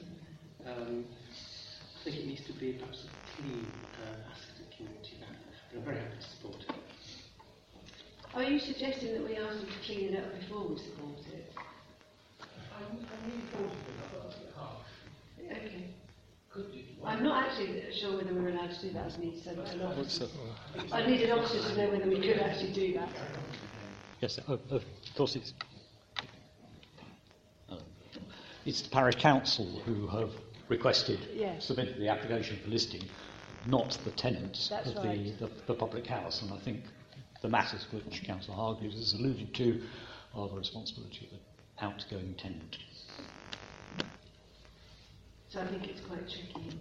Um, 0.66 1.04
I 2.00 2.04
think 2.04 2.16
it 2.16 2.26
needs 2.26 2.44
to 2.46 2.52
be 2.54 2.72
perhaps 2.72 3.04
a 3.04 3.36
clean 3.36 3.66
uh, 4.02 4.30
asset 4.32 4.64
of 4.64 4.76
community 4.76 5.19
I'm 5.74 5.82
very 5.82 5.96
happy 5.98 6.16
to 6.20 6.28
support 6.28 6.56
it. 6.68 6.74
Are 8.34 8.42
you 8.44 8.58
suggesting 8.58 9.12
that 9.14 9.24
we 9.28 9.36
ask 9.36 9.56
them 9.56 9.66
to 9.66 9.72
clean 9.84 10.14
it 10.14 10.18
up 10.24 10.38
before 10.40 10.68
we 10.68 10.78
support 10.78 11.18
it? 11.32 11.52
I, 12.40 12.82
I 12.82 13.26
really 13.26 13.42
thought 13.52 13.60
of 13.60 13.70
it, 13.70 13.94
I 13.98 14.14
thought 14.14 14.22
it 14.22 14.26
was 14.26 14.36
a 14.36 14.40
bit 14.40 14.54
harsh. 14.56 14.86
Okay. 15.66 15.84
Could 16.52 16.66
you? 16.72 16.82
I 17.04 17.12
I'm 17.14 17.22
not 17.22 17.46
actually 17.46 17.82
sure 17.92 18.16
whether 18.16 18.34
we're 18.34 18.48
allowed 18.50 18.70
to 18.72 18.80
do 18.82 18.92
that. 18.94 19.12
I 19.16 19.20
need 19.20 19.42
some, 19.42 19.58
an 19.58 19.96
What's 19.96 20.20
officer. 20.20 20.26
that? 20.76 20.92
I 20.92 21.06
need 21.06 21.22
an 21.22 21.38
officer 21.38 21.60
to 21.68 21.76
know 21.76 21.90
whether 21.92 22.08
we 22.08 22.16
could 22.20 22.38
actually 22.38 22.72
do 22.72 22.94
that. 22.94 23.08
Yes, 24.20 24.38
of, 24.46 24.60
of 24.70 24.82
course 25.16 25.36
it's. 25.36 25.52
uh, 27.70 27.76
It's 28.66 28.82
the 28.82 28.90
parish 28.90 29.16
council 29.16 29.66
who 29.84 30.06
have 30.08 30.30
requested, 30.68 31.20
Yes. 31.34 31.64
submitted 31.64 31.98
the 31.98 32.08
application 32.08 32.58
for 32.62 32.68
listing, 32.70 33.02
not 33.66 33.98
the 34.04 34.10
tenant 34.12 34.58
That's 34.70 34.90
of 34.90 34.96
right. 34.96 35.38
the, 35.38 35.46
the, 35.46 35.52
the 35.68 35.74
public 35.74 36.06
house. 36.06 36.42
And 36.42 36.52
I 36.52 36.58
think 36.58 36.80
the 37.42 37.48
matters 37.48 37.86
which 37.92 38.22
Councillor 38.24 38.56
Hargreaves 38.56 38.96
has 38.96 39.14
alluded 39.14 39.54
to 39.54 39.82
are 40.34 40.48
the 40.48 40.56
responsibility 40.56 41.26
of 41.26 41.38
the 41.38 41.84
outgoing 41.84 42.34
tenant. 42.38 42.78
So 45.48 45.60
I 45.60 45.66
think 45.66 45.88
it's 45.88 46.00
quite 46.02 46.28
tricky. 46.28 46.78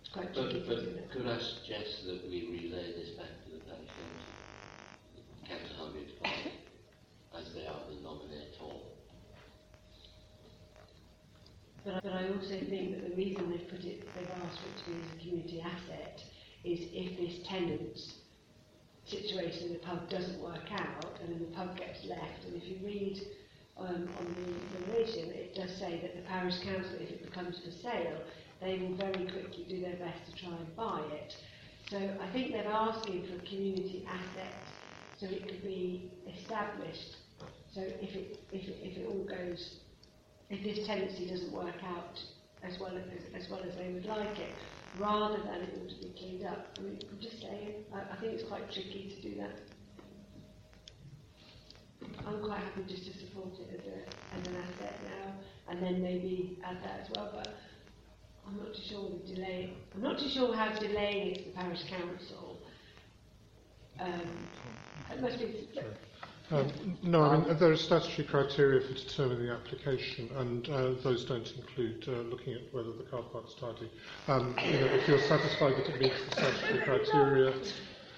It's 0.00 0.10
quite 0.12 0.32
But, 0.34 0.50
tricky. 0.50 0.64
but 0.68 1.10
could 1.10 1.26
I 1.26 1.38
suggest 1.38 2.06
that 2.06 2.22
we 2.30 2.46
relay 2.50 2.92
this 2.94 3.10
back 3.10 3.26
to 3.44 3.50
the 3.50 3.58
parish 3.64 3.88
council? 3.88 4.30
Council 5.48 5.76
Hargreaves, 5.76 6.12
as 7.36 7.52
they 7.54 7.66
are 7.66 7.80
the 7.90 7.96
nominator. 8.06 8.29
But, 11.84 11.94
I- 11.94 12.00
but 12.02 12.12
I 12.12 12.28
also 12.28 12.58
think 12.68 12.92
that 12.92 13.10
the 13.10 13.16
reason 13.16 13.50
they've 13.50 13.68
put 13.68 13.84
it, 13.84 14.14
they've 14.14 14.30
asked 14.44 14.60
for 14.60 14.68
it 14.68 14.76
to 14.78 14.84
be 14.86 15.00
as 15.02 15.12
a 15.14 15.18
community 15.20 15.60
asset 15.60 16.22
is 16.64 16.80
if 16.92 17.16
this 17.18 17.46
tenant's 17.48 18.14
situation 19.06 19.68
in 19.68 19.72
the 19.74 19.78
pub 19.80 20.08
doesn't 20.10 20.40
work 20.40 20.70
out 20.72 21.18
and 21.22 21.32
then 21.32 21.40
the 21.40 21.56
pub 21.56 21.76
gets 21.76 22.04
left. 22.04 22.44
And 22.46 22.56
if 22.56 22.64
you 22.68 22.78
read 22.84 23.18
um, 23.78 24.08
on 24.18 24.34
the 24.36 24.78
narration, 24.78 25.30
it 25.30 25.54
does 25.54 25.70
say 25.78 26.00
that 26.02 26.14
the 26.16 26.22
parish 26.28 26.58
council, 26.60 26.96
if 27.00 27.10
it 27.10 27.24
becomes 27.24 27.58
for 27.64 27.70
sale, 27.70 28.20
they 28.60 28.78
will 28.78 28.94
very 28.96 29.24
quickly 29.24 29.64
do 29.68 29.80
their 29.80 29.96
best 29.96 30.20
to 30.26 30.44
try 30.44 30.54
and 30.54 30.76
buy 30.76 31.00
it. 31.12 31.34
So 31.88 31.96
I 31.96 32.30
think 32.32 32.52
they're 32.52 32.68
asking 32.70 33.26
for 33.26 33.36
a 33.36 33.46
community 33.48 34.06
asset 34.06 34.54
so 35.18 35.26
it 35.26 35.48
could 35.48 35.62
be 35.62 36.12
established. 36.38 37.16
So 37.74 37.80
if 37.80 38.14
it, 38.14 38.38
if 38.52 38.68
it, 38.68 38.76
if 38.82 38.98
it 38.98 39.06
all 39.06 39.24
goes 39.24 39.80
if 40.50 40.64
this 40.64 40.86
tenancy 40.86 41.26
doesn't 41.30 41.52
work 41.52 41.78
out 41.86 42.18
as 42.62 42.78
well 42.78 42.92
as, 42.96 43.04
as 43.40 43.48
well 43.50 43.60
as 43.60 43.74
they 43.76 43.92
would 43.92 44.04
like 44.04 44.38
it, 44.38 44.52
rather 44.98 45.38
than 45.38 45.62
it 45.62 45.78
all 45.78 45.88
to 45.88 45.94
be 46.02 46.12
cleaned 46.18 46.44
up. 46.44 46.66
I 46.78 46.82
mean, 46.82 46.98
I'm 47.10 47.20
just 47.20 47.40
saying, 47.40 47.84
I, 47.94 48.12
I 48.12 48.16
think 48.20 48.34
it's 48.34 48.48
quite 48.48 48.70
tricky 48.72 49.16
to 49.16 49.28
do 49.28 49.36
that. 49.40 49.56
I'm 52.26 52.42
quite 52.42 52.58
happy 52.58 52.82
just 52.88 53.06
to 53.06 53.12
support 53.18 53.54
it 53.60 53.80
as, 53.80 53.86
a, 53.86 54.38
as 54.38 54.46
an 54.46 54.56
asset 54.56 54.98
now, 55.04 55.32
and 55.70 55.82
then 55.82 56.02
maybe 56.02 56.58
add 56.64 56.78
that 56.82 57.00
as 57.04 57.06
well, 57.14 57.30
but 57.32 57.54
I'm 58.46 58.56
not 58.56 58.74
too 58.74 58.82
sure 58.88 59.10
the 59.10 59.34
delay, 59.34 59.72
I'm 59.94 60.02
not 60.02 60.18
too 60.18 60.28
sure 60.28 60.54
how 60.54 60.76
delaying 60.78 61.36
it's 61.36 61.44
the 61.44 61.52
parish 61.52 61.80
council. 61.88 62.58
Um, 64.00 64.48
it 65.12 65.20
must 65.20 65.38
be, 65.38 65.68
Um, 66.52 66.66
no, 67.04 67.22
I 67.22 67.38
mean, 67.38 67.56
there 67.58 67.70
are 67.70 67.76
statutory 67.76 68.26
criteria 68.26 68.80
for 68.80 68.92
determining 68.92 69.46
the 69.46 69.52
application, 69.52 70.28
and 70.36 70.68
uh, 70.68 70.94
those 71.02 71.24
don't 71.24 71.48
include 71.56 72.04
uh, 72.08 72.22
looking 72.28 72.54
at 72.54 72.62
whether 72.72 72.90
the 72.92 73.04
car 73.04 73.22
park's 73.22 73.54
tidy. 73.54 73.88
Um, 74.26 74.56
you 74.64 74.80
know, 74.80 74.86
if 74.86 75.06
you're 75.06 75.20
satisfied 75.20 75.74
that 75.76 75.88
it 75.88 76.00
meets 76.00 76.16
the 76.24 76.30
statutory 76.32 76.82
criteria, 76.82 77.54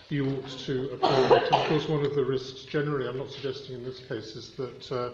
you 0.08 0.30
ought 0.30 0.48
to 0.60 0.92
approve 0.94 1.32
it. 1.32 1.52
Of 1.52 1.68
course, 1.68 1.88
one 1.88 2.06
of 2.06 2.14
the 2.14 2.24
risks 2.24 2.64
generally, 2.64 3.06
I'm 3.06 3.18
not 3.18 3.30
suggesting 3.30 3.76
in 3.76 3.84
this 3.84 3.98
case, 3.98 4.34
is 4.34 4.52
that 4.52 4.92
uh, 4.92 5.10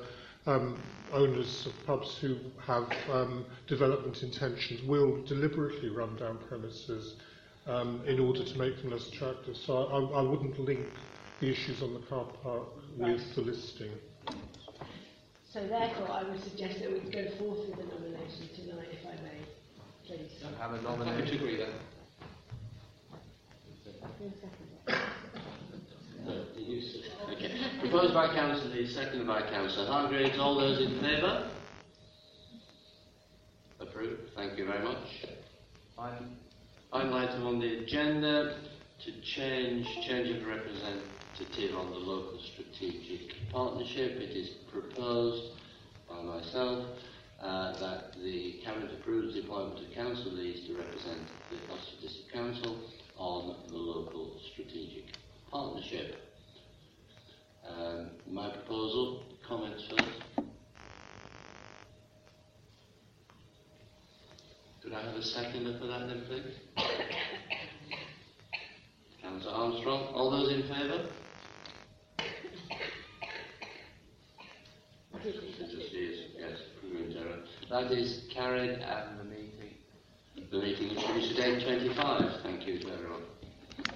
um, 0.48 0.80
owners 1.12 1.66
of 1.66 1.72
pubs 1.86 2.18
who 2.18 2.36
have 2.64 2.88
um, 3.10 3.44
development 3.66 4.22
intentions 4.22 4.80
will 4.82 5.22
deliberately 5.24 5.88
run 5.88 6.14
down 6.16 6.38
premises 6.48 7.16
um, 7.66 8.00
in 8.06 8.20
order 8.20 8.44
to 8.44 8.58
make 8.58 8.80
them 8.80 8.92
less 8.92 9.08
attractive. 9.08 9.56
So 9.56 9.86
I, 9.86 10.20
I 10.20 10.22
wouldn't 10.22 10.58
link 10.60 10.86
the 11.40 11.50
issues 11.50 11.82
on 11.82 11.94
the 11.94 12.00
car 12.00 12.24
park 12.42 12.68
with 12.98 13.34
the 13.34 13.40
listing. 13.42 13.90
so 15.52 15.66
therefore 15.68 16.10
I 16.10 16.22
would 16.24 16.42
suggest 16.42 16.80
that 16.80 16.90
we 16.92 16.98
go 17.10 17.30
forth 17.38 17.68
with 17.68 17.76
the 17.78 17.84
nomination 17.94 18.48
tonight, 18.56 18.88
if 18.90 19.06
I 19.06 19.22
may, 19.22 19.38
please. 20.06 20.32
I 20.44 20.62
have 20.62 20.72
a 20.72 20.76
Happy 20.76 20.84
nomination. 20.84 21.26
to 21.26 21.34
agree 21.36 21.56
then. 21.56 21.70
No, 26.26 26.44
the 26.54 26.60
use 26.60 26.96
of- 26.96 27.30
Okay. 27.32 27.54
Proposed 27.80 28.14
by 28.14 28.34
Councillor 28.34 28.74
Lee, 28.74 28.86
seconded 28.86 29.26
by 29.26 29.42
Councillor 29.48 29.86
Hargreaves. 29.86 30.38
All 30.38 30.56
those 30.58 30.80
in 30.80 30.98
favour? 31.00 31.48
Approved. 33.80 34.34
Thank 34.34 34.58
you 34.58 34.66
very 34.66 34.82
much. 34.84 35.24
Item 35.98 36.36
Final 36.90 37.14
item 37.14 37.46
on 37.46 37.60
the 37.60 37.78
agenda 37.84 38.56
to 39.04 39.12
change 39.20 39.86
change 40.06 40.30
of 40.30 40.42
representative 41.38 41.76
on 41.76 41.90
the 41.90 41.98
local 41.98 42.38
strategic 42.52 43.34
partnership. 43.50 44.12
It 44.12 44.36
is 44.36 44.50
proposed 44.72 45.52
by 46.08 46.22
myself 46.22 46.86
uh, 47.40 47.78
that 47.78 48.14
the 48.22 48.60
cabinet 48.64 48.92
approves 48.98 49.34
the 49.34 49.40
appointment 49.40 49.86
of 49.86 49.94
council 49.94 50.32
leads 50.32 50.66
to 50.66 50.74
represent 50.76 51.20
the 51.50 51.56
Uttlesford 51.56 52.02
District 52.02 52.32
Council 52.32 52.78
on 53.16 53.56
the 53.68 53.76
local 53.76 54.38
strategic 54.52 55.04
partnership. 55.50 56.16
Um, 57.68 58.10
my 58.26 58.50
proposal, 58.50 59.24
comments 59.46 59.84
first. 59.90 60.48
Could 64.82 64.92
I 64.94 65.02
have 65.02 65.16
a 65.16 65.22
seconder 65.22 65.78
for 65.78 65.86
that 65.86 66.08
then, 66.08 66.22
please? 66.26 66.54
Councillor 69.22 69.52
Armstrong, 69.52 70.14
all 70.14 70.30
those 70.30 70.50
in 70.52 70.62
favour? 70.62 71.06
That 77.70 77.92
is 77.92 78.22
carried 78.32 78.78
and 78.80 79.18
the 79.18 79.24
meeting. 79.24 79.74
The 80.50 80.58
meeting 80.58 80.90
is 80.96 81.02
finished 81.02 81.38
at 81.38 81.62
8.25. 81.62 82.42
Thank 82.42 82.66
you 82.66 82.78
to 82.78 82.92
everyone. 82.92 83.22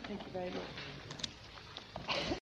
Thank 0.06 0.20
you 0.20 0.32
very 0.32 0.50
much. 0.50 2.38